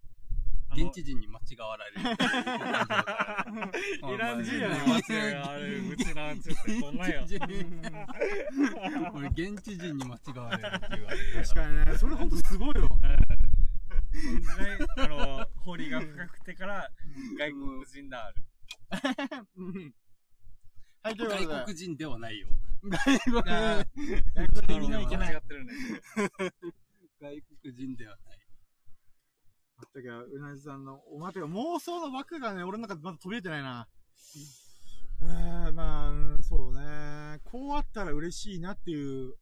[0.77, 1.97] 現地人に間違われる。
[4.13, 4.99] イラン人やね間違
[5.31, 6.97] いがある、うちなんちゅうってこん
[9.15, 11.23] 俺、現地人に間違われるって言われて。
[11.41, 11.97] 確かにね。
[11.97, 12.87] それほんとすごいよ。
[14.97, 16.91] あの、彫りが深くてから、
[17.39, 18.45] 外国人だある。
[19.57, 19.93] うん
[21.01, 21.47] はい、ということで。
[21.47, 22.49] 外国人ではないよ。
[22.83, 23.49] 外国人
[24.91, 25.07] ない。
[25.07, 25.73] 間違ってるね。
[27.19, 28.26] 外国人ではない。
[29.93, 33.87] だけど、うなじさんの、お待てよ、妄想の枠がね、俺の中でまだ飛び出てないな。
[35.21, 37.39] えー、まあうん、そうね。
[37.43, 39.35] こうあったら嬉しいなっていう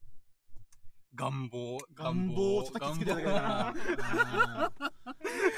[1.16, 1.78] 願望。
[1.96, 3.74] 願望を叩きつけてるだけだから。
[3.74, 3.76] うん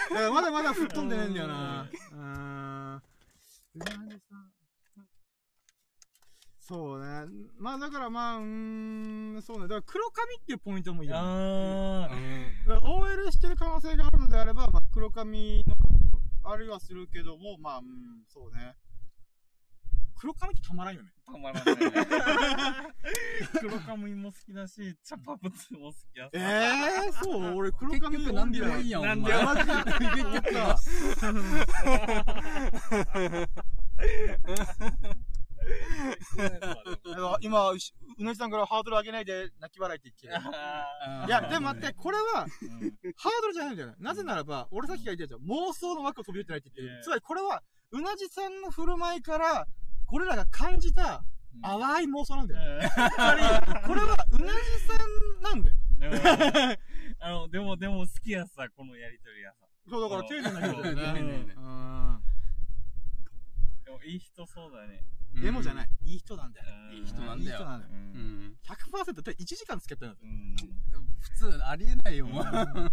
[0.10, 1.90] だからまだまだ吹っ飛んでねえんだよな。
[2.12, 2.96] うん。
[3.76, 4.57] うなじさん。
[6.68, 7.24] そうね。
[7.58, 9.64] まあだからまあ、うーん、そうね。
[9.64, 11.22] だから黒髪っていうポイントもいいよね。
[11.24, 15.78] あうんだから OL してる可能性があるのであれば、まあ、黒髪の、
[16.52, 17.86] あるいはするけども、まあ、うん、
[18.28, 18.76] そうね。
[20.20, 21.10] 黒髪ってたまらんよね。
[21.30, 21.76] ー、たまらない。
[23.62, 26.32] 黒髪も好きだし、チャパプツも好きだし。
[26.34, 27.56] ええー、そう？
[27.56, 29.04] 俺黒結髪局何でもいいやん。
[29.04, 30.76] なんでもマジで結局さ。
[37.42, 37.78] 今、う
[38.20, 40.54] なじさんからハードル上げないで泣き笑いって言ってる。
[41.28, 42.48] いや、でも待って、これは、ハー
[43.42, 43.96] ドルじゃないんだよね。
[44.00, 45.50] なぜならば、俺さっきから言ったじゃん。
[45.50, 47.04] 妄想の枠を飛び出てないって言ってる。
[47.04, 49.68] つまりこれは、うなじさんの振る舞いから、
[50.06, 51.24] これらが感じた
[51.62, 52.90] 淡い妄想なんだよ。
[52.90, 53.42] つまり、
[53.86, 55.76] これはうなじさんなんだよ。
[55.76, 56.78] うん
[57.20, 59.68] あの、でも、でも好きやさ、このやりとりやさ。
[59.90, 61.56] そう、だから丁寧な人だよね。
[63.88, 65.02] でも、いい人そうだね。
[65.42, 65.90] でもじゃない。
[66.04, 66.66] いい人なんだよ。
[66.92, 67.92] いい人なんだよいい人なんだよ。
[67.94, 67.96] う。
[67.96, 68.56] うんん。
[68.66, 70.56] 100%って1時間付き合ってるんうん。
[71.22, 72.44] 普通ありえないよ、お前。
[72.44, 72.92] いいね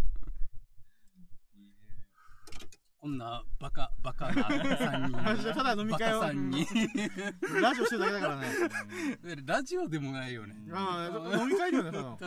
[2.99, 5.55] こんなバカ、バカな3人。
[5.55, 7.61] ただ飲み会をバカ3人。
[7.61, 8.47] ラジオしてるだけだからね。
[9.45, 10.55] ラジオでもないよね。
[10.73, 12.19] ああ、飲み会だよね、ただの。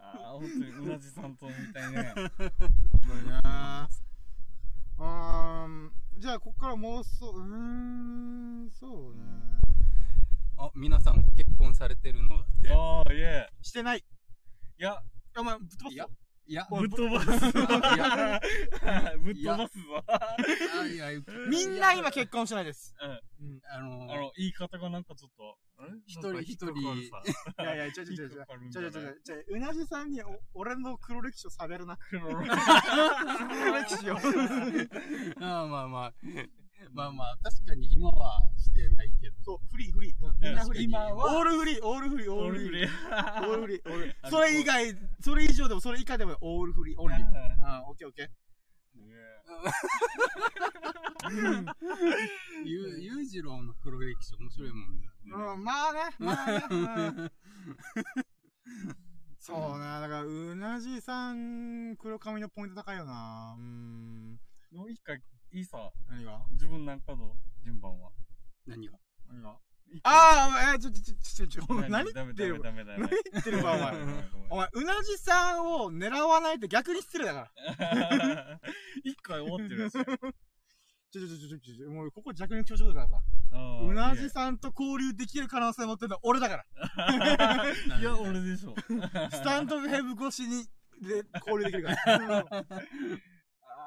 [0.00, 2.14] ああ、本当に、うなじさんとみたいね。
[2.38, 3.88] すごいな
[4.98, 9.20] あーんじゃあ、ここから妄想、うーん、そうね。
[10.56, 12.70] あ、皆さんご結婚されてるのだって。
[12.70, 13.50] ああ、いえ。
[13.60, 13.98] してない。
[13.98, 14.02] い
[14.82, 15.02] や、
[15.36, 16.10] お前、ぶっ飛ばすいやよ。
[16.48, 17.50] いや、ぶっ飛ばすぞ。
[19.18, 20.04] ぶっ飛ばすぞ。
[20.06, 21.08] あいや、
[21.48, 22.94] みんな今結婚してないです。
[23.00, 23.10] うん。
[23.10, 23.60] うん。
[23.68, 25.58] あのあの、言い方がなんかちょっと、
[26.06, 26.78] 一人なんか引っかかる
[27.56, 28.44] さいやいや、ちょちょちょちょ。
[28.70, 31.96] ちょちょちょちょ、うなじさんにお俺の黒歴史を喋るな。
[31.96, 34.14] 黒黒歴史を。
[35.40, 36.14] まあまあまあ。
[36.92, 39.42] まあまあ、確かに今はしてないけど。
[39.42, 40.24] そう、フリーフリー。
[40.24, 40.84] うんみんなフリー。
[40.84, 42.88] 今はオールフリー、オールフリー、オールフリー。
[42.88, 43.48] ー。
[43.48, 44.14] オールフリー、オールフリー。
[44.30, 47.26] それ以外、それ以上でも、それ以下でも、オールフリー、オンリー。
[47.64, 48.30] あオッケーオッケー。
[52.64, 55.08] ゆゆうじろうの黒歴史面白いもんね。
[55.24, 56.64] うん、まあね、まあね。
[56.70, 57.30] うん
[59.46, 63.54] そうね、だから、うなじさん、黒髪のポイント高いよな。
[63.56, 64.40] うん。
[64.72, 65.22] もう一回、
[65.56, 66.38] いいさ、何が？
[66.52, 67.32] 自分なんかの
[67.64, 68.10] 順番は。
[68.66, 68.92] 何が？
[69.26, 69.56] 何が？
[70.02, 72.60] ああ、えー、ちょ、ちょ、ちょ、ちょ、ちょ、何言ってる？
[72.60, 72.98] ダメダメダメ。
[72.98, 73.94] 何言ってるか、お前。
[74.50, 78.60] お前、うなじさんを狙わないと逆に失礼だから。
[79.02, 79.94] 一回終わってるやつ。
[80.04, 83.22] ちょ、ちょ、ちょ、ちょ、ちょ、ちょ、もうここ弱肉強食だからさ。
[83.82, 86.66] うなじさんと交流できる可能性持ってるのは俺だか
[86.98, 87.98] ら。
[87.98, 88.74] いや、俺でしょ。
[89.30, 90.66] スタンドヘブ越しに、
[91.00, 92.66] で、交流できるから。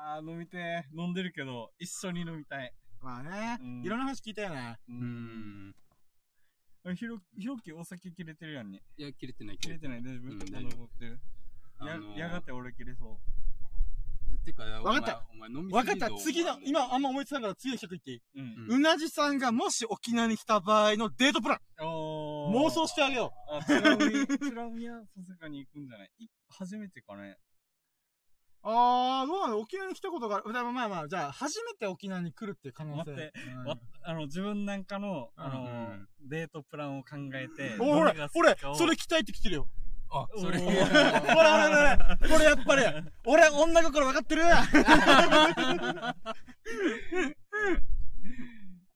[0.01, 1.01] あー、飲みてー。
[1.01, 2.73] 飲んでるけど、一緒に飲みたい。
[3.01, 4.77] まあね、うんいろんな話聞いたよね。
[4.87, 4.95] うう。
[4.95, 5.75] ん。
[6.95, 8.81] ひろ、ひろきお酒切れてるやんね。
[8.97, 10.37] いや、切れてない、切れてない大丈夫？
[10.51, 11.19] 大丈夫持ってる。
[11.85, 13.19] やあの、ーやがて俺切れそ
[14.45, 15.49] てか、わかったお前。
[15.49, 18.71] 飲みわかった次の、今あんま思いつかんから次の企画言っていい、う。
[18.71, 18.77] うん。
[18.77, 26.09] うなじさんがもし沖縄に来た場合のデートプランお妄想してあげよあ、チラミ、チラミはさすがに行くんじゃない？
[26.19, 27.37] い初めてかね。
[28.63, 28.67] う。
[28.67, 30.51] あー、どうなの沖縄に来たことがある。
[30.51, 33.11] まあまあ、じゃあ、初めて沖縄に来るっていう可能性。
[33.11, 33.65] 待ってうん。
[33.65, 36.07] わあの、自分なんかの、あのうん。
[36.29, 39.67] デートプランを考えて、おほらほれきかを、それ期待ってきてるよ。
[40.11, 40.57] あ、それ。
[40.59, 42.83] ほらほらほら、これやっぱり、
[43.25, 44.43] 俺女心分かってる。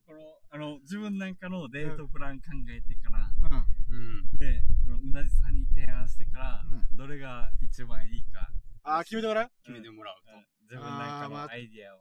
[0.06, 0.20] この、
[0.50, 3.30] あの、自分なんかのデートプラン考えてから、
[3.90, 4.38] うん。
[4.38, 8.50] で、あのうなじさんに提案してから、うどれが一番いいか、
[8.84, 9.50] あー、決めてもらう？
[9.64, 10.32] 決めてもらうと。
[10.32, 11.98] うん自分なんかあーまあのアイディアを。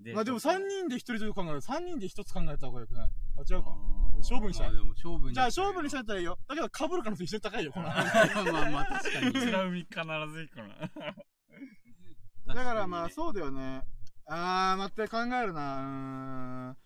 [0.00, 1.60] デートまあでも3人で1人ずつ考える。
[1.60, 3.10] 3人で1つ考えた方がよくない？
[3.38, 3.70] あ、違うか。
[4.18, 5.34] 勝負にしたいまあでも勝負に。
[5.34, 6.38] じゃあ勝負にしちゃったらいいよ。
[6.48, 8.34] だけど被る可能性一緒に高いよ、この話。
[8.52, 9.32] まあまあ確かに。
[9.32, 12.54] チラミ必ず行くな。
[12.54, 13.82] だからまあそうだよね。
[14.28, 15.76] あー、待って考えるな。
[15.78, 16.76] うーん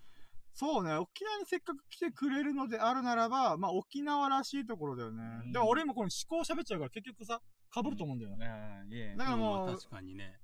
[0.53, 5.23] そうね、沖縄にせっかく来てくれるのであるならば、まあ沖縄らしいところだよね。
[5.47, 7.41] うんでも俺もこの思考喋っちゃうから結局さ、
[7.75, 8.47] 被ると思うんだよね。
[8.47, 9.15] ああ、いえ。
[9.17, 10.39] だからもうまあ確かにね。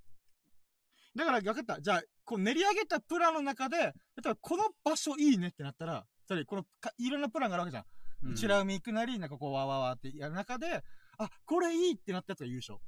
[1.15, 1.81] だから、分かった。
[1.81, 7.85] じゃあ、こう練り上げたプランの中で、例えばこの場所いいねってなったら、つまりこのか、いろんなプランがあるわけじゃん。
[7.85, 10.83] うんチラ海行くなり、なんかこう、わーわーわーってやる中で、
[11.19, 12.79] あ、これいいってなったやつが優勝。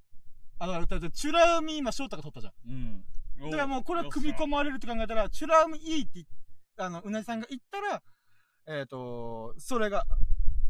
[0.58, 2.52] あ、だから、だってチュラ海今、翔太が取ったじゃん。
[2.66, 3.50] うん。
[3.50, 6.26] だからもうこれは組み込まれるって考えたら、チュラ海いいって
[6.78, 8.02] あの、うなじさんが言ったら、
[8.66, 10.04] えっ、と、それが、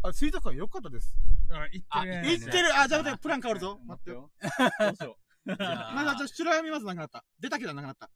[0.02, 1.16] あ、水族館良かったです。
[1.50, 2.38] あ、言ってるね。
[2.38, 3.80] 言ってるあ、じゃあ待って、プラン変わるぞ。
[3.84, 4.16] 待ってよ。
[4.16, 4.30] よ。
[4.80, 5.56] どうしよう。
[5.56, 7.24] じゃあまだ、じゃあ、チュラ海まずなくなった。
[7.40, 8.10] 出たけどなくなった。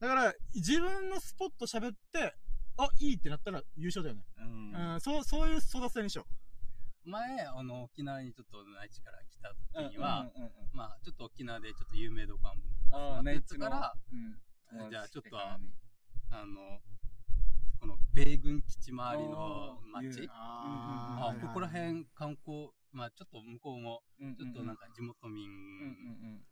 [0.00, 2.34] だから、自分のスポット喋って、
[2.76, 4.24] あ、いいってなったら優勝だよね。
[4.38, 4.92] うん。
[4.94, 6.26] うん、そう、そういう育てにしよ
[7.04, 12.54] 前、あの、沖縄にちょっと内地から来たうん時には、うんうんうんまあ、ちょっと沖縄でちょっと有名度が
[12.92, 14.90] ああ、ネットからら、うん。
[14.90, 15.58] じゃあちょっとあ
[16.46, 17.19] の、こ
[17.90, 20.28] の米軍基地周りのおー町う。
[20.30, 25.86] あうんここら辺観光、まあちょっと向こうも、ちょっとなんか地元民、うんうんう
[26.26, 26.44] ん。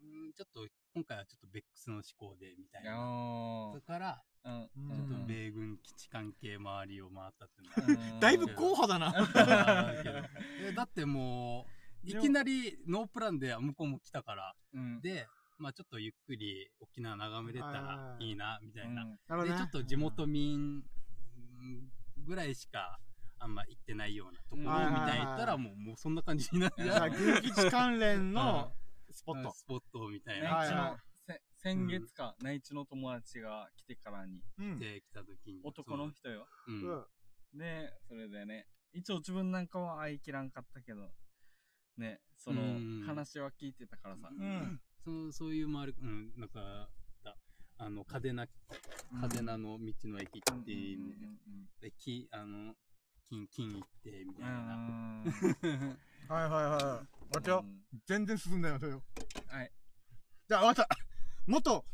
[0.00, 2.92] うんちょっと今回はちょっとベックスの思考でみたいな。
[2.92, 4.62] ーだから、うん。
[4.62, 9.12] うちょっうんと米軍基地関係周りを回ったっていうのはうん だいぶ硬派だな。
[10.74, 11.66] だっても
[12.04, 15.00] う、いきなりノープランで向こうも来たから、うん。
[15.00, 15.26] で、
[15.58, 19.02] まあちょっとゆっくり沖縄眺めれたらいいな、みたいな。
[19.02, 20.82] うんで、なるほどねちょっと地元民
[22.24, 22.98] ぐらいしか
[23.38, 27.10] あんま行ってないようなところみうんたいったらもう、もうそんな感じになっちじゃあ、ゃう。
[27.10, 28.72] 軍基地関連の
[29.10, 29.52] スポット。
[29.52, 31.02] スポットみたい内な。
[31.56, 34.78] 先月か、内地の友達が来てからに、うん。
[34.78, 35.60] で、来た時に。
[35.64, 36.46] 男の人よ。
[36.66, 36.74] そう。
[36.74, 36.98] うん。
[36.98, 37.06] うん
[37.54, 41.10] で、それでね、一応自分なんかは会いきらんかったけど、
[41.96, 44.28] ね、そのうん、話は聞いてたからさ。
[44.30, 44.80] うん。
[45.08, 46.88] そう、そういう周り、うん、なんか、
[47.24, 47.34] だ
[47.78, 48.46] あの、嘉手納、
[49.22, 51.38] 嘉手納の道の駅うんっていうね、
[51.80, 52.74] で、き、あの、
[53.28, 55.22] 金、金行って、みたいな。
[56.34, 57.34] はいはいはい。
[57.34, 57.64] 待ってよ。
[58.06, 59.02] 全然進んだよ、それよ。
[59.46, 59.72] はい。
[60.48, 60.96] じゃあ、わかった。
[61.46, 61.84] 元、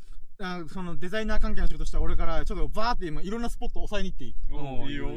[0.41, 4.35] あそのデザイナー関係の仕事した俺から、ちょっとバーって今、いろんなスポット押さえに行っていい？
[4.51, 5.09] おーいいよ。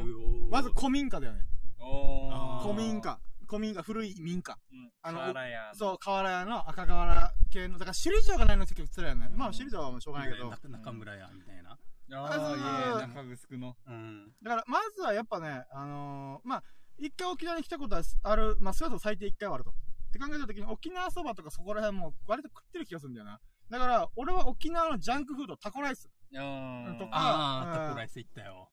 [0.49, 1.45] まず、古民家だよね。
[1.79, 3.19] おあー古民家。
[3.49, 4.57] 古民家、古い民家。
[4.71, 4.91] うん。
[5.01, 5.71] あのあの、や。
[5.73, 9.29] そう、河原屋の赤瓦系の、だから首里城がないの結局つらいよね。
[9.33, 10.49] まあ、首里城はもうしょうがないけど。
[10.49, 11.71] だ中中村屋みたいな。
[11.71, 11.77] あ
[12.11, 13.75] あいえ、中城の。
[13.87, 14.31] うん。
[14.43, 16.63] から、まずはやっぱね、あのーまあ、
[16.97, 19.71] 一回沖縄に来たことはある、まあ、少なくとも最低一回はあると。
[19.71, 19.73] っ
[20.11, 23.39] て考えたときに、沖縄そばとかそこら辺も割と食ってる気がするんだよな。
[23.69, 26.09] だから、俺は沖縄のジャンクフード、タコライス。
[26.35, 28.69] あとかああ、うんタコライス行ったよ。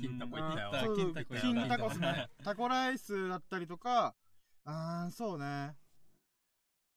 [0.00, 2.28] 金金タコ行ったよ金タコや金タコっすね。
[2.44, 4.14] タコライスだったりとか、
[4.64, 5.74] あー、そうね。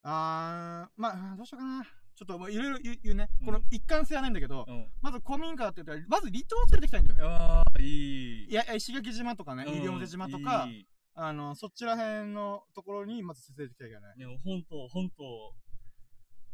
[0.03, 1.83] あー、まあ、どうしようかな。
[1.83, 3.29] ちょっと、もういろいろ言うね。
[3.41, 4.87] うんこの一貫性はないんだけど、うん。
[5.01, 7.23] まず古民家って言ったら、まず離島を連れてきたいんだよね。
[7.25, 8.47] ああ、いい。
[8.49, 14.15] いや、石垣島とかね、うん西表島とか、いいあの、そっちら辺のところにまず連れてきたいからね。
[14.17, 15.55] でも、本島、本島、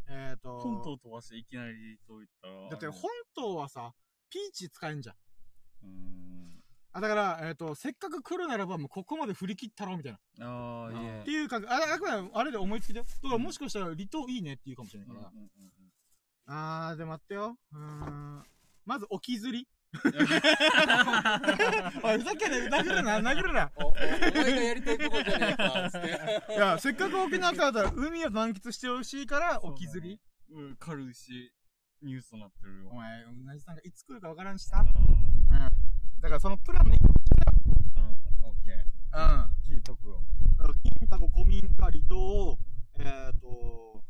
[0.07, 2.69] えっ、ー、と、本島飛ばしていきなりと言ったら。
[2.69, 3.93] だって本島はさ、
[4.29, 5.15] ピーチ使えんじゃん。
[5.83, 6.63] うーん。
[6.93, 10.19] あ、だから、えっ、と、せっかく来るならばもうここまで振り切ったろうみたいな。
[10.45, 11.31] ああ、いいえって。
[11.31, 13.05] いうか、あれ、あくまであれで思いつきだよ。
[13.05, 15.31] だからもしかしたら離島いいねって言うかもしれないから。
[15.33, 15.49] うんうん
[16.53, 17.55] あー、でも待ってよ。
[17.71, 18.43] うーん。
[18.85, 19.67] まず、置き釣り。
[22.03, 23.71] おい、ふざけんな、殴るな、殴るな。
[23.75, 26.53] お、お前がやりたいことじゃねえか、つって。
[26.53, 30.19] いや、せっかく沖縄からだったら海を満喫してほしいから、置き釣り。
[30.49, 31.53] うん、軽いし、
[32.01, 32.89] ニュースになってるよ。
[32.91, 34.77] お前、うなじさんがいつ来るかわからんしさ。
[34.77, 36.21] あうん。
[36.21, 37.09] だからそのプランの一個ー
[37.97, 38.71] うん、オッケ
[39.13, 39.19] うん。
[39.19, 39.47] ー。
[39.63, 40.21] 聞いとくよ。
[40.99, 42.57] 金タコ古民家離島、
[42.99, 44.03] えっ、と、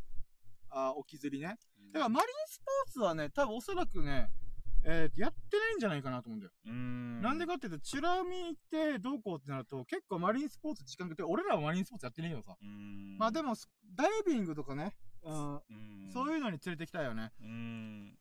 [0.70, 1.58] あ、置き釣りね。
[1.94, 4.30] だからマリンスポーツはね、多分おそらくね、
[4.84, 6.52] えー、やってないんじゃないかなと思うんだよ。
[6.66, 7.22] うーん。
[7.22, 12.56] なんでかっていうと、チュラミ行ってどうこうってなると、結構マリンスポーツ時間かけて、俺らはマリンスポーツやってねえよさ。
[12.60, 13.18] うーん。
[13.18, 13.54] まあでも、
[13.96, 15.62] ダイビングとかね、うん、うん、
[16.14, 17.32] そういうのに連れてきたいよね。
[17.42, 18.18] うーん。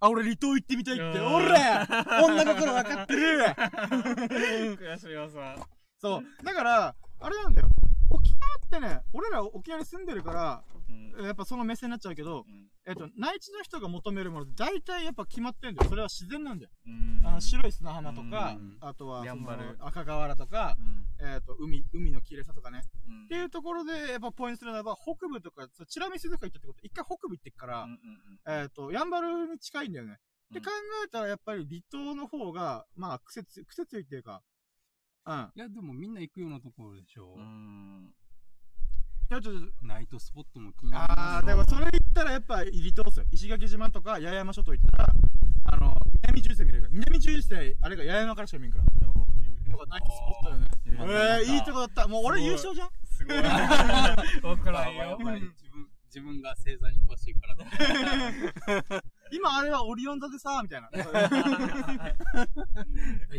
[0.00, 1.04] あ、俺離島行ってみたいって。
[1.04, 1.86] うんおら
[2.24, 3.38] 女心分かってる
[4.76, 5.68] 悔しいわさ。
[5.98, 6.44] そう。
[6.44, 7.68] だから、あれなんだよ。
[8.10, 11.24] 沖縄ってね、俺ら沖縄に住んでるから、うん。
[11.24, 15.88] やっぱその目線になっちゃうけど、うんえっと、内地の人が求めるものって大体やっぱ決まってんだよ。
[15.88, 16.70] それは自然なんだよ。
[16.86, 19.24] うんあの白い砂浜とかうん、あとは
[19.80, 22.82] 赤瓦とか、うんえっと、海、海の綺麗さとかね。
[23.08, 27.88] うんっていうところで、やっぱポイントするならば、北部とか、チラ見せとか行ったってこと、一回北部行ってっから、
[28.46, 30.10] えっと、やんばるに近いんだよね。
[30.10, 30.70] うんって考
[31.04, 34.42] えたら、やっぱり離島の方が、まあ、癖つ、癖強いっていうか、
[35.26, 35.52] うん。
[35.56, 37.40] いや、でもみんな行くようなところでしょう。
[37.40, 38.14] ん。
[39.28, 43.26] いや、ちょっと、ナイトスポットも気になりあー、でもそれ言ったらやっぱ離島っすよ。
[43.32, 45.08] 石垣島とか八重山諸島行ったら、
[45.64, 46.92] あの、南十星見れるから。
[46.92, 48.84] 南十星、あれが八重山からしか見えんから。
[48.84, 50.68] とかナイトスポットだよね。
[50.86, 52.06] えー、いいとこだった。
[52.06, 52.88] もう俺優勝じゃん。
[53.04, 53.36] すごい。
[53.36, 55.18] わからんよ。
[56.06, 59.02] 自分が星座に詳しいからね。
[59.32, 60.88] 今あれはオリオン座でさ、みたいな。
[60.92, 61.00] 大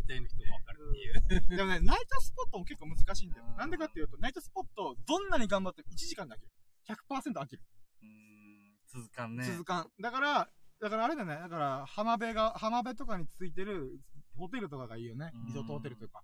[0.03, 1.09] 体の人がわかるってい
[1.53, 1.57] う。
[1.57, 3.45] でもね、ナイトスポットも結構難しいんだよ。
[3.57, 6.51] なんでかっていうと、ナイトスポット、どんなに頑張っても1時間で飽きる。
[6.87, 7.63] 100%飽きる。
[8.01, 9.43] うーん、続かんね。
[9.45, 9.91] 続かん。
[9.99, 10.49] だから、
[10.79, 11.35] だからあれだね。
[11.35, 13.99] だから、浜辺が、浜辺とかについてる
[14.37, 15.45] ホテルとかがいいよねうん。
[15.47, 16.21] リゾートホテルとか。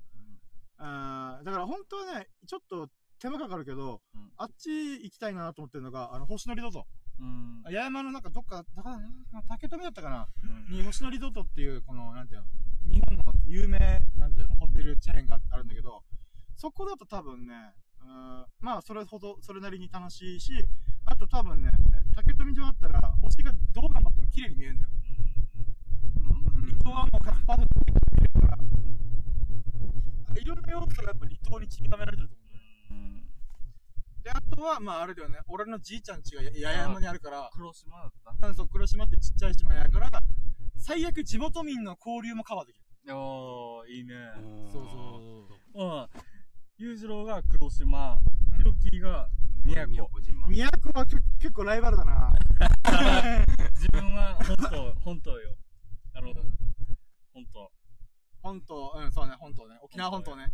[0.77, 4.69] あーだから本当はね、ちょっと手間かかるけど、うんあっち
[5.03, 6.87] 行きたいなと思ってるのが、あの、星野リゾート。
[7.19, 7.61] うん。
[7.63, 10.27] 八重山のなんかどっか、だからな、竹富だったかな？
[10.43, 12.47] うんに星野リゾートっていう、この、なんていうの、
[12.93, 13.79] 日本の有名、
[14.17, 16.03] なんていうの、ホテルチェーンがあるんだけど、
[16.55, 17.53] そこだと多分ね、
[18.01, 20.51] うーんまあ、それほど、それなりに楽しいし、
[21.05, 24.89] あと多分ね、えー竹富城だったら、星がどう頑張っても綺麗に見えるんだよ。
[26.61, 27.63] 離島はもう100%見
[28.21, 28.57] えるから、
[30.39, 32.43] いろんな要素がやっぱ離島に散りばめられてると思
[32.99, 33.22] うんだよ。
[34.23, 34.31] うん。
[34.31, 40.09] で、あとは、まあ、あれだよね、俺のじいちゃん家が八重山にあるから、黒島だったうんそう、黒島ってちっちゃい島やから、
[40.77, 43.15] 最悪地元民の交流もカバーできる。
[43.15, 44.13] おー、いいね。
[44.71, 46.07] そうそううん。
[46.77, 48.17] 裕次郎が黒島、
[48.57, 49.27] ひろきが
[49.63, 50.05] 宮古。
[50.07, 50.47] 古島。
[50.47, 52.33] 宮古はけ結構ライバルだな。
[53.75, 55.55] 自分は本当、本当よ。
[56.13, 56.33] あの、
[57.33, 57.71] 本当。
[58.41, 59.79] 本島、うん、そうね、本島ね。
[59.81, 60.51] 沖縄本島ね。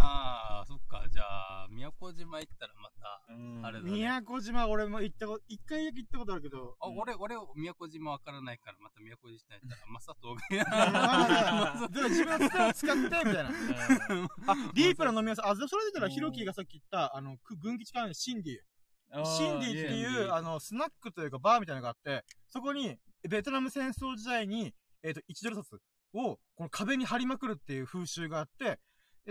[0.00, 1.04] ああ、そっか。
[1.10, 3.32] じゃあ、宮古島行ったらまた。
[3.34, 11.88] うんあれだね宮古島、俺も行ったこと、一回だけ行ったことあるけど、あ、俺、俺、宮古島わからないから、また宮古島行ったら、 まさとが。
[11.88, 13.42] でも自分の使を使って、みたいな。
[13.44, 13.52] あ、
[14.74, 15.46] ディープな飲み屋さん。
[15.50, 18.58] あ、それで言ったら、ヒロキがさっき言った、あの、く軍基地関連シンディ。
[19.24, 22.98] シンディっていう、あの、スナックというかバーみたいなのがあって、そこに、
[23.28, 25.80] ベトナム戦争時代に、えっ、と、1ドル札
[26.14, 28.78] を、この壁に貼りまくるっていう風習があって、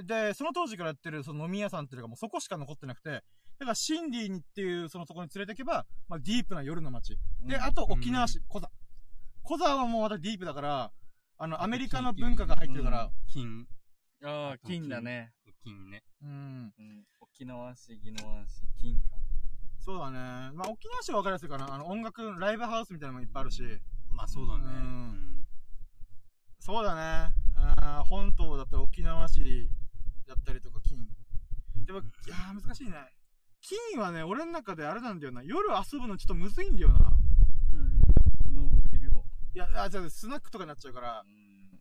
[0.03, 7.17] で、その当時からやってるその飲み屋さんっていうのがもうそこしか残ってなくて、だからシンディにっていうそのところに連れて行けば、まあディープな夜の街。
[7.41, 8.69] で、うんあと沖縄市、コザ。
[9.43, 10.91] コザはもうまたディープだから、
[11.37, 13.65] あの、アメリカの文化が入ってるから、金、
[14.23, 15.31] ああ、金だね。
[15.63, 16.03] 金ね。
[16.21, 16.73] うん。
[16.77, 17.03] うん。
[17.21, 19.17] 沖縄市、宜野湾市、金か。
[19.79, 20.17] そうだね。
[20.53, 21.73] まあ沖縄市は分かりやすいかな。
[21.73, 23.63] あの、音楽、ライブハウスみたいなのもいっぱいあるし、
[24.11, 24.63] まあそうだね。
[24.65, 24.73] うんう
[25.23, 25.27] ん
[26.59, 27.33] そうだね。
[27.55, 29.69] あー本島だったら沖縄市
[30.27, 30.99] だったりとか金。
[31.85, 32.93] でも、いやー難しいね。
[33.61, 35.41] 金はね、俺の中であれなんだよな。
[35.41, 37.13] 夜遊ぶのちょっとむずいんだよな。
[37.73, 38.53] うん。
[38.53, 39.23] の、いるよ。
[39.55, 41.23] いや、あ、じゃあスナックとかになっちゃうから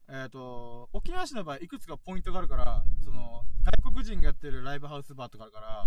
[0.09, 0.17] う、ん。
[0.23, 3.43] えっ、と、沖縄市の場合いくつかポイントがあるから、その、
[3.83, 5.87] 外国人がやってるライブハウスバーとかあるから、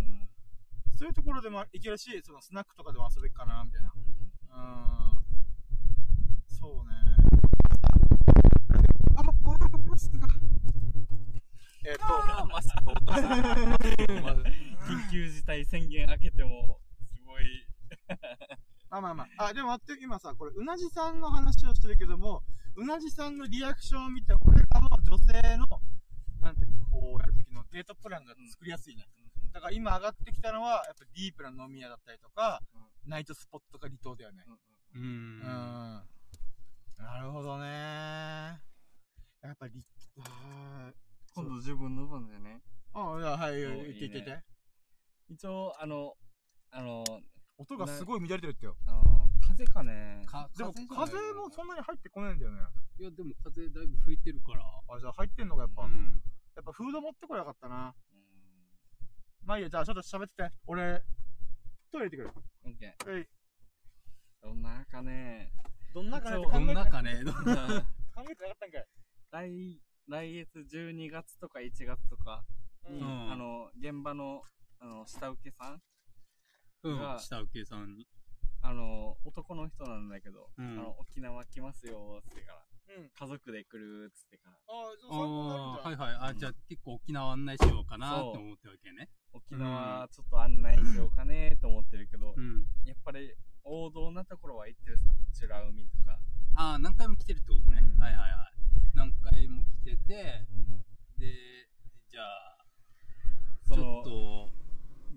[0.95, 3.94] そういうところでも行けるし、そのスナックとかでも遊べっかな、みたいな。
[3.94, 5.19] うーん。
[6.48, 6.94] そうね。
[9.15, 9.23] あ、あ、
[9.88, 10.27] マスクが。
[11.85, 13.30] えっ、と、まさか落とした。
[14.22, 14.31] ま
[14.89, 16.80] 緊急事態宣言明けても、
[17.14, 17.65] すごい。
[18.89, 19.45] ま あまあまあ。
[19.45, 22.43] あ、でも待って、今さ、これ、うなじさんの話をしてるけども、
[22.76, 25.68] うなじさんのリアクションを見て、俺らの女性の、
[26.41, 29.07] なんていうの、こうやるときのデートプランが作りやすいね。
[29.53, 32.61] だから今上がってきたのは、やっぱディープな飲み屋だったりとか、
[33.06, 34.43] ナイトスポットとか離島だよね。
[34.95, 35.41] ううんん。
[35.41, 37.65] なるほどね
[39.41, 39.85] やっぱり、
[40.19, 40.91] あ
[41.40, 42.60] 今度自分の番でね。
[42.94, 44.44] ーあ、いやはい、言って言って言って。
[45.30, 46.18] 一応、あの、
[46.72, 47.06] あの、
[47.57, 48.76] 音がすごい乱れてるってよ。
[48.88, 49.02] あ
[49.48, 50.22] 風かね。
[50.28, 52.60] かでも風もそんなに入ってこないんだよね。
[52.99, 54.64] いや、でも風だいぶ吹いてるから。
[54.94, 55.84] あ、じゃあ入ってんのかやっぱ。
[55.84, 56.22] うん。
[56.56, 57.95] やっぱフード持ってこなかったな。
[58.11, 59.48] うん。
[59.48, 60.52] まあいいや、じゃあちょっと喋ってて。
[60.68, 61.02] 俺、
[61.91, 63.06] トイレ行ってくオッケー。
[63.07, 63.14] る。
[63.14, 63.28] はい。
[64.44, 65.52] どんなかね。
[65.94, 67.24] どんなかねどんなかね、
[68.14, 68.88] 考えてなかったんかい。
[69.32, 72.44] 来、来月12月とか1月とか
[72.90, 73.31] に、うん。
[73.31, 74.41] あの、現場の、
[74.80, 75.81] あの、下請けさん
[76.81, 76.99] うん。
[76.99, 78.07] が、下請けさんに。
[78.64, 80.65] あの、男の人なんだけど、うん。
[80.65, 82.65] あの、沖縄来ますよ、つってから、
[82.98, 83.10] うん。
[83.10, 86.32] 家族で来る、つってから、ああ、そうあはいはい。
[86.32, 89.10] あ、じゃあ結構沖縄案内しようかなって思ってるわけね。
[89.34, 92.66] 沖縄ちょっと案内しようかね、と思ってるけど、うん。
[92.86, 93.34] やっぱり、
[93.64, 95.11] 王道なところは行ってるさ、
[95.41, 96.20] 美ら海とか、
[96.56, 97.82] ああ、何回も来てるってことね。
[97.82, 98.60] うんはいはいはい。
[98.95, 100.48] 何回も来てて、
[101.18, 101.70] で、
[102.10, 102.57] じゃあ、
[103.68, 104.49] ちょっ、と、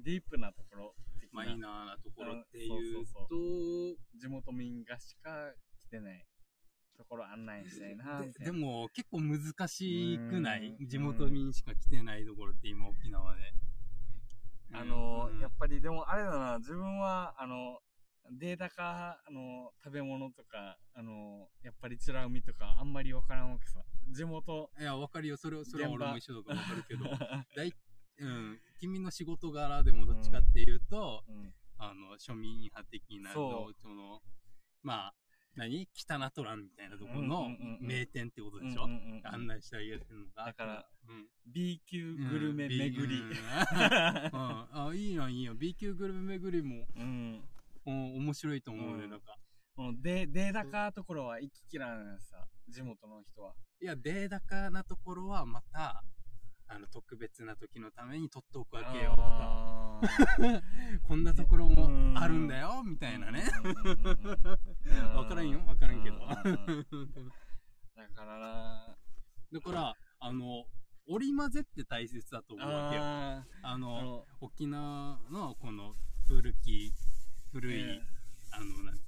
[0.05, 0.95] ディープなところ
[1.33, 6.27] マイナーなところっていううんそうそうと、地元民がしか来てない
[6.97, 8.21] ところ案内したいな。
[8.21, 10.77] ででも結構難しくない？
[10.79, 13.41] うん地元民しか来てないところって今沖縄で。
[14.75, 17.81] あの、うんやっぱりでもあれだな、自分は、あの、
[18.31, 23.83] データか、あの、食べ物とか、あの、やっぱり美ら海とか、あんまりわからんわけさ。
[24.09, 25.37] 地元、いや、わかるよ。
[25.37, 27.05] それ、それは俺も一緒だからわかるけど、
[27.57, 27.75] だい、
[28.19, 31.53] うん、君の仕事柄でもどっちかっていうと、うん。
[31.79, 34.23] あの、庶民派的な、その、
[34.83, 35.15] まあ、
[35.57, 35.89] 何？
[35.93, 37.49] 北ナトランみたいなところの
[37.81, 40.47] 名店ってことでしょ、うんうんうんうん案内してあげるのが。
[40.47, 41.27] だから、うん。
[41.47, 43.31] B 級グルメ巡りうん。
[43.31, 43.37] うん
[44.73, 45.59] あ、いいやん、いいやん。
[45.59, 47.45] B 級グルメ巡りも、うん。
[47.87, 49.37] うん面白いと思うね、うんなんか。
[50.01, 53.55] で、データカところは行ききらないさ、地元の人は。
[53.81, 56.05] いや、データカなところはまた、
[56.75, 59.15] あの、特別な時のために取っておくわけよ。
[61.07, 63.45] こんなところもあるんだよ、みたいなね。
[65.15, 66.19] わからんよ、わからんけど。
[66.21, 66.35] だ
[68.09, 68.97] からな
[69.53, 70.65] だから、あの、
[71.07, 73.03] 織り交ぜって大切だと思うわけよ。
[73.63, 75.95] あの、沖縄のこの
[76.27, 76.95] 古き、
[77.53, 78.01] 古い、え
[78.51, 79.01] あの、なん。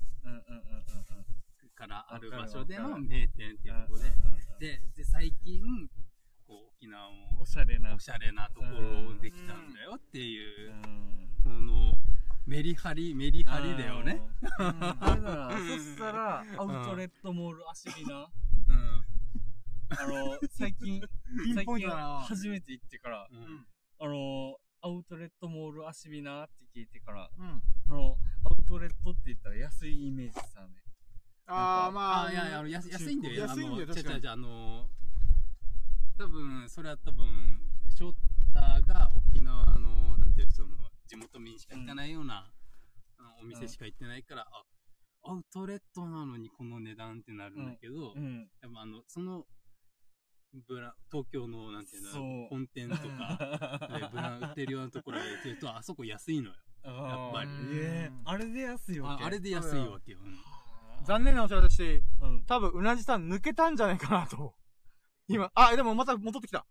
[1.74, 3.98] からある場所での名店っていうところ
[4.58, 5.60] で、で、で、最近、
[6.46, 7.94] こう、沖縄もおしゃれな。
[7.94, 11.92] おしゃれなところできたんだよっていうう、んこの、
[12.46, 14.20] メリハリ、メリハリだよね。。
[14.58, 15.50] ああれだな。
[15.50, 18.28] そしたら、アウトレットモール足火な。
[18.68, 19.04] うん。
[19.90, 21.00] あの、最近、
[21.54, 21.88] 最近。
[21.88, 23.66] 初めて行ってから、うん
[24.00, 27.62] あの、アウトレットモール足火なって聞いてから、うん。
[27.88, 30.82] あの、アウトレットって言ったら安いイメージさね。
[31.46, 32.26] あー、まあ。
[32.26, 33.42] あ、いやいや、安安いんだよ。
[33.46, 34.88] 安いんだよ、かあの、
[36.16, 37.26] 多分、それは多分、
[37.98, 40.76] 翔太が沖縄の、なんていう、その、
[41.06, 42.52] 地元民しか行かないような、
[43.18, 48.48] あのお店しか行ってないから、あ、アウトレットなのにこの値段ってなるんだけど、うん。
[48.62, 49.44] やっぱあの、その、
[50.68, 56.56] ブラ、東京の、なんていうの、本店とか、で ブラ売ってるようなところで言ってると、あそこ安いのよ。
[56.84, 60.18] やっぱりええあれで安いわけああれで安いわけよ。
[60.20, 60.38] うん
[61.04, 62.44] 残念なお知らせして、うん。
[62.46, 64.54] 多分、うなじさん抜けたんじゃないかなと。
[65.28, 66.66] 今、あ、でもまた戻ってきた。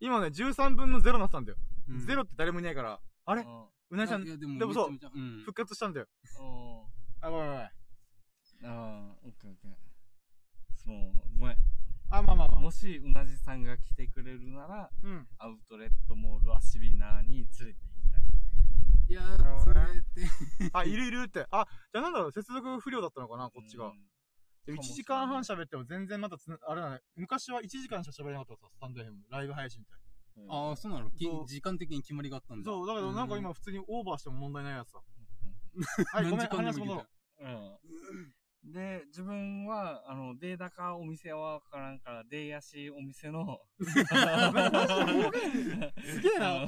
[0.00, 1.58] 今ね、13分の0になってたんだよ。
[1.88, 3.46] うんゼロって誰もいないから、ああれ？
[3.90, 6.06] うなじさんい、やでもでもそうめちゃめちゃうん復活したんだよ。
[6.40, 7.26] うん。
[7.26, 7.62] あ、ごめんごめん。
[7.62, 7.68] あ
[8.64, 9.70] あ、オッケーオッケー。
[10.76, 11.56] そう、ごめん。
[12.10, 12.60] あ、まあまあまあ。
[12.60, 15.26] もし、うなじさんが来てくれるなら、うん。
[15.38, 18.22] アウトレットモールアシビナーに連れて行きたい。
[19.08, 21.46] いやなるほー、そどねれって、あ、いるいるって。
[21.52, 23.86] あ、じゃあなんだろう、接続不良だったのかな、こっちが。
[23.86, 24.00] うんで
[24.72, 27.00] 1時間半喋っても全然まだつな、あれだね。
[27.14, 29.92] 昔は1時間しか喋れなかったさ、スタンド FM、ライブ配信って。
[30.48, 31.10] ああ、そうなの
[31.46, 32.70] 時間的に決まりがあったんだ。
[32.70, 35.00] そう、だけどなんか今普通にオーバーしても問題ないやつさ。
[36.12, 37.08] はい、ごめん、話戻ろたう。
[37.40, 38.72] うん。
[38.72, 44.00] で、自分は、あの、データかお店はわからんから、デーヤシお店の、 すげ
[46.34, 46.66] えな。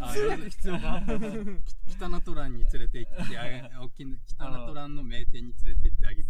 [0.00, 1.02] あ通訳必要か
[1.90, 3.70] 北ナトランに連れて行ってあげ、
[4.26, 6.21] 北ナトランの名店に連れて行ってあげ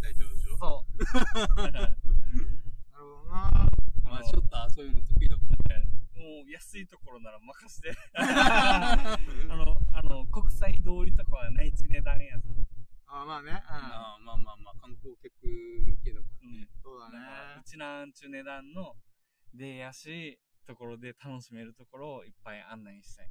[0.63, 1.03] そう。
[1.59, 3.69] なるほどな。
[4.03, 5.83] まあ、ちょっとあそういうの得意だから。
[6.15, 7.91] もう安いところなら任して。
[8.15, 9.17] あ
[9.49, 12.47] の、あの、国際通りとかはないち値段やさ。
[13.07, 13.51] あ、まあね。
[13.51, 13.57] うん。
[13.57, 16.69] あーまあまあまあ、観光客向けだからね。
[16.81, 17.17] そうだね。
[17.59, 18.95] うちなんちゅう値段の、
[19.53, 23.29] でやし、ところで楽しめるところをいっぱい案内したい。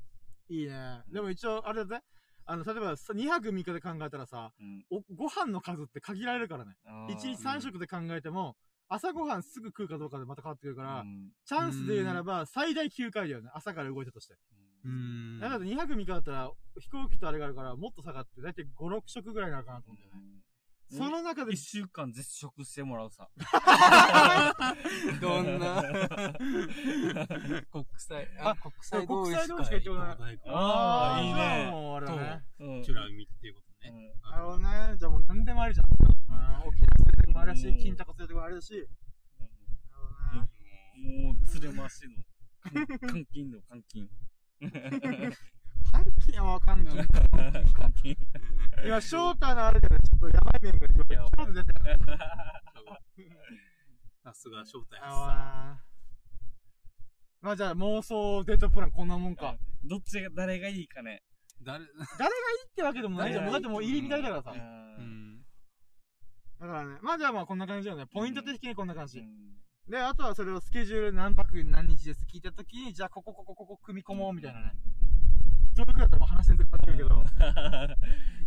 [0.51, 1.03] いいね。
[1.09, 2.05] でも一応、あれだぜ。
[2.53, 4.85] あの、例えばさ2泊3日で考えたらさ、うん。
[4.91, 6.73] お、ご飯の数って限られるからね。
[7.09, 8.57] 1日3食で考えても、
[8.89, 13.51] 朝ごはんすぐ食うかどうかでまた変わってくるから、うんチャンスで言うならば、最大9回だよね。
[13.55, 14.35] 朝から動いたとして。
[14.85, 15.41] うーん。
[15.41, 20.42] だから2泊3日だったら、飛行機とあれがあるから、もっと下がって、だいたい5、6食ぐらいになるかなと思うんだよね。
[20.93, 23.27] うんその中で一、週間絶食してもらうさ。
[25.23, 25.83] どんな？
[27.73, 32.45] 国際、あ、国際同士国際同士が一応ねないかあーいいねもうあれだね。
[32.61, 34.13] うんチュラ海っていうことね。
[34.25, 34.97] うんなるほどね。
[34.99, 35.87] じゃあもう何でもありじゃん。
[35.87, 35.95] うん、
[36.69, 38.75] 沖縄連れてくもあれだしうん、金タコ連れてくもあれだし。
[38.75, 41.23] なるほどね。
[41.23, 42.03] もう、連れ回し
[43.01, 43.13] の。
[43.13, 44.11] 監禁の監禁。
[45.91, 47.07] パンキンは関係ない。
[47.07, 48.17] 監禁。
[48.85, 51.79] 今、翔太のあれでね、ちょっとやばい面がちょっと出てる。
[54.23, 59.57] さすが正体さあーまあじゃあ妄想デートプランこんなもんか。
[59.85, 61.23] どっちが、誰がいいかね。
[61.61, 63.45] 誰、誰がいいってわけでもないじゃん。
[63.45, 64.55] もうだってもう入り乱れだからさ。
[66.61, 66.99] だからね。
[67.03, 68.07] まあじゃあまあこんな感じだよね。
[68.07, 69.19] ポイント的にこんな感じ。
[69.19, 69.27] うん
[69.89, 74.73] で、あとはそれをスケジュール何泊何日です聞いたときに、じゃあここここここ組み込もうみたいなね。
[75.75, 77.23] そういうくらったらもう話全然変わってくるけど。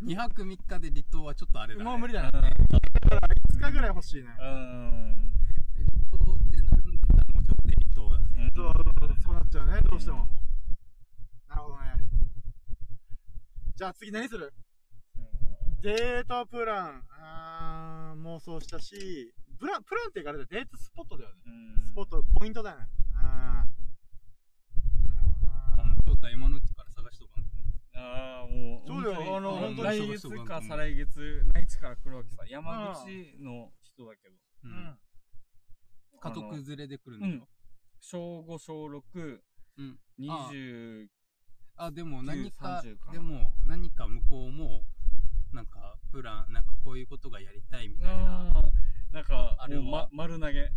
[0.06, 1.86] 2泊3日で離島はちょっとあれだね。
[1.90, 2.32] もう無理だな。
[2.32, 2.52] だから
[3.54, 4.30] 5日ぐらい欲しいね。
[4.40, 5.34] うん。
[6.12, 8.52] 離島ってなるんだったらもうちょっと離島だね。
[8.56, 8.74] そう
[9.24, 9.82] そうなっちゃうね。
[9.90, 10.28] どうしても。
[11.50, 11.96] なるほどね。
[13.76, 14.54] じゃあ次何する？
[15.82, 21.42] デートプラン、あー妄想したし、プラン、プランっていうかあれだよデートスポットだよね。
[21.46, 21.50] う
[21.82, 22.88] んスポット、ポイントだよね。
[23.16, 23.68] あー
[25.08, 26.75] なるほどなあの正当
[29.70, 32.44] に来忙しそう月か再来月、内地から来るわけさ。
[32.48, 34.36] 山口の人だけど。
[34.64, 34.98] ううんん。
[36.20, 37.48] 家族連れで来るんでしょ
[38.02, 39.40] 小5、小6、
[39.78, 40.00] うん。
[40.20, 41.08] 20、
[41.78, 44.84] あ、でも何か30か、なでも何か向こうも、
[45.54, 48.54] なんかプラン、なんかこういうことがやりたいみたいな。
[49.12, 50.72] なんか、あれま、丸投げ。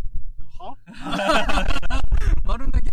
[0.59, 0.77] は？
[2.45, 2.91] 丸投げ？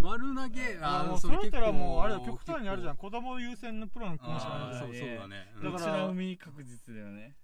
[0.00, 2.96] 丸投げあもうそれだったらもう、あれだ、極端にあるじゃん。
[2.96, 5.52] 子供優先のプラン組むしかないじゃんあーそうそうだね。
[5.54, 7.36] だからだから、海確実だよね。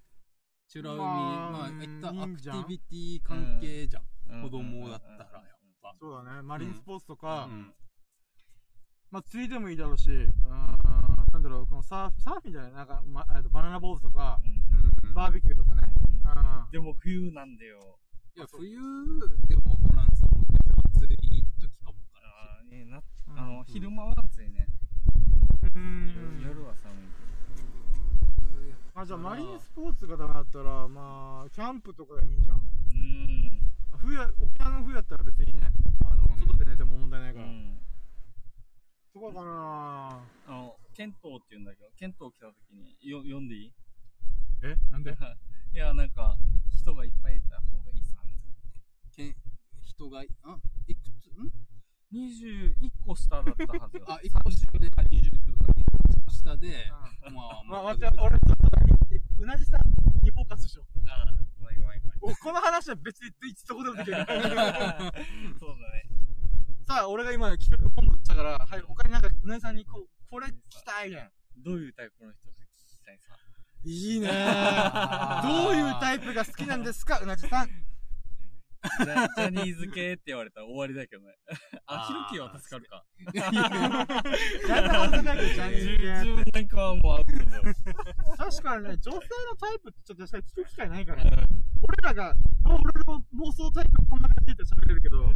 [0.69, 4.03] チュラ海、まあまあ、いったアクティビティ関係じゃん。
[4.03, 4.07] う
[4.39, 5.95] ん子供だったら、やっぱ。
[6.01, 6.43] そうだね。
[6.43, 7.73] マリンスポーツとか、うん
[9.11, 10.51] まあ、釣りでもいいだろうし、うーん、
[11.33, 15.95] なんだろう、このサーフ、サーフィンじゃないなんか、ま、えっとバナナボートとか、うんうんバーベキューとかね。
[16.25, 16.71] うん。
[16.73, 17.99] でも冬なんだよ。
[18.35, 18.77] いや、冬
[19.49, 20.86] でもわからんさ、もうちょっと暑い時かも
[22.67, 24.67] わからんあーねなうんあの、昼間は暑いね。
[25.75, 26.97] うん夜は寒い。
[28.95, 32.57] あ、じゃあ、マリンスポーツがダメだったら、まあ、キャンプとかでもいいじゃん。
[32.57, 33.61] うん。
[33.99, 35.71] 冬や、沖縄の冬やったら別にね、
[36.05, 37.47] あの、外で寝ても問題ないから。
[37.47, 37.79] うん。
[39.13, 43.73] そこかなあの、剣闘って言うんだけど、剣闘来た時によ読んでいい？
[44.63, 44.77] え？
[44.91, 45.13] なんで？
[45.73, 46.37] いや、なんか、
[46.75, 48.39] 人がいっぱいいた方がいいさね。
[49.15, 49.37] け
[49.83, 51.53] 人が、あ、いくつ、ん？
[52.13, 54.05] 21個下だったはずよ。
[54.09, 55.15] あ、一個下で、29か、一
[56.25, 56.91] 個下で、
[57.33, 59.81] まあ、 まあ、待って、俺、ちょっと、うなじさん
[60.23, 61.01] にフォーカスしよう。
[61.09, 61.27] あ
[61.61, 62.19] ごめんごめんごめん。
[62.21, 64.17] おこの話は別にいつどこでもできる。
[64.25, 66.09] そうだね。
[66.87, 71.31] さあ、俺が今企画本部したから、はい、他になんか、うなじさんにこう、これ聞きたいねん。
[71.63, 72.57] どういうタイプの人が聞
[72.99, 73.37] きたいさ？
[73.85, 74.29] いいね
[75.43, 77.71] どういうタイプが好きなんですか、うなじさん？
[78.87, 81.35] ジャジャニーズ系って言われたら終わりだけどね。
[81.87, 83.05] あ、ヒロキは助かるか
[86.77, 87.63] はもうアウトだよ。
[88.37, 89.21] 確かにね、女性の
[89.59, 91.31] タイプってちょっと確かに聞く機会ないからね。
[91.83, 92.35] 俺らが、
[92.65, 95.33] 俺の妄想タイプこんな感じで喋れるけど、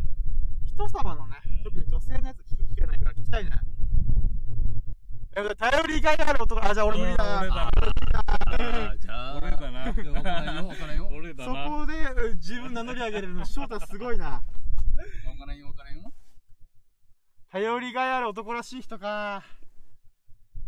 [0.65, 3.51] 人様のね、特に女性のやつ聞く機会ないから聞きたいね。
[5.37, 7.39] やっぱ頼りがいある男、あ、じゃあ俺無理だ。
[7.41, 7.71] 俺だな。
[8.91, 9.81] あじゃあ、俺だな。
[9.81, 10.03] わか
[10.33, 11.09] らんよ、わからんよ。
[11.13, 11.69] 俺だな。
[11.69, 14.41] こでうん自分名乗り上げれるの、 翔太すごいな。
[14.41, 16.13] からんよ、わからんよ。
[17.51, 19.45] 頼りがいある男らしい人か。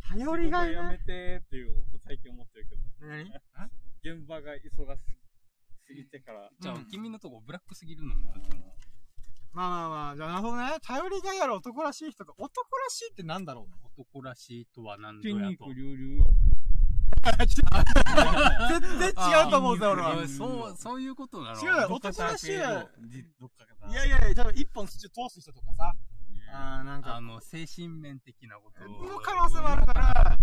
[0.09, 0.99] 頼りがいやめね。
[1.05, 3.41] てっていう、最近思ってるけどね。
[3.55, 3.71] 何？
[4.19, 5.03] 現場が忙し
[5.87, 6.51] すぎてから。
[6.61, 8.77] じゃあ、うん君のとこブラックすぎるのも、でも
[9.53, 10.71] まあまあまあ、じゃあなるほどね。
[10.83, 13.77] 頼りがいある男らしい人が、男らしいってなんだろうね。
[13.99, 15.49] 男らしいとは何ぞ筋やと。
[15.49, 16.25] 肉隆々よ。
[17.23, 19.13] 全然違
[19.47, 20.27] うと思うぜ、俺は。
[20.27, 22.71] そう、そういうことなの違う男らしいいや
[24.07, 25.95] いやいや、多分一本筋を通す人とかさ。
[26.55, 29.07] あーなんかあ、の、精神面的なことを。
[29.07, 30.37] の可能性もあるから、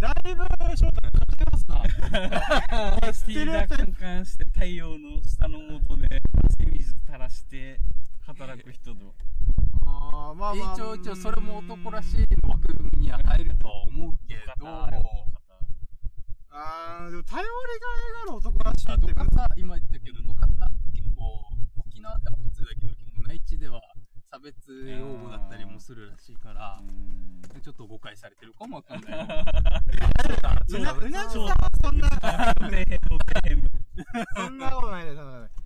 [0.00, 0.44] だいぶ
[0.76, 3.12] 翔太てますな。
[3.12, 7.80] スティーダーカンカンして太陽の下の下で汗水垂らして
[8.26, 9.14] 働く人と。
[9.86, 10.74] あーまあまあ。
[10.74, 21.44] 一応、一応、それも男らしい枠組みには入るとは思うけど、あーでも頼りがいがある男らしいあってどかた、今言ったけど、どかた結構、
[21.86, 22.88] 沖縄では普通だけど、
[23.26, 23.80] 内地では
[24.30, 24.54] 差別
[24.88, 26.80] 用語だったりもするらしいから、
[27.62, 29.26] ちょっと誤解されてるかもわかんない よ。
[30.68, 32.08] うな、うなじさんはそんな、
[34.36, 35.16] そんなことないです。
[35.16, 35.64] そんなことない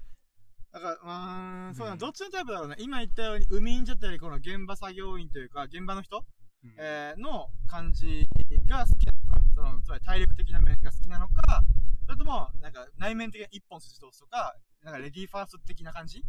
[0.78, 2.76] だから、まあ、そうだな、どっちのタイプだろうね。
[2.78, 6.24] 今言ったように、海員じゃったり、この現場作業員というか、現場の人、
[6.64, 8.28] うんえーの感じ
[8.68, 11.62] が好きなのか、その、つまり体力的な面が好きなのか、
[12.06, 16.22] それとも、なんか内面的な一本筋通すとか、なんかレディーファースト的な感じ？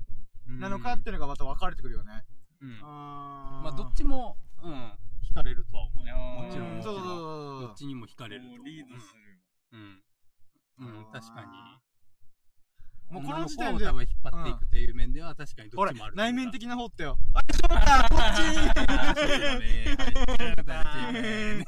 [0.47, 2.25] なのかっていうのがまた分かれてくるよね。
[2.61, 4.71] うんあーまあ、どっちも、うん、
[5.31, 6.15] 惹かれるとは思うよ。
[6.15, 6.93] うんもちろん、もちろ。
[6.95, 8.65] そうそうんそうそうどっちにも惹かれると思う。
[8.65, 9.39] リードする。
[9.73, 10.01] うん。
[10.79, 11.47] うん、確かに。
[13.09, 16.15] もうこの時女点で多分引っ張っていくっていう面では確かにどっちもある。
[16.15, 17.17] 内面的な方ってよ。
[17.33, 19.97] あ、そうだね。
[20.65, 21.13] はい。
[21.13, 21.65] ね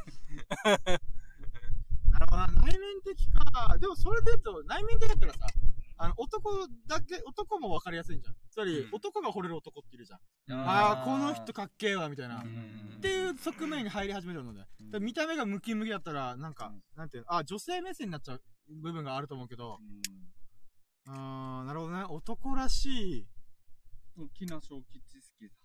[2.12, 2.48] なるほどな。
[2.48, 3.78] 内面的か。
[3.80, 5.48] でもそれで言うと、内面的だったらさ、
[5.98, 8.18] あの、男だけ、男も分かりやすい。
[8.18, 8.36] んじゃん。
[8.52, 10.00] つまり、うん男が惚れる男ってい。
[10.00, 10.20] るじゃん。
[10.50, 12.30] うんああ、この人かっけえわ、みたい。
[12.30, 12.44] な。
[12.44, 13.30] うんってい。
[13.30, 14.60] う側面に入り始めるので。
[14.60, 17.20] だから見た目がムキムキだったら、なんか、なんてい。
[17.22, 19.80] うの、あ、女性目線になっちゃう部分があると思うけど、
[21.08, 22.04] あー、なるほどね。
[22.04, 23.28] 男らしい。
[24.18, 25.56] 沖縄小吉好きさ。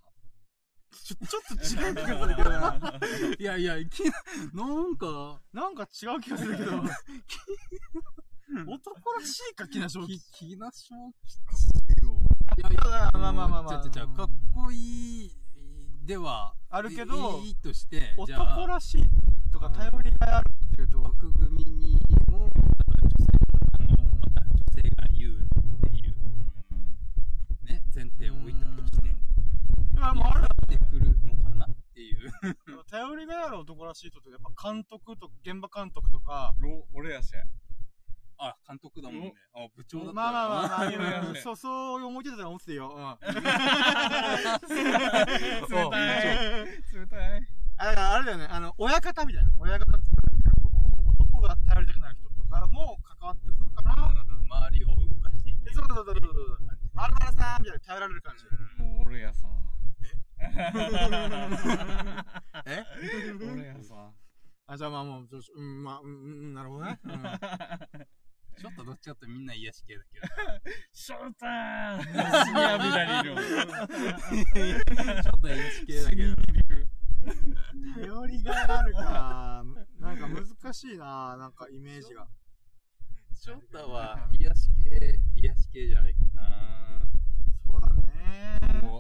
[1.05, 3.01] ちょ、ちょっと違う気がするけどな。
[3.39, 4.13] いやいや、いきな、
[4.65, 6.83] なんか、なんか違う気がするけど。
[8.67, 12.17] 男らしいか、木梨正き吉。、きなしょきよ。
[12.59, 15.31] いやいや、まあまあまあまあちゃちゃかっこいい
[16.05, 19.03] ではあるけどいいとして男らしい
[19.53, 23.16] とか頼りがいあるっていうと、枠組みにもだ
[27.97, 29.11] 前提を置いたとしてい
[29.99, 32.31] やもうあるやってくるのかなっていう。
[32.91, 37.41] 頼りがいある男らしい人ってやっぱ監督と現場監督とかろ俺やしや。
[38.37, 39.33] あ監督だもんね。
[39.55, 40.13] あ部長だった。
[40.13, 43.65] まあまあまあまあ、 そうそう思いついたら思ってたよ、うん、冷たい。
[46.93, 47.49] 冷たい。
[47.79, 48.45] あだからあれだよね。
[48.51, 49.51] あの親方みたいな。
[49.59, 50.23] 親方っていうか
[51.19, 58.45] 男が頼りたくなる人とかも関わってくるかな、周りを動かしていけるそうそうそうそうそう丸々さんみたいな頼られる感じ、
[58.83, 59.47] もう俺やさ。
[62.67, 62.85] え？
[63.45, 64.13] 俺やさ。
[64.69, 66.13] あじゃあまあもうちょうんまあうんう
[66.49, 67.13] んなるほどね、うん。
[67.13, 70.27] ちょっとどっちかってみんな癒し系だけど。
[70.93, 72.11] ショータイムシ
[72.53, 73.37] ニアビラリル。
[75.23, 76.35] ちょっと癒し系だけど。
[77.95, 79.63] 頼りがいあるか。
[80.01, 82.27] なんか難しいななんかイメージが。
[83.35, 86.86] 翔太は癒し系癒し系じゃないかな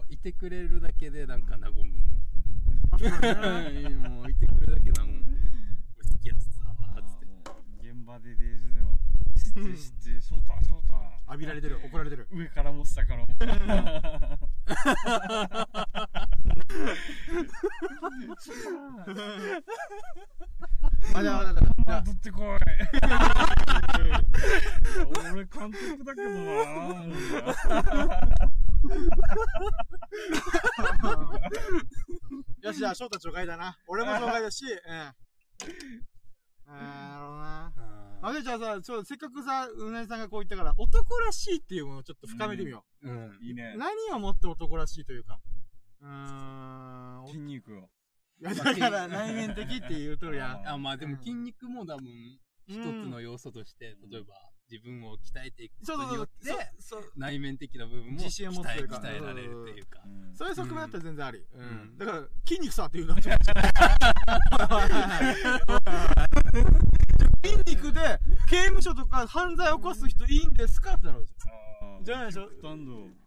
[0.08, 1.82] いてくれるだけでなんか和む
[4.08, 5.12] も ういてくれるだけ和む
[5.98, 6.50] 俺好きやつさ
[7.06, 7.26] つって
[7.88, 8.92] 現場でデージでも。
[9.36, 10.20] 知ってる知ってる。
[10.22, 10.96] ショータショータ
[11.26, 13.34] 浴びられてる怒られてる上からも下からも。
[21.14, 21.40] あじゃ
[21.86, 22.56] あ取 ってこい。
[25.32, 27.04] 俺監督だけどな。
[32.62, 33.78] よし、じゃあ、翔太除外だな。
[33.86, 34.72] 俺も除外だし、うん。
[36.68, 37.72] あーなるほどな。
[38.22, 43.78] あでじゃあさ、ちょせっかくさ、うなぎさんがこう言ったから、男らしいっていうものをちょっと深めてみようんいいねう。。
[43.78, 45.40] 何をもって男らしいというか。
[46.00, 47.26] うーん。
[47.28, 47.90] 筋肉を。
[48.40, 50.68] いや、だから内面的って言うとるやん。
[50.68, 52.06] あまあでも筋肉も多分
[52.66, 54.34] 一つの要素として、例えば
[54.70, 56.26] 自分を鍛えていくことによっ。
[56.26, 56.32] て。
[57.16, 60.00] 内面的な部分も自信を持つと鍛えいうか鍛えられるっていうか
[60.34, 61.44] そういう側面だったら全然あり。
[61.54, 61.60] うん。
[61.60, 63.44] うんだから、筋肉さっていうのはちょっと
[67.46, 68.18] 筋肉で
[68.48, 71.54] 刑務所とか犯罪を起こす人いいんですかってなるんですよ。
[72.02, 72.48] じゃないでしょ？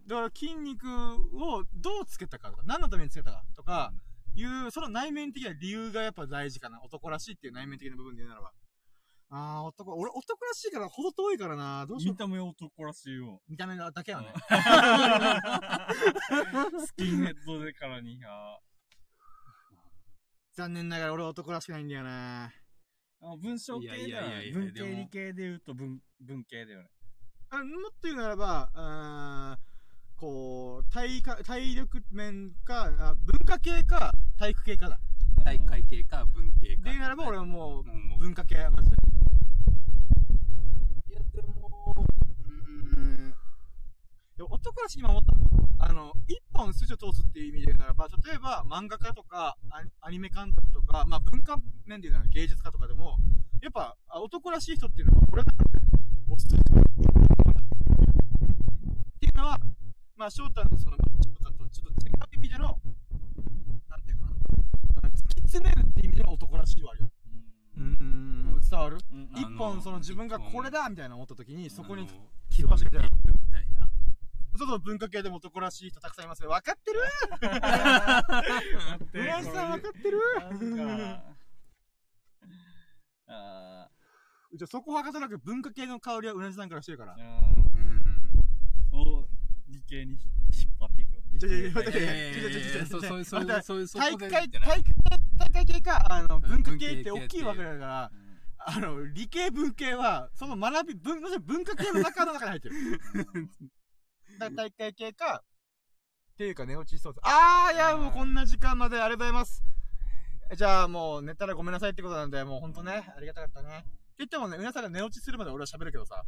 [0.07, 0.87] だから筋肉
[1.33, 3.93] をどうつけたかとか、何のためにつけたかとか、
[4.35, 6.81] いう、その内面的な理由がやっぱ大事かな。
[6.83, 8.51] 男らしいっていう内面的な部分で言うならば。
[9.31, 11.85] あー、男、俺男らしいからほど遠いからな。
[11.85, 12.17] どうしよう見。
[12.17, 13.41] た目男らしいよ。
[13.47, 14.33] 見た目だけはね。
[16.85, 18.57] スキンヘッドでからにゃ。
[20.53, 22.51] 残念ながら俺は男らしくないんだよな。
[23.21, 24.47] あ文章系だやいやいやいね。
[24.47, 26.89] や文系理系で言うと文、文系だよね。
[27.51, 34.99] あもっと言うならば、あーこう、体か、体力面か、あ文化系か、体育系かだ。
[35.43, 37.83] 体育会系か文系かで言うならば俺はもう、
[38.19, 38.97] 文化系、マジで。
[41.09, 43.33] いやでもうん
[44.37, 45.85] でも男らしい今思った。
[45.85, 53.17] あの、一本筋を通すっていう意味で言うならば、例えば漫画家とかアニアニメ監督とか、まあ文化面で言うなら芸術家とかでも、
[53.61, 55.53] やっぱあ男らしい人っていうのは、これだ
[56.29, 56.79] 落ち着いてる。
[56.79, 56.83] っ
[59.19, 59.59] ていうのは、
[60.15, 61.03] まあ翔太のその、と
[61.43, 62.79] かとちょっと違う意味での、
[63.89, 64.31] なんていうかな、
[65.07, 67.09] 突き詰めるっていう意味での男らしいはあるよ。
[67.77, 68.59] うん。
[68.69, 68.97] 伝わる？
[69.11, 69.29] うん。
[69.35, 72.11] 一本その自分がこれだみたいな思った時に、そこにあの
[72.49, 72.85] 極めて。
[72.85, 73.87] 極めていくみたいな。
[74.57, 76.49] そうそう、文化系でも男らしい人たくさんいますよ。
[76.49, 76.99] 分かってる。
[77.41, 80.19] 待って村井さん分かってる。
[80.75, 81.23] なんか。
[83.27, 83.89] あ
[84.53, 87.15] じゃあそこはかとなく文化系の香りはうなじさんからしてるから。
[87.15, 87.39] うん。
[89.69, 90.21] 理系に引っ
[90.79, 91.08] 張っていく。
[91.08, 91.08] よ。
[91.39, 94.89] ちょちょちょ待っていやいやいやいやそうそうそう待ってそういうそこ体育会、体育
[95.53, 98.11] 会、系か、あの、文化系って大きいわけだから、
[98.59, 102.75] あの、理系文系は、その学び、文、もちろん文化系の中の中に入ってる。
[104.39, 107.21] だから体育会系か、っていうか寝落ちしそうです。
[107.25, 109.63] あー、いや、もうこんな時間までありがとうございます。
[110.55, 113.79] じゃあもう寝たらごめんなさいってことなんで、もうほんとね、ありがたかったね。
[113.79, 113.87] って
[114.19, 116.23] 言ってもね、皆さんが寝落ちするまで俺は喋るけどさ。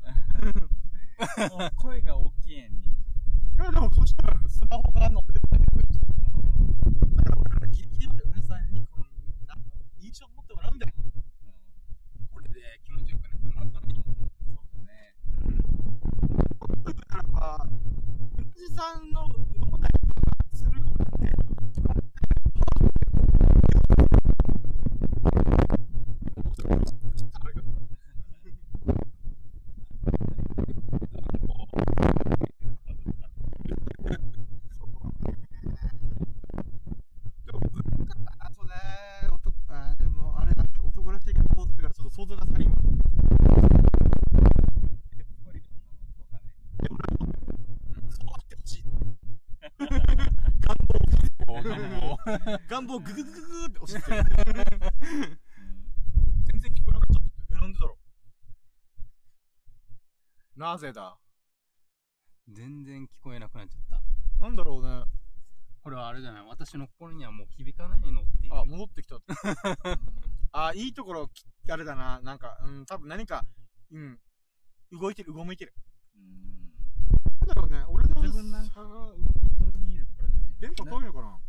[1.78, 2.92] 声が大きいやんに。
[3.56, 5.78] いや、でもそしたらスマホが乗ってたりとか
[7.16, 9.06] だから俺らギリギリまで皆さんにこの、
[9.48, 9.64] なんか
[10.00, 10.94] 印象を持ってもらうんだよ。
[12.32, 14.02] これで気持ちよくなってもらったのにそ
[14.52, 15.16] うだね。
[16.84, 19.90] だからば、うなじさんの脳内
[20.52, 21.32] にすることって、
[52.92, 54.24] 願望グググググって押してて。
[56.46, 57.32] 全然聞こえなかったって。
[57.52, 57.98] え、なんでだろ
[60.56, 61.18] うなぜだ？
[62.50, 64.44] 全然聞こえなくなっちゃった。
[64.44, 65.04] なんだろうね。
[65.84, 66.46] これはあれじゃない？
[66.48, 68.54] 私の心にはもう響かないのっていう。
[68.54, 69.18] あ、戻ってきた。
[70.52, 72.20] あ、いいところ、きあれだな。
[72.22, 73.46] なんか、うん、多分何か、
[73.92, 74.20] うん、
[74.92, 75.74] 動いてる、動いてる。
[76.16, 76.74] うん
[77.40, 79.24] なんだろうね、俺の自分なんかが動き
[79.64, 80.52] 取りにいるからじゃない？
[80.60, 81.40] 電波遠いのかな？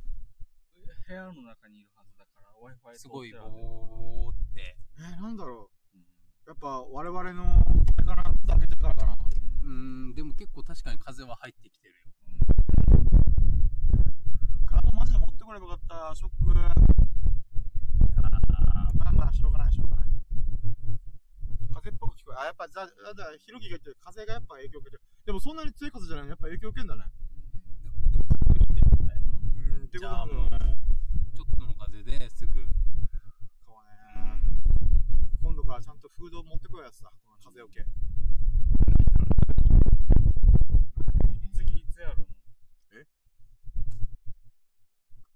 [1.12, 4.76] 部屋の中にいるはずだから Wi-Fi すごい通ってぼーって。
[4.96, 6.04] えー、なんだろうんう。
[6.48, 9.12] やっぱ、我々の、あれかな、開けてからかな。
[9.12, 12.08] うーん、でも結構確かに風は入ってきてるよ。
[14.64, 16.16] ガードマジで持ってこればよかった。
[16.16, 16.54] ショック。
[16.56, 16.72] ま
[19.04, 20.08] あまあ、しょうがない、しょうがない。
[21.74, 25.02] 風っぽく聞こえあ、やっぱ、じゃあ、じゃあ、ひろきが言ってる風がやっぱ影響受けてる。
[25.26, 26.30] でもそんなに強い風じゃないの？
[26.30, 27.04] やっぱ影響受けんだね。
[29.68, 30.72] うん、ってことじゃあもうなね。、
[32.12, 32.52] との風ですぐ、
[33.64, 34.42] そうね。
[35.42, 37.10] 今度からちゃんとフードを持ってこいやつだ。
[37.24, 37.86] この風よけ。
[41.54, 42.26] 次いつやるの？
[42.92, 43.06] え？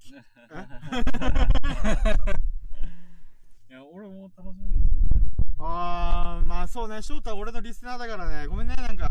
[3.70, 5.24] いや、俺も楽しみにしてんだよ。
[5.58, 9.10] あー、まあそうね、翔太は俺のリスナーだからね、ごめんね、なんか。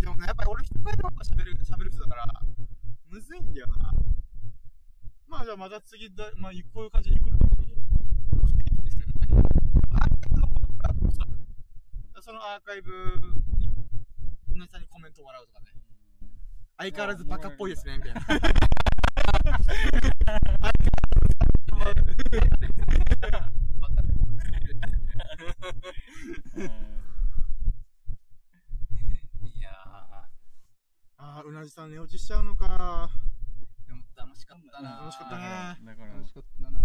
[0.00, 2.26] でもね、やっぱり俺一回でも喋る、喋る人だから、
[3.08, 3.92] むずいんだよな。
[5.36, 7.76] まあじゃあまた次だ、まあこういう感じで行くときに、
[12.22, 12.90] そのアーカイブ
[13.58, 13.68] に、
[14.54, 15.66] うなさんにコメントもらうとかね。
[16.78, 18.20] 相変わらずバカっぽいですね、みたいな。
[29.42, 29.70] いや
[31.18, 33.10] あー、うなじさん寝落ちしちゃうのか。
[34.36, 34.98] 楽しかったな。
[35.00, 35.42] 楽しかったね
[35.84, 36.78] だから、楽しかったな。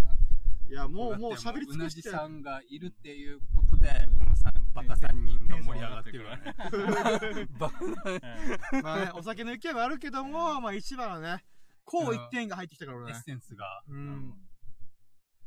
[0.69, 6.55] いや、もう、もう喋り尽くしてうなじさんがいるっていうことで、このさバカ3人が盛り上がってるわね。
[7.59, 11.43] バカまあね、お酒の勢いはあるけども、まあ一番はね、
[11.83, 13.21] こう一点が入ってきたからねエッ。
[13.21, 13.83] センスが。
[13.89, 14.33] うん。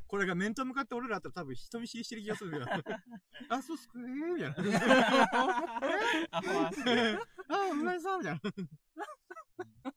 [0.06, 2.66] これが面と向かって俺らだったら多分人見知りしてる気がするよ。
[3.48, 5.28] あ、そうっすかねみたいな。
[6.30, 7.18] あ、マジで。
[7.48, 9.92] あ、うなぎさんみたいな。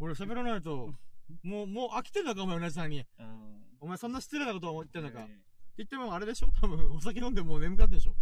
[0.00, 0.94] 俺喋らないと、
[1.42, 3.04] もう、もう飽きてんのか、お前、うなじさんに。
[3.18, 5.22] うんお前そんな失礼なことを言ってんのか。
[5.22, 5.38] ってえ
[5.78, 6.48] 言ってもあれでしょ？
[6.60, 8.10] 多分、お酒飲んでもう眠くなってんでしょ？
[8.10, 8.14] ー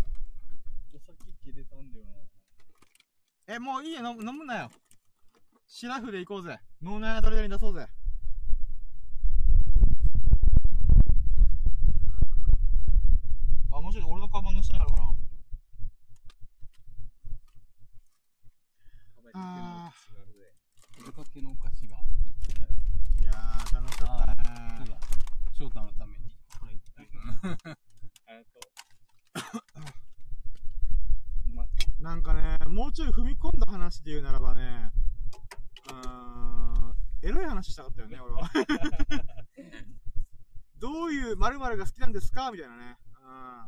[0.96, 2.12] お酒切れたんだよな。
[3.54, 4.70] え、もういいよ、飲む飲むなよ。
[5.66, 6.60] シラフで行こうぜ。
[6.82, 7.86] 脳内アドレナリン出そうぜ。
[13.72, 15.02] あ、もしかして俺のカバンの下にあるかな
[19.32, 19.75] あ
[21.08, 21.96] おかけのお菓子が。
[21.96, 24.34] いやー、楽しかった
[24.76, 24.98] そうねだ。
[25.52, 26.24] 翔太のために。
[26.60, 26.76] これあ
[28.32, 28.58] りがと
[31.50, 31.54] う。
[31.54, 31.66] ま、
[32.00, 34.90] なんかね、もうちょい踏み込んだ話で言うならばね、
[35.88, 35.96] うー
[36.90, 38.50] ん、エロい話したかったよね、俺は。
[40.78, 42.50] どういう〇〇が好きなんですか？
[42.50, 42.98] みたいなね。
[43.14, 43.18] う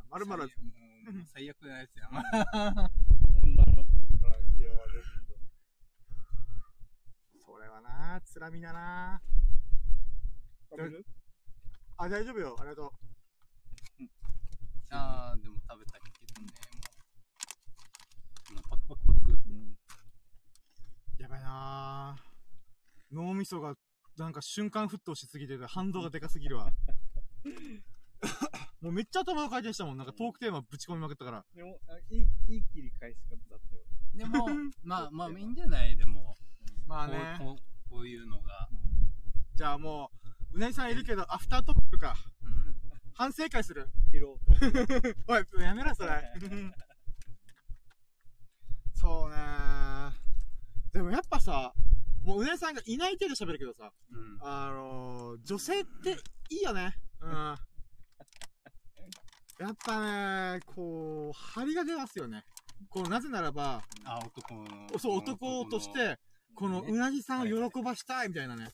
[0.07, 0.49] ん、〇〇は
[1.33, 2.09] 最悪なやつや。
[2.13, 3.85] 女の子
[4.21, 5.09] から嫌われるんだ。
[5.27, 5.28] そ
[7.69, 9.21] れはな、つらみだな。
[10.71, 11.05] 食べる？
[11.99, 12.93] あ、大丈夫よ、ありがと
[14.91, 16.49] あー、でも食べたいけどね。
[18.53, 19.33] もうもうパクパクパク。
[19.49, 19.77] うん。
[21.19, 21.23] う。
[21.23, 22.17] やばいな
[23.13, 23.75] 脳みそが、
[24.17, 26.71] なんか瞬間沸騰しすぎてて、反動がでかすぎるわ。
[28.81, 29.97] もうめっちゃ頭が回転したもん。
[29.99, 31.45] なんかトークテーマぶち込みまくったから。
[31.55, 33.83] でも、あいい、いい切り返し方だったよ。
[34.15, 34.47] でも、
[34.83, 35.97] まあまあいいんじゃない？
[35.97, 36.37] でも。
[36.89, 37.37] まあね。
[37.39, 37.57] こうこ
[37.91, 38.69] うこういうのが。
[39.55, 40.11] じゃあも
[40.53, 42.17] う、うなぎさんいるけど、アフタートークか。
[42.43, 42.75] うん。
[43.13, 43.89] 反省会する？
[44.11, 44.53] 拾おうと。
[45.29, 46.33] おい、やめろ、それ。
[48.95, 49.37] そうね
[50.93, 51.73] でもやっぱさ、
[52.25, 54.39] もううなぎさんがいない手で喋るけどさ、うん。
[54.41, 56.17] あのー、女性って
[56.51, 56.97] いいよね。
[57.21, 57.33] うん。
[59.61, 62.45] やっぱね、こう、張りが出ますよね。
[62.89, 64.99] こう、なぜならば、あ、男の。
[64.99, 65.93] そう、男とし。
[65.93, 66.19] て、
[66.59, 68.65] このうなぎさんを喜ばしたいみたいなね。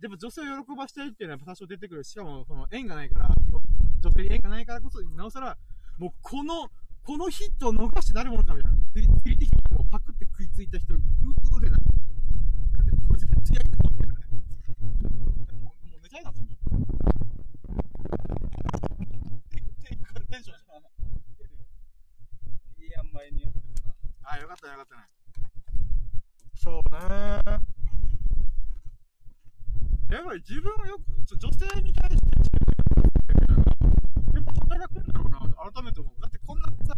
[0.00, 2.02] やっぱ女性を喜ばしたいっていうのは多少出てくる。
[2.02, 3.28] しかも、その縁がないから、
[4.00, 5.58] 女性に縁がないからこそ、なおさら、
[5.98, 6.70] もうこの、
[7.04, 8.78] このヒットを逃してなるものかみたいな。
[8.94, 11.00] 釣り釣り的にもうパクって食いついた人、うう
[11.58, 11.76] うでな。
[11.76, 11.84] だ
[12.80, 14.24] ってこれ絶対やりたいみたいなね。
[15.60, 16.56] もう寝た いな、そんな。
[20.24, 20.80] テンションじゃん。
[22.80, 23.92] いい塩梅によってさ。
[24.22, 25.19] あ、よかったよかったね。
[26.62, 27.00] そうね。
[30.10, 31.04] やっぱり自分をよく、
[31.34, 32.26] 女性に対して
[34.34, 36.20] やっぱ働くんだろうな、改めて思う。
[36.20, 36.94] だってこんなさ、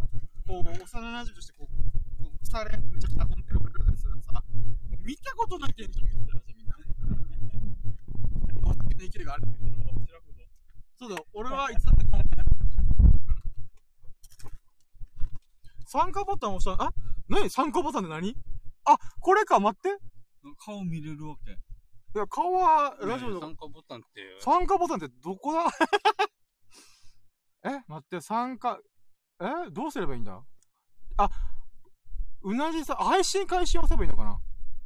[0.48, 4.42] こう、幼馴染としてこう、こう腐れめちゃくちゃ遊んでる俺らですらさ、
[5.04, 6.74] 見たことないテンション見てるはず、みんな。
[8.66, 9.78] 畑の生きるがあるんだけど、
[10.98, 12.24] そうだ、俺はいつだってこう、
[15.86, 16.92] 参加ボタン押した、あ
[17.28, 18.36] 何参加ボタンって何
[18.84, 19.96] あ、これか、待って。
[20.64, 21.52] 顔見れるわけ。
[21.52, 21.56] い
[22.18, 25.64] や、顔は、ラジオの参加ボタンって、参加ボタンってどこだ？
[27.64, 28.78] え待って、参加、
[29.40, 30.42] えどうすればいいんだ？
[31.18, 31.30] あ、
[32.42, 34.40] うなじさん、配信開始押せばいいのかな？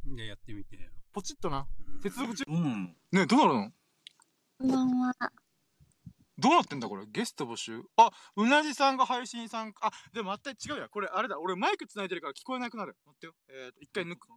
[0.05, 0.89] いや、やってみてよ。
[1.11, 1.67] ポチッとな。
[2.03, 2.43] 接続中。
[2.47, 2.95] うん。
[3.11, 3.71] ねえ、どうなるの？
[4.59, 5.13] こんばんは。
[6.39, 7.05] どうなってんだこれ？
[7.07, 7.83] ゲスト募集？
[7.97, 9.87] あ、うなじさんが配信参加。
[9.87, 10.89] あ、でも待って、違うや。
[10.89, 11.39] これあれだ。
[11.39, 12.95] 俺マイク繋いでるから聞こえなくなる。
[13.05, 13.33] 待ってよ。
[13.49, 14.27] えーと、一回抜く。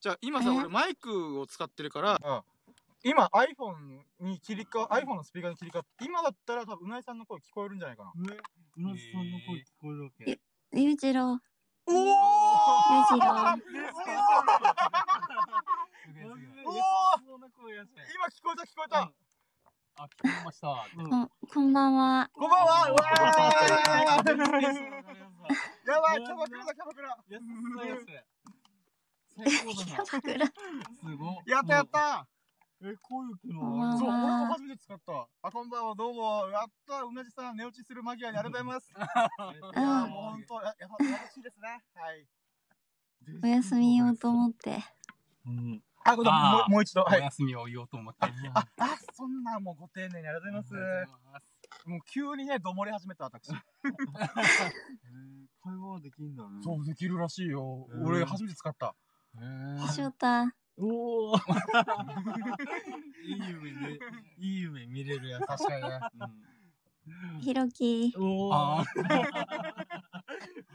[0.00, 2.18] じゃあ、今さ、え俺マイクを使ってるから、
[3.02, 8.12] 今 iPhone に切り替わ、iPhone のスピーカーに切り替わって、今だったら多分うなじさんの声聞こえるんじゃないかな。
[8.34, 8.36] ね、
[8.76, 10.40] うなじさんの声聞こえるわけ。
[10.72, 11.40] ゆうじろう。
[11.86, 12.12] おゆう
[13.08, 13.30] じろう。
[16.66, 16.76] おー。
[18.14, 19.10] 今聞こえた聞こえた、
[20.00, 20.68] あ、聞こえました。
[20.96, 22.30] ここんばんは。
[22.32, 23.04] こんばんはうわ
[25.84, 27.44] やばいキャバクラだキャバクラ安い
[27.90, 28.24] 安い。
[29.36, 30.06] 最高だな。
[30.06, 30.46] 桜。
[30.46, 30.52] す
[31.18, 31.50] ごい。
[31.50, 32.26] やったやった
[32.82, 35.28] え、こういう機こんば能そう、俺も初めて使った。
[35.42, 36.48] あ、こんばんは、どうも。
[36.48, 38.88] やった、うなじさん、寝落ちする間際にありがとうございます。
[38.96, 41.84] いやー、もうほんと、ややっぱ嬉しいですね。
[41.92, 42.26] はい。
[43.42, 44.82] お休みようと思って。
[45.44, 45.82] うん。
[46.10, 47.02] あ、ごめんもうもう一度。
[47.02, 47.20] おはい。
[47.22, 48.18] 休みを言おうと思って。
[48.54, 50.74] あ、あ、そんな、もうご丁寧にありがとうございます。
[51.86, 53.48] もう急にね、どもり始めた、私。
[55.62, 56.62] 会話できんだね。
[56.62, 57.86] そう、できるらしいよ。
[57.90, 58.94] うん俺、初めて使った。
[59.92, 60.52] しょうた。
[60.76, 61.36] おお。
[63.22, 63.98] いい夢ね。
[64.38, 65.46] いい夢見れるやつ。
[65.46, 66.00] 確かにね。
[67.40, 68.14] ひろき。
[68.18, 68.52] おお。
[70.68, 70.72] あ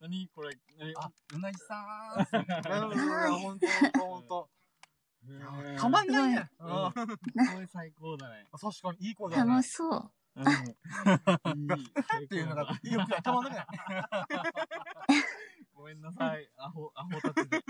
[0.00, 0.58] 何これ。
[0.78, 0.94] 何？
[0.96, 1.84] あ、うなぎさん。
[3.40, 3.66] ほんと、
[3.98, 4.48] ほんと。
[5.78, 6.50] たまんないね。
[6.60, 6.92] ううんん
[7.56, 8.46] 声最高だね。
[8.52, 9.50] 確かにいい子だね。
[9.50, 10.10] 楽しそう。
[10.36, 10.44] うん。
[10.44, 10.46] い
[11.82, 11.86] い。
[12.24, 13.66] っていうのが、いいよ、たまんない？
[15.74, 16.48] ごめんなさい。
[16.56, 17.60] アホ、アホたちで。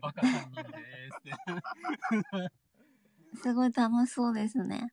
[0.00, 2.48] バカ3人でー
[3.36, 3.42] す。
[3.42, 4.92] すごい楽しそうですね。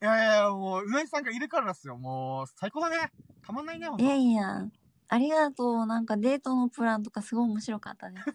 [0.00, 1.96] いやいやいや、もう、うなぎさんがいるからですよ。
[1.96, 3.12] もう、最高だね。
[3.46, 4.68] たまんないね、ほんといやいや。
[5.08, 5.86] ありがとう。
[5.86, 8.24] なんかデートのプランとかすごい面白かったです。
[8.24, 8.30] プ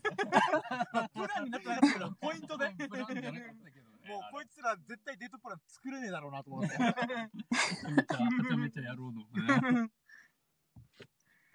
[1.28, 2.70] ランになってなかったけど、ポイントで。
[2.88, 3.98] プランじゃなかったけどね。
[4.08, 6.78] もうこいつら絶対デートプラン作れねえだろうなと思って。
[6.78, 6.96] めちゃ
[8.58, 9.24] めちゃ、やろうの。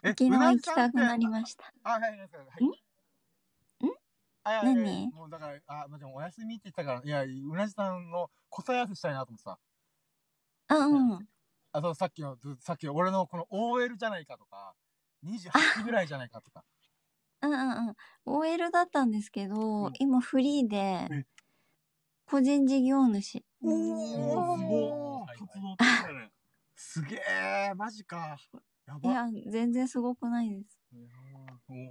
[0.05, 1.73] 沖縄行きたくなりました。
[1.85, 2.27] あ、はい、はい、は
[2.61, 2.65] い。
[2.65, 2.69] ん？
[2.69, 2.73] ん？
[4.75, 5.11] 何？
[5.13, 9.59] もうだから、あ、まあ、でもお休みって言ったから、いや、うなじさんの答え合わせしたいなと思ってさ。
[10.69, 11.29] あ、うん。
[11.73, 14.75] あ、そう、さっきの、ずさっきの俺のこの OL じゃないかとか、
[15.25, 16.65] 28ぐらいじゃないかとか。
[17.43, 17.95] うんうんうん。
[18.25, 20.77] OL だったんですけど、うん今フリーで
[21.11, 21.27] え、
[22.27, 23.45] 個人事業主。
[23.63, 25.77] おおすごい。
[26.77, 28.37] すげえ、マジか。
[28.87, 29.13] やいば。
[29.13, 30.81] や、全然すごくないです。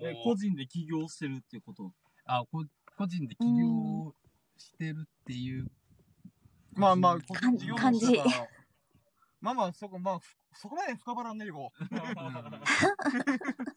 [0.01, 1.93] え、個人で起業してるってこと？
[2.25, 2.65] あ、こ
[2.97, 4.15] 個人で起業
[4.57, 5.71] してるっていう。
[6.73, 8.47] まあまあ、個人事業感じ主だから。
[9.41, 11.71] まあまあ、そこ、まあ、ふそこまで深掘らんねえよ。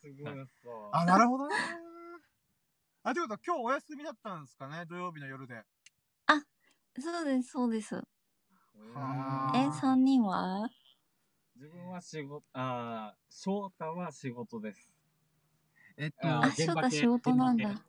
[0.03, 0.69] すごいさ。
[0.93, 1.55] あ、なるほどね。
[3.03, 5.65] あ、ということは今日お休みだったんですかね土曜日の夜で。
[7.01, 8.03] そうです、そうです。
[8.95, 9.01] は
[9.55, 10.69] え、三人は？
[11.57, 14.89] 自分は仕事、ああ、翔太は仕事です。
[15.97, 17.87] えっああ、と、翔太仕事なんだ。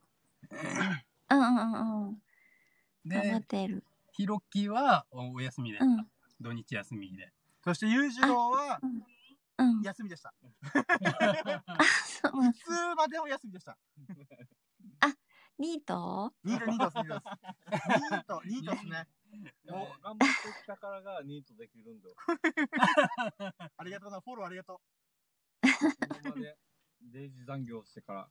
[1.29, 2.21] うんうんうんうん。
[3.13, 3.83] 頑張っで、てる。
[4.13, 5.85] ひろきはおお休みでう。
[5.85, 6.09] ん。
[6.41, 7.33] 土日休みで。
[7.65, 8.79] そして、裕次郎は
[9.57, 9.81] うん。
[9.81, 10.29] 休みでした。
[10.29, 13.75] あ、そうなんいつまでも休みでした。
[15.57, 16.33] ニート？
[16.43, 18.03] ニート、ニートです、ニートです。
[18.11, 19.07] ニート、ニートですね。
[19.71, 22.15] もう頑張ってきたからがニートできるんだよ。
[23.77, 25.67] ありがとうな、フォローありがとう。
[26.21, 26.57] 今まで
[27.01, 28.29] デイジ残業してから、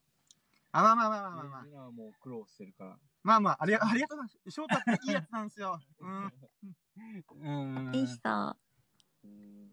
[0.72, 1.70] あ、まあまあまあまあまあまあデイ。
[1.70, 2.98] ジはもう苦労してるから。
[3.22, 4.28] まあまあ、ありがありがとうな。
[4.50, 5.80] 翔太っていいやつなんですよ。
[6.00, 6.32] うん。
[7.40, 8.56] うんいい人。
[9.24, 9.70] うん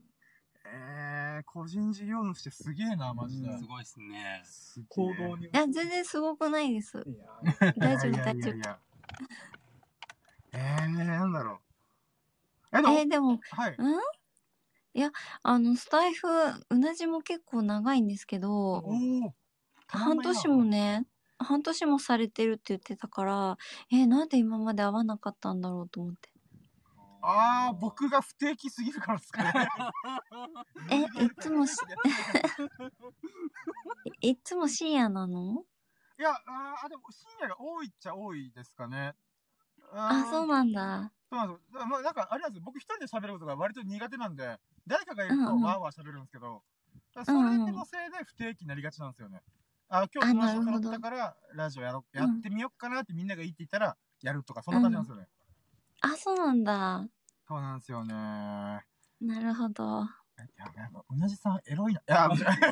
[0.65, 3.57] えー、個人事業主ってすげえな、マジで。
[3.57, 4.41] すごいっすね。
[4.87, 5.45] 行動に。
[5.45, 7.03] いや、全然すごくないです。
[7.05, 8.79] いや大丈夫、大丈夫。
[10.53, 11.59] えー、なんだろ
[12.71, 12.77] う。
[12.77, 13.71] え、でも、え、でも、はい。
[13.73, 13.75] ん？
[14.93, 15.11] いや、
[15.43, 16.27] あの、スタイフ、
[16.69, 18.83] うなじも結構長いんですけど。
[19.87, 21.05] 半年もね、
[21.37, 23.57] 半年もされてるって言ってたから、
[23.91, 26.30] えーなんで今まで会わなかったんだろうと思って。
[27.21, 29.53] あー、僕が不定期すぎるからですかね。
[30.89, 31.85] え、いつもし、
[34.03, 35.65] い いつも深夜なの？
[36.17, 39.15] いや、あーあ、でも深夜が多いっちゃ多いですかね。
[40.07, 41.13] あ、そうなんだ。
[41.31, 41.85] そうなんですよ。
[41.87, 42.63] まあ、なんか、あれなんですよ。
[42.65, 46.63] 僕一人で喋ることが割と苦手なんで、誰かがいるとうんうんわーわー喋るんですけど、
[47.15, 49.41] だからそれのせいで不定期になりがちなんですよね。
[49.87, 55.27] あ、今日友達とあなるほど揃ったから、ラジオやろ、うんやってみようかなってみんながいいって言ったら、やるとか、そんな感じなんですよね。
[56.01, 57.07] あ、そうなんだ。
[57.47, 58.13] そうなんですよね。
[58.13, 59.83] なるほど。
[59.83, 61.99] いや、やっぱ、うなじさんエロいな。
[61.99, 62.63] いや、そうやね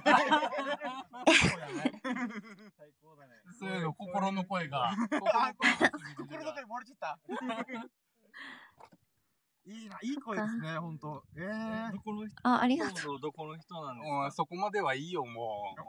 [2.75, 3.33] 最高だね。
[3.59, 4.89] そういうの心の声が。
[4.89, 4.95] あ
[6.17, 7.19] 心の声漏れちゃった。
[9.65, 11.23] いいな、いい声ですね、ほんと。
[11.37, 12.35] えーどこの人？
[12.43, 13.19] あ、ありがとう。
[13.21, 15.81] どこの人なんですもうかそこまではいいよ、もう。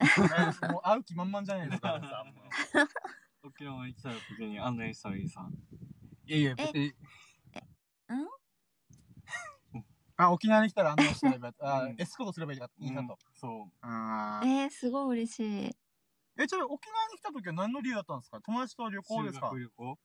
[0.00, 2.00] え ーもう会う気満々じゃないですか。
[3.44, 5.48] 沖縄に来た時に案内したらいいさ。
[6.28, 6.94] いやいや、別に。
[10.16, 13.18] あ、沖縄に来たら案内してれば、あうんエスコートすればいいかいいかと。
[13.34, 15.76] そあーえー、すごい嬉しい。
[16.38, 18.40] え、ちなみに沖縄に来た時は何の理由だったんですか？
[18.40, 19.02] 友達と旅う。
[19.02, 19.48] 行ですか？
[19.48, 19.98] 修学旅行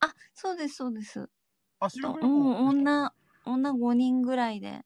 [0.00, 1.30] あ、そうです、そうです。
[1.78, 3.14] あ、修学旅うん、行女、
[3.46, 4.84] 女5人ぐらいで。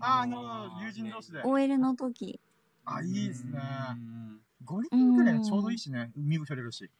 [0.00, 1.40] あー、なるほど、友人同士で。
[1.42, 2.40] OL の時。
[2.84, 3.58] あ、いいですね。
[3.58, 6.10] うん5人ぐらいがちょうどいいしね。
[6.16, 6.90] 海ぶしゃれるし。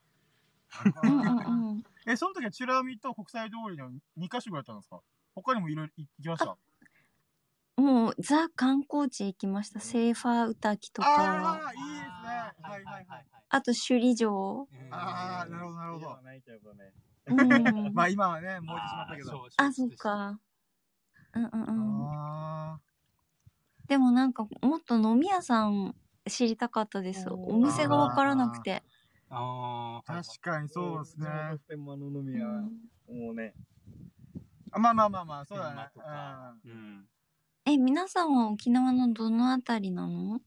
[1.03, 1.85] うんうんうん。
[2.07, 5.01] え、その時はチュラミと国際通りの2カ所ぐらいだったんですか？
[5.35, 6.57] 他にもいろいろ行きました？
[7.77, 9.81] もう、ザ観光地行きました。
[9.81, 12.55] セーファー歌木とあか、あ、いいですね。
[12.63, 13.27] はいはいはい。
[13.49, 14.69] あと首里城。
[14.91, 16.23] ああ、なるほどなるほど。
[16.23, 16.93] ないけどね。
[17.27, 17.35] うん。
[17.95, 19.47] まあ今はね、もう一しまったけど。
[19.57, 19.91] あ、そっ。
[19.91, 20.39] か。
[21.33, 22.09] うんうんうん。
[22.13, 22.81] あ
[23.89, 25.97] でもなんか、もっと飲み屋さん
[26.29, 27.29] 知りたかったです。
[27.31, 28.85] お店がわからなくて。
[29.37, 31.27] ああ、確かにそうですね。
[31.53, 32.65] 普天間の飲み屋、うん
[33.07, 33.55] もうね、
[34.71, 35.91] あまあまあまあまあ、そうだね。
[36.65, 37.09] うん。
[37.67, 40.41] え、皆さんは沖縄のどのあたりなの？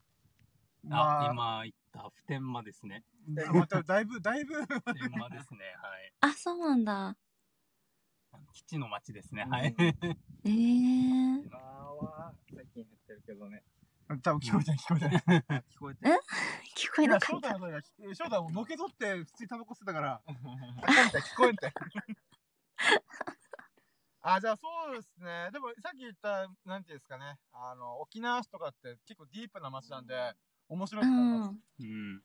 [0.89, 3.03] あ、あ、今言った普天間ですね。
[3.53, 5.59] まただいぶ、 だいぶ、普天間ですね。
[5.81, 6.14] はい。
[6.22, 7.18] あ、そうなんだ。
[8.53, 9.45] 基地の町ですね。
[9.49, 9.76] はい。
[9.77, 11.39] ええー。
[11.39, 13.64] 沖縄は最近減ってるけどね。
[14.07, 15.63] 多分聞こえてない聞こえてない。
[15.69, 16.11] 聞こえてえ？
[16.75, 17.49] 聞こえなかった。
[17.49, 17.81] 翔太の声が、
[18.15, 21.73] 翔太ものけぞって普通にタバコ吸ってたから、 聞こえんて。
[24.21, 25.49] あ、じゃあそうですね。
[25.51, 30.34] でもさっき言った、なんていうんですかね、あの、沖縄市とかって結構ディープな街なんで、
[30.69, 31.55] 面白いと思います。
[31.79, 32.23] うん。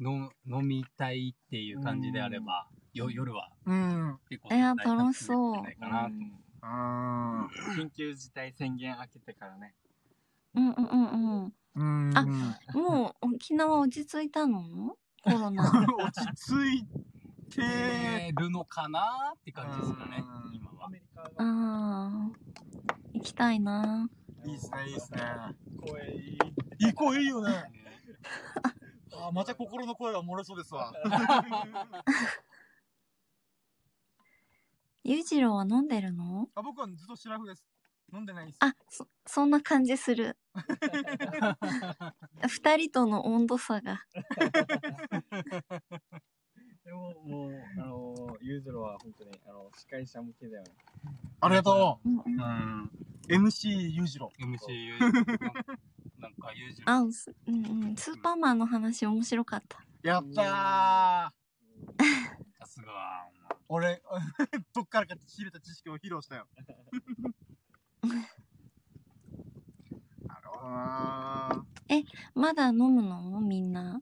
[0.00, 4.18] の飲みたいっていう感じであれば、よ夜はうん。
[4.28, 6.40] 結構いや楽しそうないかなと思う。
[6.62, 9.74] あ緊急事態宣言明けてからね。
[10.56, 11.46] うんうんうんうん。
[11.46, 12.12] ーうん。
[12.16, 12.26] あ
[12.72, 14.96] もう沖縄落ち着いたの？
[15.22, 15.64] コロナ。
[15.98, 16.86] 落ち着い
[17.54, 20.88] て、るのかなって感じですかねうん、今は
[21.36, 22.30] あのあ。
[23.12, 24.08] 行きたいな。
[24.44, 25.20] いいっすね、いいっすね。
[25.86, 26.38] 声いい。
[26.86, 27.64] いい声いいよね。
[29.12, 30.92] あ、また心の声が漏れそうですわ。
[35.04, 36.48] 裕次郎は飲んでるの？
[36.54, 37.64] あ僕はずっとシラフです。
[38.12, 38.58] 飲んでないです。
[38.60, 40.36] あ、そ、そんな感じする。
[42.48, 44.00] 二人との温度差が。
[46.84, 50.70] でももう、あの、ユーズロは本当に、あの、司会者向けだよね。
[51.40, 52.84] ありがとうんうんうん。
[52.84, 52.90] う。
[53.28, 54.30] MC 裕次郎。
[54.38, 54.98] MC、
[56.18, 57.96] なんか、ユージあ、すうんうん。
[57.96, 59.84] スーパーマンの話面白かった。
[60.02, 62.56] やったー。
[62.58, 63.26] さすが。
[63.68, 64.00] 俺、
[64.72, 66.46] どっからか仕入れた知識を披露したよ。
[70.26, 71.64] なるほどな
[72.34, 73.40] まだ飲むの？
[73.40, 74.00] みんな？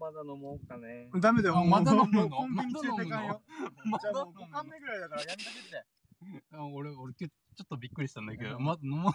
[0.00, 1.10] まだ飲もうかね。
[1.12, 1.20] ー。
[1.20, 1.58] ダメだよ。
[1.58, 2.30] あまだ飲むの？
[2.30, 3.42] コンビニ連れてかんよ。
[3.84, 5.84] まじゃあもうだ飲む5巻目ぐらいだからやめとけって。
[6.54, 7.28] あ俺、俺、ちょ
[7.62, 9.12] っとびっくりしたんだけど、まだ飲もう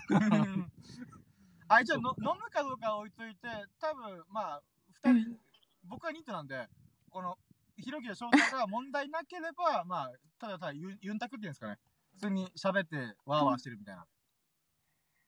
[1.69, 3.47] あ、じゃあの飲むかどうかは置いといて、
[3.79, 4.63] 多分まあ、
[5.03, 5.39] 二人、
[5.83, 6.67] 僕はニットなんで、
[7.09, 7.37] この、
[7.77, 11.77] ひろきと翔太が問題なければ、まあ、ただただユンタクっていうんですかね。
[12.17, 14.07] 普通に喋ってワーワーしてるみたいな。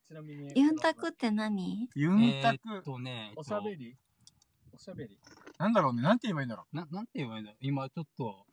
[0.07, 0.51] ちなみに。
[0.55, 1.87] ユンタクって何？
[1.93, 3.95] ユンタえク、とね、おしゃべり
[4.73, 5.19] おしゃべり
[5.59, 8.43] なんだろうね、なんて言えばいいんだろな、なんて言えばいいんだろう今ちょっと、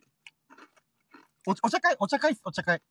[1.47, 1.51] う。
[1.51, 2.37] おお茶会、お茶会？
[2.45, 2.83] お茶会。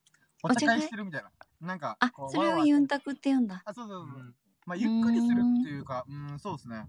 [0.42, 0.80] お茶会？
[0.80, 1.30] 会してるみたいな。
[1.62, 3.62] なんか、あそれをユンタクって言うんだ。
[3.66, 4.20] あ、そうそうそう。
[4.20, 4.36] うん
[4.66, 6.88] まあ、ゆっくりするっていうか、うん、そうですね。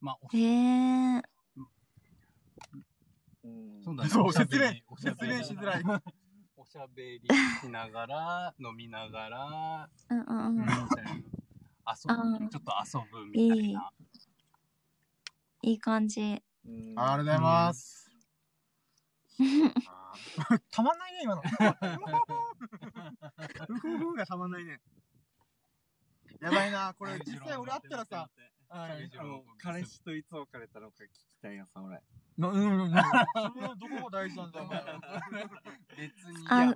[0.00, 1.22] まあ、おへえ。
[3.44, 4.08] うんそうだね。
[4.08, 5.82] そうおしゃべり説明おしゃべり説明しづらい。
[6.70, 7.20] おしゃべり
[7.60, 10.56] しながら、 飲みながら、うんうんうん。
[10.58, 11.26] みたいな遊
[12.38, 13.92] ぶ、ちょっと遊ぶみたいな。
[15.62, 16.40] いい感じ。
[16.64, 18.08] うんありがとうございます。
[20.70, 21.42] たまんないね、今の。
[23.68, 24.80] うふふがたまんないね。
[26.40, 28.30] やばいな、これ実際俺あったらさ、
[28.68, 32.00] ああの彼氏といつ別れたのか聞きたいやさ、俺。
[32.38, 33.02] な、うん、うん、な、
[33.34, 34.80] それはどこが大事なんだよ、お前。
[35.96, 36.72] 別にあ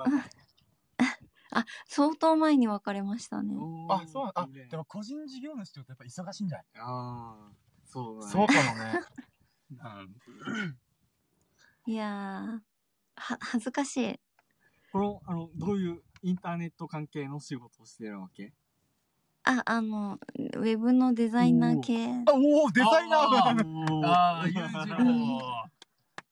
[1.56, 3.54] あ、相当前に別れましたね。
[3.88, 6.66] あ、そうなんあでも個人事業主ってやっぱ忙しいんじゃない？
[6.76, 7.52] ああ、
[7.86, 8.32] そうだね。
[8.32, 9.00] そうかもね。
[9.70, 9.74] う
[10.62, 10.78] ん
[11.86, 12.60] いやー、
[13.16, 14.20] は、恥ずかしい。
[14.90, 18.52] この、あの、どういうインターネット関係の仕事をしてるわけ？
[19.44, 20.18] あ、あの、
[20.56, 22.06] ウェブのデザイナー系。
[22.26, 25.40] あ、おお、デザイナーーああ、裕次郎。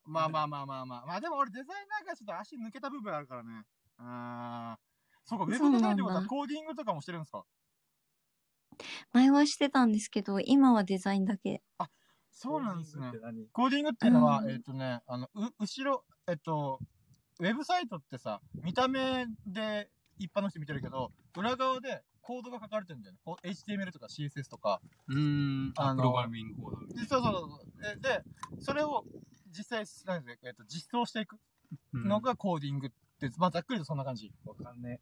[0.05, 1.07] まあまあまあまあまあ。
[1.07, 3.65] まあでも俺デザイナーがちょっと足抜けた部分あるからね。
[3.99, 5.29] あー。
[5.29, 7.45] そうか、ウェブデザインってことはコーディングとかもしてるんですか？
[9.13, 11.63] 前はしてたんですけど、今はデザインだけ。
[12.31, 13.13] そうなんですね
[13.53, 14.07] コーディングって。
[14.07, 16.81] いうのは、うんえっ、とね、あの、う、後ろ、えっと、
[17.39, 23.21] ウェブサイトってさ、見た目で一般の人見てるけど、裏側でコードが書かれてるんだよね。
[23.25, 24.81] こう HTML とか CSS とか。
[25.09, 27.67] うーん、あのあプログラミングコードみたいでそうそうそう。
[27.85, 28.23] えで、
[28.61, 29.05] それを
[29.51, 31.37] 実際、なんで、えっと、実装していく
[31.93, 32.91] なのがコーディングっ
[33.21, 34.33] て、まあざっくりとそんな感じ。
[34.45, 35.01] わかんね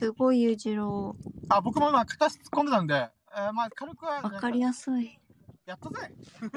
[0.00, 1.14] すごい裕次郎。
[1.48, 2.94] あ、僕もまあ形突っ込んでたんで、
[3.36, 5.18] えーまあ軽くは、わかりやすい。
[5.66, 6.10] やったぜ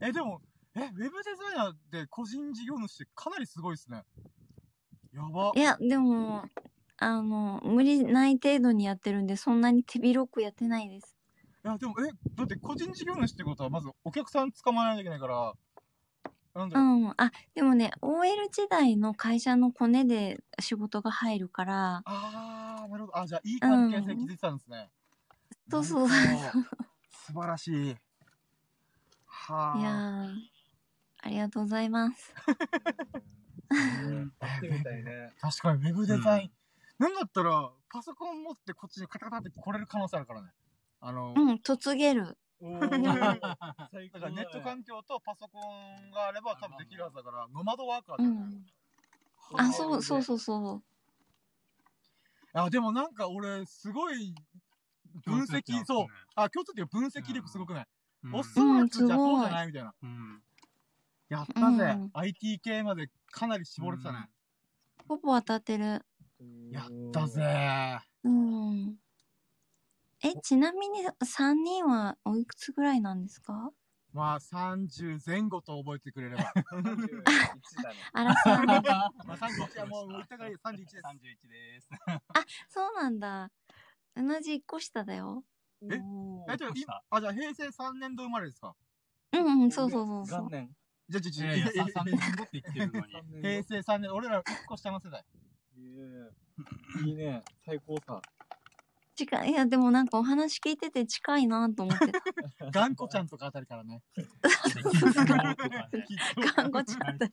[0.00, 0.40] え、でも、
[0.74, 4.02] え、ウェブデザイナーで個人事業主ってかなりすごいですね。
[5.12, 5.60] やばい。
[5.60, 6.44] や、でも、
[6.96, 11.16] あの、無理ない程度にやってるんで、そんなに手広くやってないです。
[11.64, 15.54] いや、でも、え、だって個人事業主ってことは、まずお客さん捕まえないといけないから、
[16.54, 16.86] なんだうろう。
[17.08, 17.14] ん。
[17.16, 23.18] あ、でもね、OL 時代の会社のコネで仕事が入るから、あー、なるほど。
[23.18, 24.90] あ、じゃあ、いい関係性築いてたんですね。
[25.70, 26.08] そうそう。
[26.08, 26.52] いなるほど
[27.10, 27.96] 素晴らしい。
[29.26, 29.80] はあ。
[29.80, 30.34] やー、
[31.22, 32.34] ありがとうございます。
[35.40, 36.50] 確かに、ウェブデザイン。
[36.98, 40.50] なんだったら、パソコン持ってこっちにカタカタって来れる可能性あるからね。
[41.00, 42.38] あの、うん、嫁げる。
[42.60, 48.64] お だーからネット環境とパソコンがあれば多分できるはずだから、ノマドワーカーだよね。
[49.52, 49.60] うん。
[49.60, 50.82] あ、そう、そうそうそう。
[52.52, 54.34] あ、でもなんか俺、すごい、
[55.24, 56.06] 分析、そう。
[56.36, 57.86] あ、共通点分析力すごくない、
[58.32, 59.66] おっそうやつじゃそうじゃない？
[59.66, 59.94] みたいな。
[60.02, 60.42] うん。
[61.28, 64.30] やったぜ、うん IT 系までかなり絞れてたね。
[65.08, 66.04] ほぼ当たってる。
[66.70, 68.96] やったぜうん。
[70.22, 73.70] え、ちなみに3人はおいくつぐらいなんですか？
[74.12, 76.44] まあ、30前後と覚えてくれれば。
[76.72, 77.24] 31
[77.82, 77.96] だね。
[78.12, 78.64] あらさん。
[78.66, 81.02] まあ、31はもう、言ったからいい31です。
[81.04, 81.88] 31です。
[82.68, 83.50] そうなんだ。
[84.16, 85.44] 同じ1個下だよ。
[85.82, 85.88] え？
[85.88, 86.68] じゃ
[87.10, 88.76] あ平成3年度生まれですか？
[89.32, 90.40] うんうん、そうそうそうそう。
[90.42, 90.76] 元年。
[91.08, 93.12] じゃあ、じゃあ、いやいや、じゃあ、3年後って言ってるのに。
[93.42, 95.24] 平成3年、俺ら1個下の世代。
[95.76, 96.30] いいね。
[97.04, 97.42] いいね。
[97.64, 98.20] 最高さ。
[99.16, 99.50] 近い。
[99.50, 102.12] いや、でもなんかお話聞いてて近いなと思って
[102.58, 102.70] た。
[102.70, 104.02] 頑固ちゃんとかあたりからね。
[106.54, 107.26] 看護ちゃんと。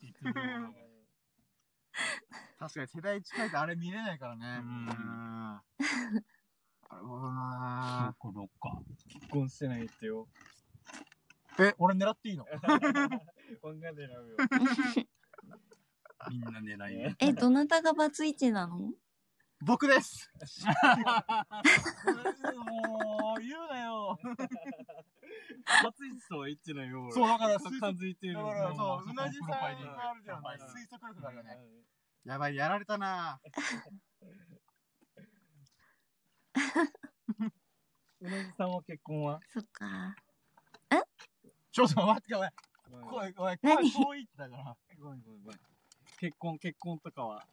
[2.59, 4.59] 確かに世代近いとあれ見れないからね。
[4.59, 5.63] うんな
[6.99, 8.79] るほどなころか。
[9.07, 10.27] 結婚してないってよ。
[11.59, 12.45] え、俺狙っていいの？
[12.45, 12.87] 考えて
[14.07, 14.37] らうよ。
[16.29, 17.15] みんな狙いね。
[17.19, 18.93] え、どなたがバツイチなの？
[19.63, 20.29] 僕です
[22.55, 24.17] もう、言うなよ。
[25.83, 27.11] バツイチとは言ってないよ。
[27.11, 28.33] そう、だから、感づいてる。
[28.33, 29.77] だから、そう、うなじさんがある
[30.23, 30.41] じゃん。
[30.41, 31.57] 推測力があるよね。
[32.25, 33.39] やばい、やられたな
[38.19, 39.39] うなじさんは結婚は？
[39.53, 40.15] そっか。
[41.71, 42.49] ちょっと待って、おい。
[43.09, 44.75] 声、おい、声何遠いってだから。
[44.99, 45.59] ごめんごめんごめん
[46.21, 47.43] 結婚、 結婚とかは。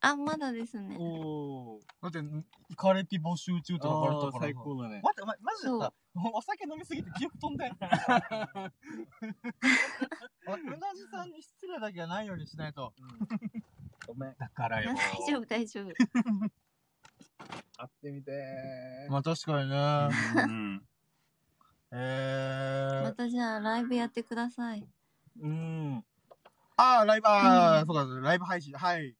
[0.00, 0.96] あ、まだですね。
[0.98, 1.80] おー。
[2.02, 2.18] だって、
[2.70, 4.32] イカレピ募集中とか書かれたから。
[4.40, 5.00] 最高だね。
[5.02, 5.92] 待って、お前、マジでさ、
[6.32, 7.70] お酒飲みすぎて記憶飛んで。
[10.48, 12.94] おうなじさんに失礼だけはないようにしないと。
[14.06, 14.36] ごめん。
[14.38, 14.94] だからよ。
[14.94, 15.92] 大丈夫、大丈夫。
[17.78, 19.10] 会ってみてー。
[19.10, 20.08] まあ確かにね。
[20.44, 20.86] うん。
[21.90, 23.02] えー。
[23.02, 24.88] またじゃあライブやってください。
[25.40, 26.04] うん。
[26.76, 28.74] あー、ライブ、あー、うんそうか、ライブ配信。
[28.74, 29.14] はい。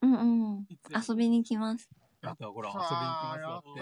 [0.00, 0.66] うんうん。
[1.08, 1.88] 遊びに来ます。
[2.22, 3.80] やった、ほら、遊びに行きますよって。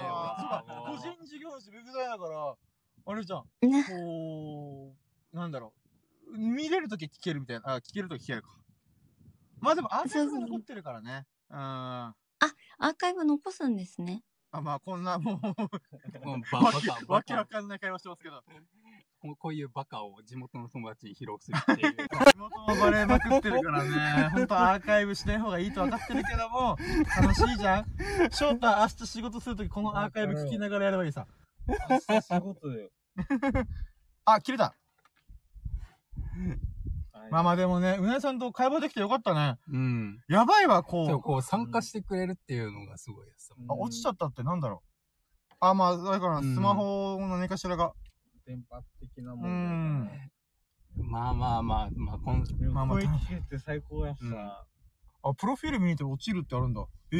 [0.90, 2.54] 個人事業主、ウェブだから、
[3.06, 3.68] あれじゃん。
[3.68, 3.84] ね。
[3.84, 4.94] こ
[5.32, 5.72] う、なんだろ
[6.32, 6.38] う。
[6.38, 7.74] 見れるとき聞けるみたいな。
[7.74, 8.48] あ、聞けるとき聞けるか。
[9.60, 11.26] まあでもアーカイブが残ってるからね。
[11.50, 11.56] うん。
[11.58, 14.24] アーカイブ残すんですね。
[14.52, 15.36] あ、まあ、こんな、もう、
[16.26, 16.72] もうバわ
[17.22, 18.42] けわかんない会話してますけど。
[19.20, 22.08] こうこういうバカを地元の友達に披露するっていう。
[22.32, 26.78] 地元もバレまくってるからね、ほんとアーカイブしない方がいいと分かってるけども、
[27.20, 27.86] 楽しいじゃん
[28.30, 31.26] 翔太、明日仕事するときこのアーカイブ聞きながらやればいいさ。
[31.68, 32.90] 明日仕事よ。
[34.24, 34.64] あ、切れた。
[34.64, 34.74] は
[37.26, 39.58] いまあまあでもね、うなぎさんと会話できてよかったね。
[39.68, 40.20] うん。
[40.28, 41.06] やばいわ、こう。
[41.06, 43.70] そう、こう参加してくれるっていうのがすごいやつだもん。
[43.70, 45.54] あ、落ちちゃったってなんだろう。
[45.60, 47.92] あ、まあ、だから、うんスマホの何かしらが。
[48.50, 50.32] 電波的なもうんのだよね。
[50.96, 54.66] まあまあまあ、まあ、こん、まあまあ声聞けて最高やしうんさ。
[55.22, 56.80] あ、プロフィール見に行って落ちるってあるんだ。
[56.80, 57.18] へえ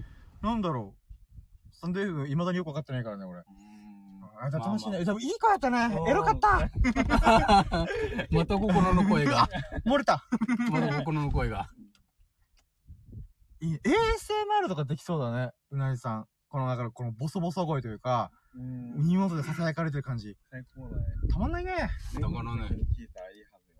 [0.00, 0.02] ー。
[0.42, 1.76] なんだろう。
[1.80, 3.44] サンデーフ、未だによくわかってないからね、俺。
[4.40, 5.04] あ、だ楽しいね。
[5.04, 5.96] でもいい子やったね。
[6.08, 6.58] エロかった。
[8.32, 9.48] また心の声が。
[9.86, 10.24] 漏れた。
[10.72, 11.68] また心の声が。
[13.60, 16.26] ASMR とかできそうだね、うなぎさん。
[16.48, 18.37] この、だから、このボソボソ声というか、うん。
[18.58, 20.36] 耳元で囁かれてる感じ。
[20.50, 21.04] 最高だね。
[21.32, 21.72] たまんないね。
[21.72, 21.88] だか
[22.42, 22.62] らね
[22.98, 23.70] 聞いたらいいはず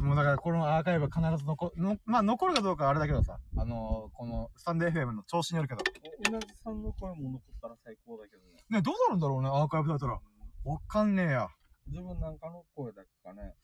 [0.00, 0.06] よ。
[0.06, 5.82] もうだから、このアーカイブは必ず残、の、まあ、残るかどうかはあれだけどさ、あのー、この、スタンデー FM の調子によるけど。
[6.26, 8.64] おうなぎさんの声も残ったら最高だけどね。
[8.70, 10.20] ね、どうなるんだろうね、アーカイブだったら。
[10.64, 11.48] わかんねえや。
[11.88, 13.54] 自分なんかの声だけかね。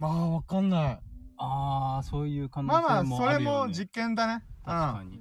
[0.00, 1.00] ああ、わかんない。
[1.36, 3.38] ああ、そういう可能まあまあ、それ。
[3.38, 4.44] も実験だね。
[4.66, 4.72] うん。
[4.72, 5.18] 確かに。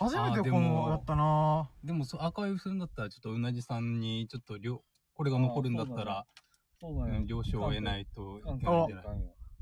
[0.00, 4.82] 初めてこの、やったなでも、そうアーカイブするんだったら、ちょっとうなじさんに、ちょっと、りょ
[5.14, 6.24] これが残るんだったら、
[6.80, 7.26] そう。
[7.26, 9.06] 了承を得ないといけないんじゃない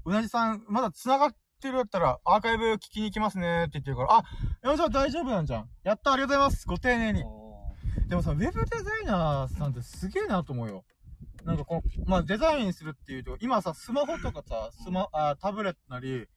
[0.04, 4.22] うなじさん、まだ繋がってるやったら、アーカイブ聞きに行きますねって言ってるから、あ、
[4.62, 5.68] 山ちゃん大丈夫なんじゃん。
[5.82, 6.66] やった、ありがとうございます。
[6.68, 7.24] ご丁寧に。
[8.06, 10.84] でもさ、ウェブデザイナーさんってすげえなと思うよ。
[11.44, 16.28] なんかこう、まあデザインするっていうと、今さ、スマホとかさ、スマ、あタブレットなり、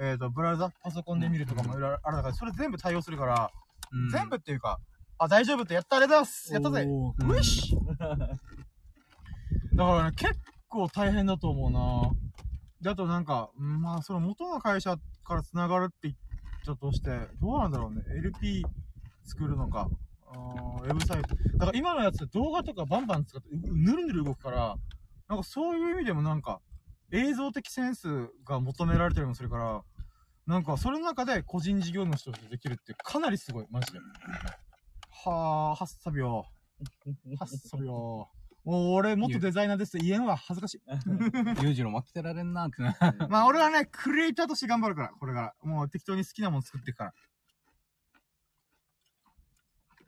[0.00, 3.50] えっ、と、ブラウザ、パソコンで見るとかもいろいろある中で、それ全部対応するから、
[3.92, 4.78] うん全部っていうか、
[5.18, 6.52] あ、大丈夫ってやった、ありがとうございます。
[6.52, 6.86] やったぜ。
[6.88, 7.76] おーうんういし
[9.74, 10.34] だからね、結
[10.68, 12.10] 構大変だと思うな
[12.80, 16.14] で、あとなんか、うんまあ、その元の会社から繋がるって言っ
[16.64, 17.10] たとして、
[17.40, 18.02] どうなんだろうね。
[18.16, 18.64] LP
[19.24, 19.88] 作るのか。
[20.26, 21.34] あーウェブサイト。
[21.56, 24.76] だから今のやつ動画とかバンバン使って、うぬるぬる動くから、
[25.28, 26.60] なんかそういう意味でもなんか、
[27.12, 28.08] 映像的センス
[28.44, 29.82] が求められてるのもするから、
[30.46, 33.98] なんかそれの中で個人事業主としてできるってかなりすごい、マジで。
[35.24, 36.46] はぁ、はっさびよ。
[37.38, 38.28] はっさびよ。
[38.64, 39.96] もう俺、元デザイナーです。
[39.96, 40.36] 言えんわ。
[40.36, 40.80] 恥ずかしい。
[41.62, 42.94] 裕次郎負けてられんなってな。
[43.30, 45.54] まあ俺はね、クリエイターとして頑張るから、これから。
[45.62, 47.14] もう適当に好きなもの作っていくから。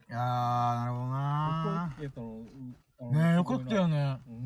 [0.09, 3.11] いやー、なるほどなえっとー。
[3.13, 3.89] ねえ、よかったよ。
[3.89, 4.21] ね。
[4.27, 4.31] う。
[4.31, 4.39] うん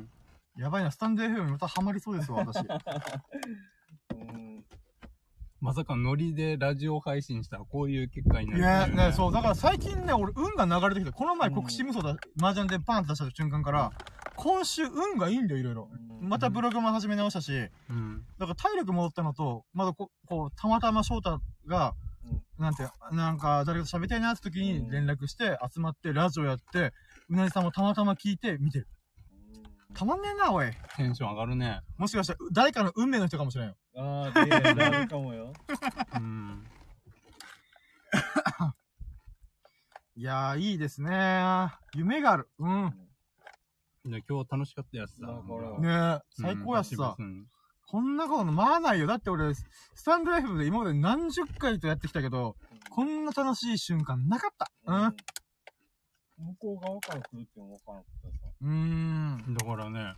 [0.00, 0.10] ん。
[0.58, 2.58] やばいな、スタンド FM またハマりそうですわ、私。
[2.60, 2.62] う
[4.14, 4.46] ん
[5.60, 13.90] まさかノリでラジオ配信したらこういう結果にないるいうねね、そう、だから最近ね、俺、運が流れてきて、この前国士無双だ、麻雀でパンって出した瞬間から、
[14.36, 15.88] 今週運がいいんだよ、いろいろ。
[16.20, 17.52] またブログも始め直したし、
[17.90, 18.22] うん。
[18.38, 21.94] だから体力戻ったのと、まだここう、たまたま翔太が、
[22.58, 26.92] なんて、なんか、誰かと喋りたいなって時に連絡して、集まって、ラジオやって、
[27.28, 28.88] うなじさんもたまたま聞いて、見てる。
[29.96, 30.70] たまんねえな、おい。
[30.96, 31.80] テンション上がるね。
[31.96, 33.76] もしかしたら、誰かの運命の人かもしれんよ。
[33.96, 35.54] ああ、で、なるかもよ。
[36.14, 36.66] うん。
[40.16, 42.48] いやー、いいですね夢がある。
[42.58, 43.08] うん。
[44.04, 45.26] じゃあ今日楽しかったやつさ。
[45.78, 47.16] ねえ、最高やしさ。
[47.88, 49.06] こんなことまわないよ。
[49.06, 49.64] だって俺、ス
[50.04, 52.56] タンド F で今まで何十回とやってきたけど、
[52.90, 54.70] こんな楽しい瞬間なかった。
[54.84, 55.16] うん。
[56.36, 58.45] 向こう側から来るって分からなかったさ。
[58.62, 59.54] うーん。
[59.54, 60.14] だからね、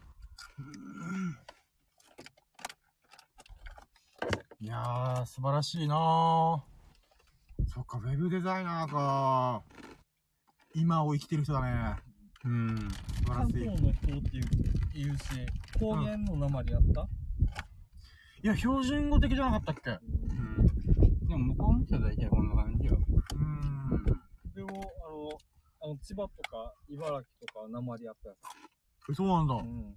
[4.60, 5.98] いやー、素晴らしいなー。
[7.69, 9.62] そっか、ウェブデザイナーか
[10.74, 11.97] 今を生きてる人だね。
[12.44, 12.77] うん。
[12.78, 13.52] 素晴らしい。
[13.66, 14.44] 関東の人っていう
[14.94, 15.24] 言うし、
[15.78, 17.09] 方言の鉛やった、
[18.43, 19.90] いや、標準語的じゃなかったっけ？
[19.90, 21.27] ううん。
[21.27, 22.97] でも向こうの人は大体こんな感じよ。
[23.32, 24.05] ーん。
[24.55, 24.98] でも、あ
[25.89, 29.15] の、千葉とか茨城とかは鉛やったやつ。
[29.15, 29.55] そうなんだ。
[29.55, 29.97] うん。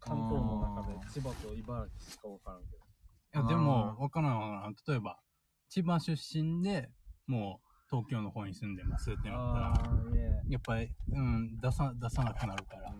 [0.00, 3.42] 関東の中で千葉と茨城しか分からんけど。
[3.42, 4.74] いや、でも、わからんわからん。
[4.88, 5.20] 例えば、
[5.68, 6.90] 千葉出身で、
[7.26, 10.20] もう、東京の方に住んでますってなったら。
[10.48, 12.94] やっぱり、うん、出さ、出さなくなるから。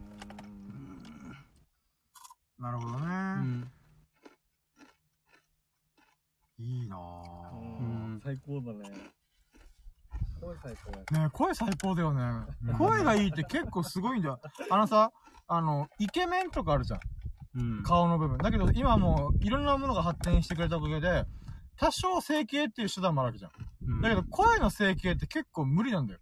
[2.58, 3.06] なるほどね。
[3.06, 3.72] うん。
[6.58, 7.82] いいなうぁ。
[7.82, 8.90] ん、最高だね。
[10.40, 11.20] 声最高や。
[11.20, 12.22] ねえ声最高だよね。
[12.66, 14.40] うん声がいいって結構すごいんだよ。
[14.70, 15.12] あのさ、
[15.46, 17.00] あの、イケメンとかあるじゃん。
[17.54, 17.82] うん。
[17.82, 18.38] 顔の部分。
[18.38, 21.24] だけど今もういろんなものが発展してくれたおかげで、
[21.76, 23.50] 多少整形っていう手段もあるわけじゃん。
[23.88, 26.20] うんだけど、声の整形って結構無理なんだよ。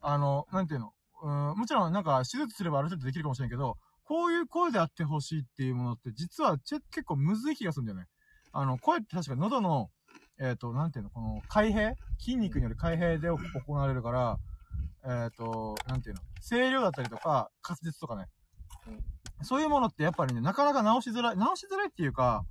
[0.00, 0.92] あの、なんていうの？
[1.22, 8.06] うん、もちろんなんか手術すればある程度できるかもしれないけど、こういう声であってほしいっていうものって実はち結構むずい気がするんだよね。
[8.52, 9.90] あの、声って確か喉の、
[10.40, 11.94] えっ、と、なんていうの、この開閉？
[12.18, 14.38] 筋肉による開閉で行われるから、
[15.04, 18.26] えっ、と、なんていうの、声量だったりとか、滑舌とかね。
[19.42, 22.44] そういうものってやっぱりね、なかなか直しづらい、直しづらいっていうか、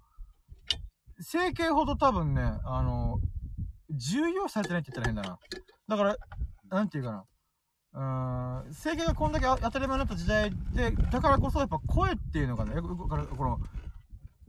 [1.20, 3.20] 整形ほど多分ね、あの、
[3.90, 5.40] 重要視されてないって言ったら変だな。
[5.88, 6.18] だから、
[6.70, 7.26] なんていうかな。
[7.94, 13.60] うーん、整形がこんだけ当たり前になった時代で、だからこそやっぱ声っていうのがね、この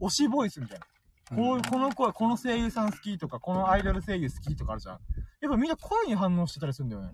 [0.01, 0.85] 推しボイスみたいな。
[1.35, 4.99] こう、この声、この声優さん好きとか、このアイドル声優好きとかあるじゃん。
[5.41, 7.11] やっぱみんな声に反応してたりするんだよね。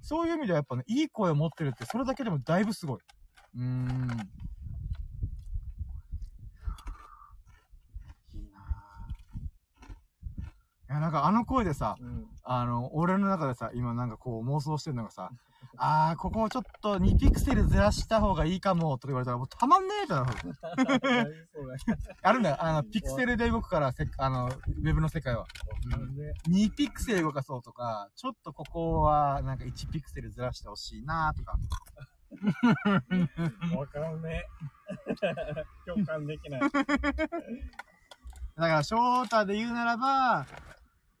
[0.00, 2.98] そういう意味ではやっぱね、いい声を持ってるって、それだけでもだいぶすごい。
[3.56, 3.64] うーん。
[8.34, 10.92] いいなぁ。
[10.92, 12.26] いや、なんかあの声でさ、うん。
[12.44, 15.30] あの、俺の中でさ、今なんかこう妄想してるのがさ、
[15.78, 20.26] あー、ここをちょっと2ピクセルずらした方がいいかも、とか言われたらもうたまんねえってなる。
[20.26, 20.36] 何
[21.52, 21.76] それ。
[22.22, 22.56] あるんだよ。
[22.58, 25.46] あの、ピクセルで動くから、せあの、ウェブの世界は。
[26.16, 31.56] ね2ピクセル動かそうとか、ちょっとここはなんか1ピクセルずらしてほしいなとか。
[33.76, 34.44] わからんね。
[35.86, 36.60] 共感できない。
[36.60, 36.80] だか
[38.56, 40.46] ら、翔太で言うならば、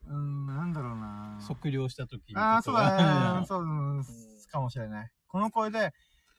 [0.08, 3.44] うーん、なんだろうな測量した時にああ、そうだね。
[3.46, 4.04] そう、うん
[4.46, 5.10] んかもしれない。
[5.28, 5.92] この声で、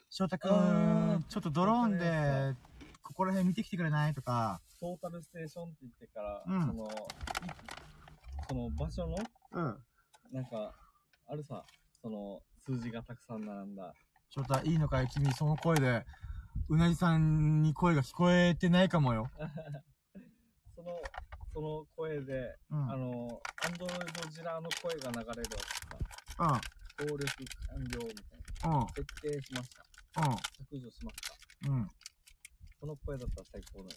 [0.09, 2.55] 翔太くうんん、ちょっとドローンで、
[3.03, 4.13] ここら辺見てきてくれない？
[4.13, 6.89] とか、トータルステーションって言ってから、うんその、い
[8.47, 9.17] その場所の、
[9.51, 9.77] うん。
[10.31, 10.73] なんか、
[11.27, 11.63] あるさ、
[12.01, 13.93] その、数字がたくさん並んだ。
[14.29, 15.07] 翔太、いいのかい？
[15.09, 16.05] 君、その声で、
[16.69, 19.29] うなじさんに声が聞こえてないかもよ。
[20.75, 21.01] その、
[21.53, 22.83] その声で、うん。
[22.83, 22.91] うん。
[22.91, 26.61] あの、アンドロイドジラーの声が流れるわけさ、
[26.99, 27.25] 登録
[27.69, 28.79] 完了みたいな。
[28.79, 28.87] うん。
[28.87, 29.83] 設定しました。
[30.69, 31.69] 削除しました。
[31.69, 31.75] うん。
[31.77, 31.87] うん。
[32.79, 33.89] その声だったら最高だ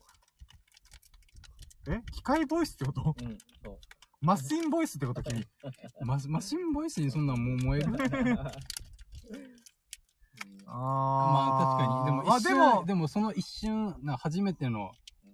[1.88, 2.02] え？
[2.12, 3.00] 機械ボイスってこと？
[3.02, 3.14] わ。
[3.20, 3.78] うん、そう。
[4.20, 5.22] マシンボイスってこと？
[5.22, 5.46] 君。
[6.04, 7.88] ママシンボイスにそんなんもう燃える？
[10.66, 12.04] あまあ確かに。
[12.06, 14.92] でもあ、一瞬、でもで、もその一瞬、な初めての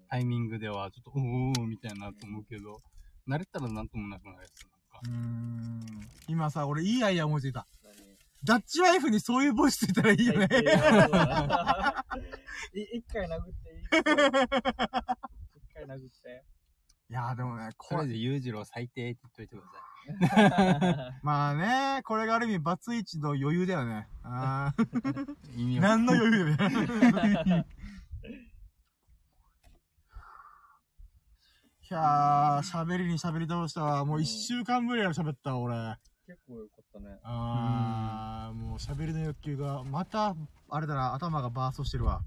[0.08, 2.80] タイミングではちょっと、おーおーみたいなと思うけど、
[3.28, 4.62] 慣れたらなんともなくなるやつ。
[4.62, 5.80] なんかうーん。
[6.28, 7.66] 今さ、俺いいアイデア思いついた。
[7.84, 7.94] 何？
[8.44, 10.46] ダッチワイフにそういうボイスついたらいいよね。
[12.74, 13.82] い 一回殴っていい？
[13.82, 14.02] 一
[15.74, 16.44] 回殴って。
[17.08, 19.68] いやーでもね、これ、ず裕次郎最低って言っといてくだ
[20.28, 24.08] さ まあね、これがある意味、バツイチの余裕だよね。
[24.24, 24.72] あ。
[25.56, 27.66] 何の余裕だよ。
[31.88, 34.04] いやー、喋りに喋り倒したわ。
[34.04, 35.76] もう一週間ぶりやろ喋ったわ、俺。
[36.26, 37.16] 結構よかったね。
[37.22, 40.34] あー、もう喋りの欲求が、また、
[40.68, 42.22] あれだな、頭がバーストしてるわ。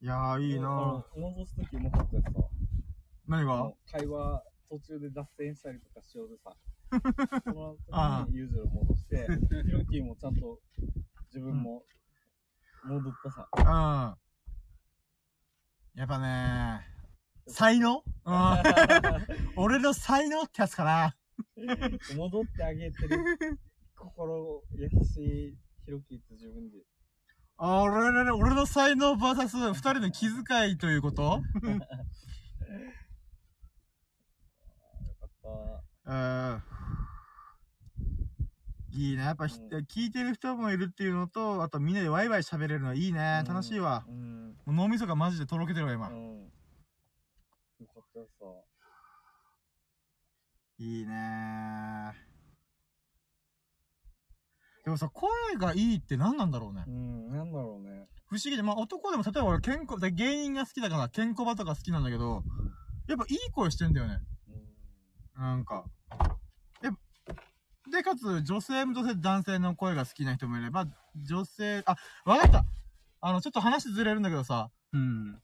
[0.00, 2.40] いやー、いいなあの戻すときもかったやつさ。
[2.40, 2.44] あ
[3.28, 3.56] 何が？
[3.56, 6.56] の会話途中で脱線したりとかしようでさ。
[7.44, 7.76] その
[8.24, 9.26] 時にユーズル戻して、
[9.66, 10.60] ヒロキもちゃんと
[11.26, 11.84] 自分も
[12.84, 13.46] 戻ったさ。
[13.58, 13.64] うん。
[16.00, 16.93] やっぱね
[17.46, 18.02] 才能？
[18.24, 18.34] うん。
[19.56, 21.16] 俺の才能ってやつかな。
[22.16, 23.18] 戻ってあげてる
[23.96, 26.78] 心優しいヒロキって自分で。
[27.56, 31.22] あ俺の、俺の才能バーサス二人の気遣いということ？
[31.22, 31.40] よ
[35.20, 35.30] かっ
[36.04, 36.12] た。
[36.12, 36.14] う
[36.56, 36.62] ん。
[38.92, 39.22] いいね。
[39.24, 43.42] やっぱひ、うん聞いてる人もいるっていうのと、あとみんなでワイワイ喋れるのはいいね。
[43.46, 44.04] 楽しいわ。
[44.08, 44.56] うん。
[44.66, 46.08] もう脳みそがマジでとろけてるわ、今。
[46.08, 46.52] うん。
[48.14, 48.74] よかったよさ。
[50.78, 52.12] いいね
[54.84, 56.90] でもさ、声がいいって何なんだろうねう。
[56.90, 58.06] ん、なんだろうね。
[58.26, 62.42] 不思議で、まあ男でも例えば俺、ケンコ、で芸人が好きだから、ケンコバとか好きなんだけど、
[63.08, 64.20] やっぱいい声してんだよね。
[65.36, 65.42] うん。
[65.42, 65.84] なんか。
[66.82, 66.90] で、
[67.90, 70.86] で、かつ、女性も女性、男性の声が好きな人もいれば、
[71.16, 71.96] 女性、あ、
[72.26, 72.64] わかった
[73.20, 75.40] あの、ちょっと話ずれるんだけどさ、うん。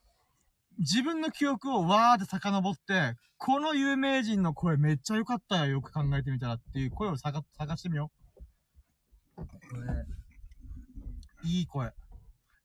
[0.78, 8.10] 自分の記憶をわーって遡って、この有名人の声めっちゃ良かったよ、よく考えてみたらっていう声を探探してみよ
[9.36, 9.40] う。
[11.42, 11.90] いい声。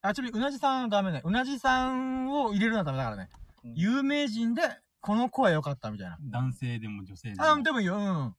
[0.02, 1.22] あ、ちなみに、うなじさんはダメね。
[1.24, 3.30] うなじさんを入れるのはダメだからね。
[3.64, 4.62] うん有名人で、
[5.02, 6.18] この声良かったみたいな。
[6.22, 7.44] 男性でも女性でも。
[7.44, 8.36] あ、でもいいよ、うん。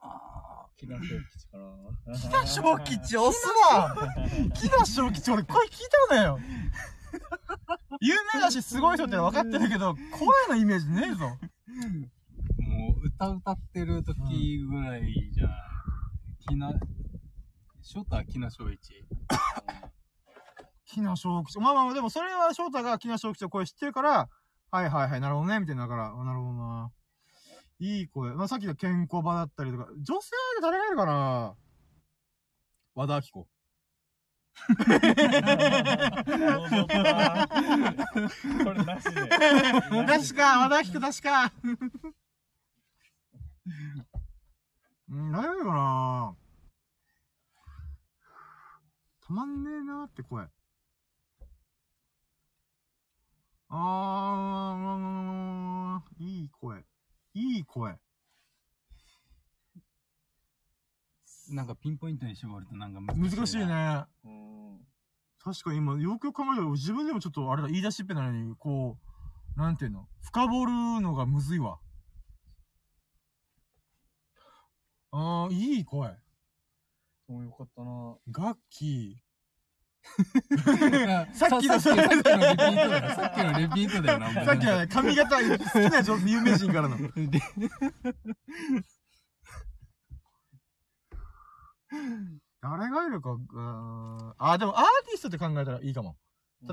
[0.00, 1.56] あ木田小吉か
[2.06, 2.14] な。
[2.14, 6.38] 木田小吉押すな木田小吉俺声聞いたことないよ。
[8.00, 11.26] 有名だしすごい人って分かってるけど、声のイメージねえぞ。
[11.26, 11.28] ー
[12.62, 15.48] もう歌歌ってる時ぐらいじゃ。
[16.46, 16.72] きな、
[17.82, 19.04] 翔太は木名正一？
[20.86, 21.58] 木名正吉。
[21.58, 24.28] まあまあ、でもそれは翔太が木名正吉の声知ってるから、
[24.70, 26.90] はいはいはい、なるほどね、みたいな、だから、あなるほどな。
[27.78, 28.34] いい声。
[28.34, 31.54] まあさっきの健康場だったりとか、女性で誰がいるかな？
[32.94, 33.48] 和田アキ子。
[34.54, 34.74] こ
[38.72, 39.28] れなしで。
[40.06, 41.52] 確か、和田アキ子確か。
[45.10, 46.34] うん、誰がいるかな
[49.26, 50.46] たまんねえなーって声。
[53.70, 56.84] あー、いい声。
[57.34, 57.98] いい声。
[61.50, 63.36] なんかピンポイントに絞るとなんか難しい。
[63.36, 63.58] 難しい。
[63.58, 64.04] ね。
[64.24, 64.80] うん。
[65.42, 68.98] 確かに今、よくよく考えたら自分でもちょっとあれだ、言い出しっぺなのに、こ
[69.56, 70.08] う、なんていうの？
[70.22, 71.78] 深掘るのがむずいわ。
[75.12, 76.08] あー、いい声。
[77.28, 78.16] もうよかったな。
[78.26, 79.22] 楽器。
[81.32, 83.14] さ さっきのさっきのレピートだよ。
[83.14, 84.32] さっきのレピートだよな。
[84.44, 86.98] さっきのね、髪型、好きな女有名人からの。
[92.60, 96.16] 誰がいるか、うーんあ、でもアーティストって考えたらいいかも。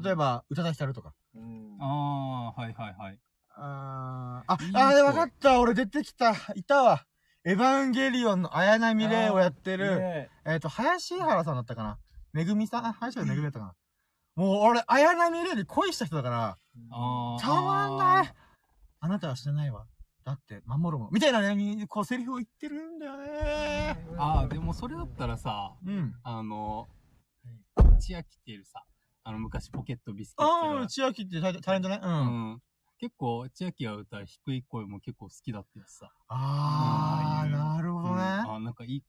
[0.02, 1.14] 例えば、宇多田ヒカルとか。
[1.36, 1.78] うん。
[1.82, 3.20] ああ、はいはいはい。
[3.58, 5.60] あーあいい、あー、声わかった。
[5.60, 6.34] 俺出てきた。
[6.56, 7.06] いたわ。
[7.44, 11.98] エヴァンゲリオンの綾波レイをやってる、ねえっ、と、林原さんだったかな。
[12.32, 12.86] めぐみさん？
[12.86, 13.76] あ、林原めぐみだったかな。
[14.36, 16.58] もう俺、綾波レイに恋した人だから、
[16.92, 17.42] ああ。
[17.42, 18.34] たまんない。
[19.02, 19.86] あなたは知らないわ。
[20.24, 21.10] だって、守るもの。
[21.12, 23.98] みたいなね、こう、セリフを言ってるんだよね。
[24.18, 26.14] ああ、でもそれだったらさ、うん。
[26.24, 26.88] あの、
[28.00, 28.84] 千秋っていうさ、
[29.24, 32.00] あの昔ポケットビスケッああ、ト千秋ってタレントね。
[32.04, 32.08] う。
[32.08, 32.62] うんん。
[33.00, 36.12] 結構、千秋が歌う低い声も結構好きだったやつさ。
[36.28, 38.22] ああ、うんなるほどね。
[38.22, 39.04] あなんかいい、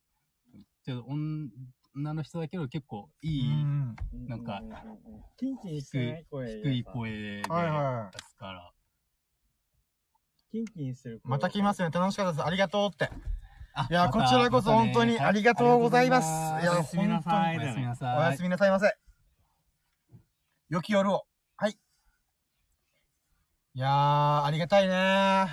[0.83, 3.95] ちょっと女の人だけど結構ういい、ん。
[4.27, 6.47] なんかうううんキンキンしてない声。
[6.47, 6.83] 低い。
[6.83, 8.72] 声ではいは出すから。
[10.53, 11.31] キンキンしてる声。
[11.31, 11.89] また来ますね。
[11.91, 12.45] 楽しかったです。
[12.45, 13.09] ありがとうって。
[13.73, 16.27] あいや、こちらこそ本当にありがとうございます。
[16.61, 17.57] いや、おやすみな本当にさい。
[17.57, 18.19] おやすみなおさい。
[18.31, 18.95] やすみなさいませ。
[20.69, 21.25] 良き夜を。
[21.57, 21.71] はい。
[21.71, 21.75] い
[23.79, 25.47] やー、ありがたいね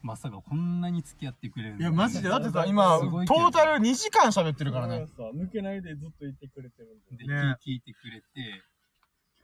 [0.00, 2.30] まさかこんなに付き合ってくれるいや、マジで。
[2.30, 5.06] だってさ、今、トータル2時間喋ってるからね。
[5.34, 7.26] 抜けないでずっといてくれてるんで。
[7.26, 8.62] で、ね聞いてくれて、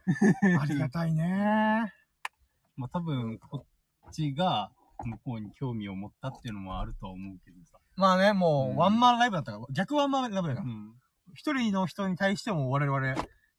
[0.59, 1.93] ありがたいね
[2.77, 3.67] まあ多分、こ
[4.09, 4.71] っちが
[5.05, 7.77] 向こうに興味を持ったっていうのもあるとは思うけどさ。
[7.95, 10.65] まあね、もうワンマンライブだったから、逆ワンマンライブだから。
[10.65, 10.93] うん。
[11.35, 12.99] 一人の人に対しても我々、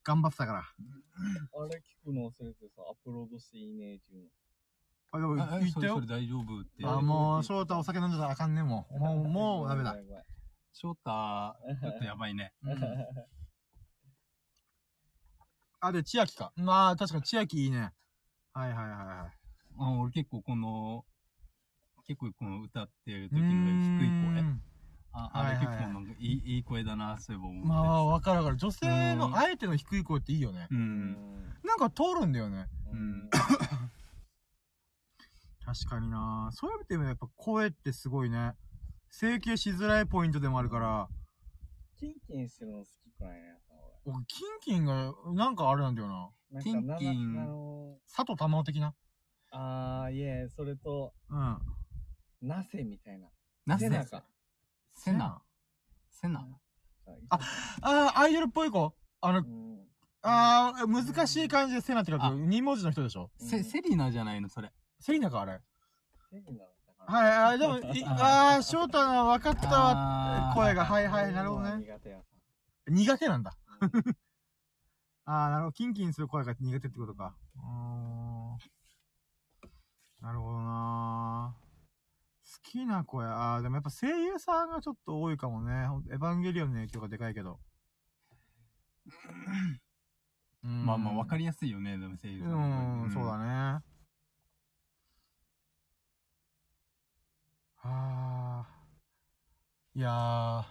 [0.05, 0.59] 頑張ってたから。
[0.61, 0.63] あ
[1.69, 4.29] れ聞くの忘れてさ、アップロードしていいねっていう
[5.13, 6.21] あ、でもあ言ったよそれそれ。
[6.23, 6.85] 大丈夫って。
[6.85, 8.99] あ、もう、翔太お酒飲んでたらあかんねもう。
[8.99, 9.31] もう、 の。
[9.31, 9.95] もうダメだ
[10.73, 11.11] 翔太、
[11.81, 12.53] ちょっとやばいね。
[12.63, 12.79] うん
[15.87, 16.51] あ、で、千秋か。
[16.57, 17.93] まあ、確かに千秋いいね。
[18.55, 19.45] はいはいはいはい。
[19.77, 21.05] あ俺結構この、
[22.07, 23.41] 結構この歌ってる時の
[23.99, 24.41] 低い声。
[24.43, 24.61] ん
[25.17, 27.69] ああれ結構なんかいいいい声だな、そういえば思って。
[27.69, 28.57] まあ、わかるわかる。
[28.57, 30.67] 女性のうんあえての低い声っていいよね。
[30.71, 30.75] う。
[30.75, 31.15] うんん
[31.65, 32.67] なんか通るんだよね。
[32.93, 33.31] うん
[35.65, 38.55] 確かになそういう意味でもやっぱ声ってすごいね。
[39.09, 41.09] 整形しづらいポイントでもあるから、
[41.97, 43.61] キンキンしてるの好きくないね。
[44.05, 46.29] 僕、キンキンが、なんかあれなんだよな。
[46.53, 48.95] 俺キンキン佐藤玉緒的な？
[49.53, 51.59] あー、いえ、それと、うん。
[52.45, 53.29] なせみたいな。
[53.67, 53.87] なぜ？
[53.87, 54.25] セナか。
[54.93, 55.43] セナ
[56.11, 56.47] セナ
[57.31, 57.39] あ
[57.83, 58.95] あー、アイドルっぽい子？
[59.21, 59.87] あのう、ん。
[60.23, 63.31] あー、難しい感じでセナって書くあ2文字の人でしょ？
[63.39, 64.71] セ、セリナじゃないの、それ。
[65.01, 65.61] セリナか、あれ。
[66.31, 66.65] セリナ
[67.07, 70.53] はい、あでも、 いあー、翔太の分かったわ。
[70.55, 71.77] 声が、はいはい、なるほどね。
[71.85, 72.25] 苦手やさ。
[72.89, 73.57] 苦手なんだ。
[73.81, 73.91] うん
[75.27, 75.73] あー、なるほど。
[75.73, 77.35] キンキンする声が苦手ってことか。
[77.57, 78.59] うーん。
[80.21, 81.64] なるほどな好
[82.65, 85.87] きな声、あー、でもやっぱ声優さんがちょっと多いかもね。
[86.11, 87.61] エヴァンゲリオンの影響がでかいけど。
[90.65, 93.45] うんまあまあ、わかりやすいよね、でも声優うさんの声ん、そうだね。
[97.77, 98.67] はあ。
[99.95, 100.65] いやー。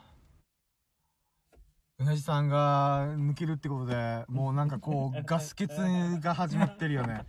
[2.00, 5.70] うなじさんが抜けるってことで、もうなんかこう、ガス欠
[6.20, 7.24] が始まってるよね。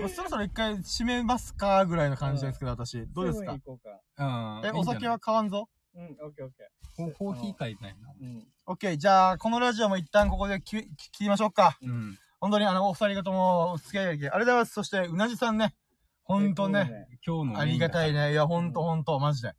[0.00, 3.06] もうそろそろ一回締めますかぐらいの感じですけど、私。
[3.06, 3.46] どうですか？
[3.46, 4.60] セブン行こうか。
[4.62, 4.66] うん。
[4.66, 5.68] え、お酒は買わんぞ？
[5.94, 8.08] うん、オッケーオッケココーヒー買いたいな。
[8.20, 8.24] ー。
[8.24, 8.46] うん。
[8.66, 11.78] オッケー、じゃあ、このラジオも一旦ここで切切りましょうか。
[11.82, 12.18] うん。
[12.40, 14.72] 本当にあの、お二人ともお付き合いありがとうございます。
[14.74, 15.74] そして、うなじさんね。
[16.22, 17.08] ほんとね。
[17.26, 18.10] 今日のありがたい。
[18.10, 18.32] いね。
[18.32, 19.54] いや、ほんとほんと、マジで。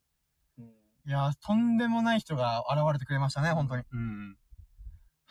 [1.08, 3.84] いやー、とんでもない人が現れてくれましたね、本当に。
[3.92, 4.38] うん。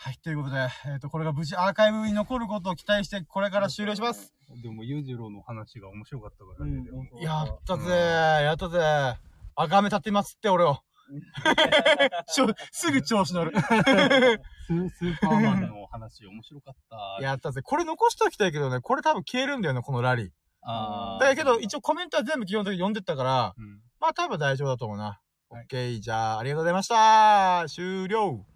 [0.00, 4.32] はい、ということで、えっ、と、これが無事アーカイブに残ることを期待して、これから終了します。
[4.62, 6.84] でも、裕次郎の話が面白かったからね。
[6.84, 9.16] でもやったぜー、やったぜー。
[9.56, 10.78] 赤目立ってますって、俺を。
[12.32, 13.52] ちょ、すぐ調子乗る。
[13.60, 17.18] ススーパーマンの話面白かった。
[17.20, 17.60] やったぜ。
[17.62, 20.30] これ残しておきたいけどね、これ多分消えるんだよね、このラリー。
[20.62, 23.80] あだけど、一応コメントは全部基本的に読んでったから、うん。
[23.98, 25.20] まあ多分大丈夫だと思うな。
[25.50, 27.64] オはいッケー、じゃあ、ありがとうございました。
[27.68, 28.46] 終了。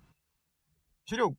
[1.06, 1.36] 終了。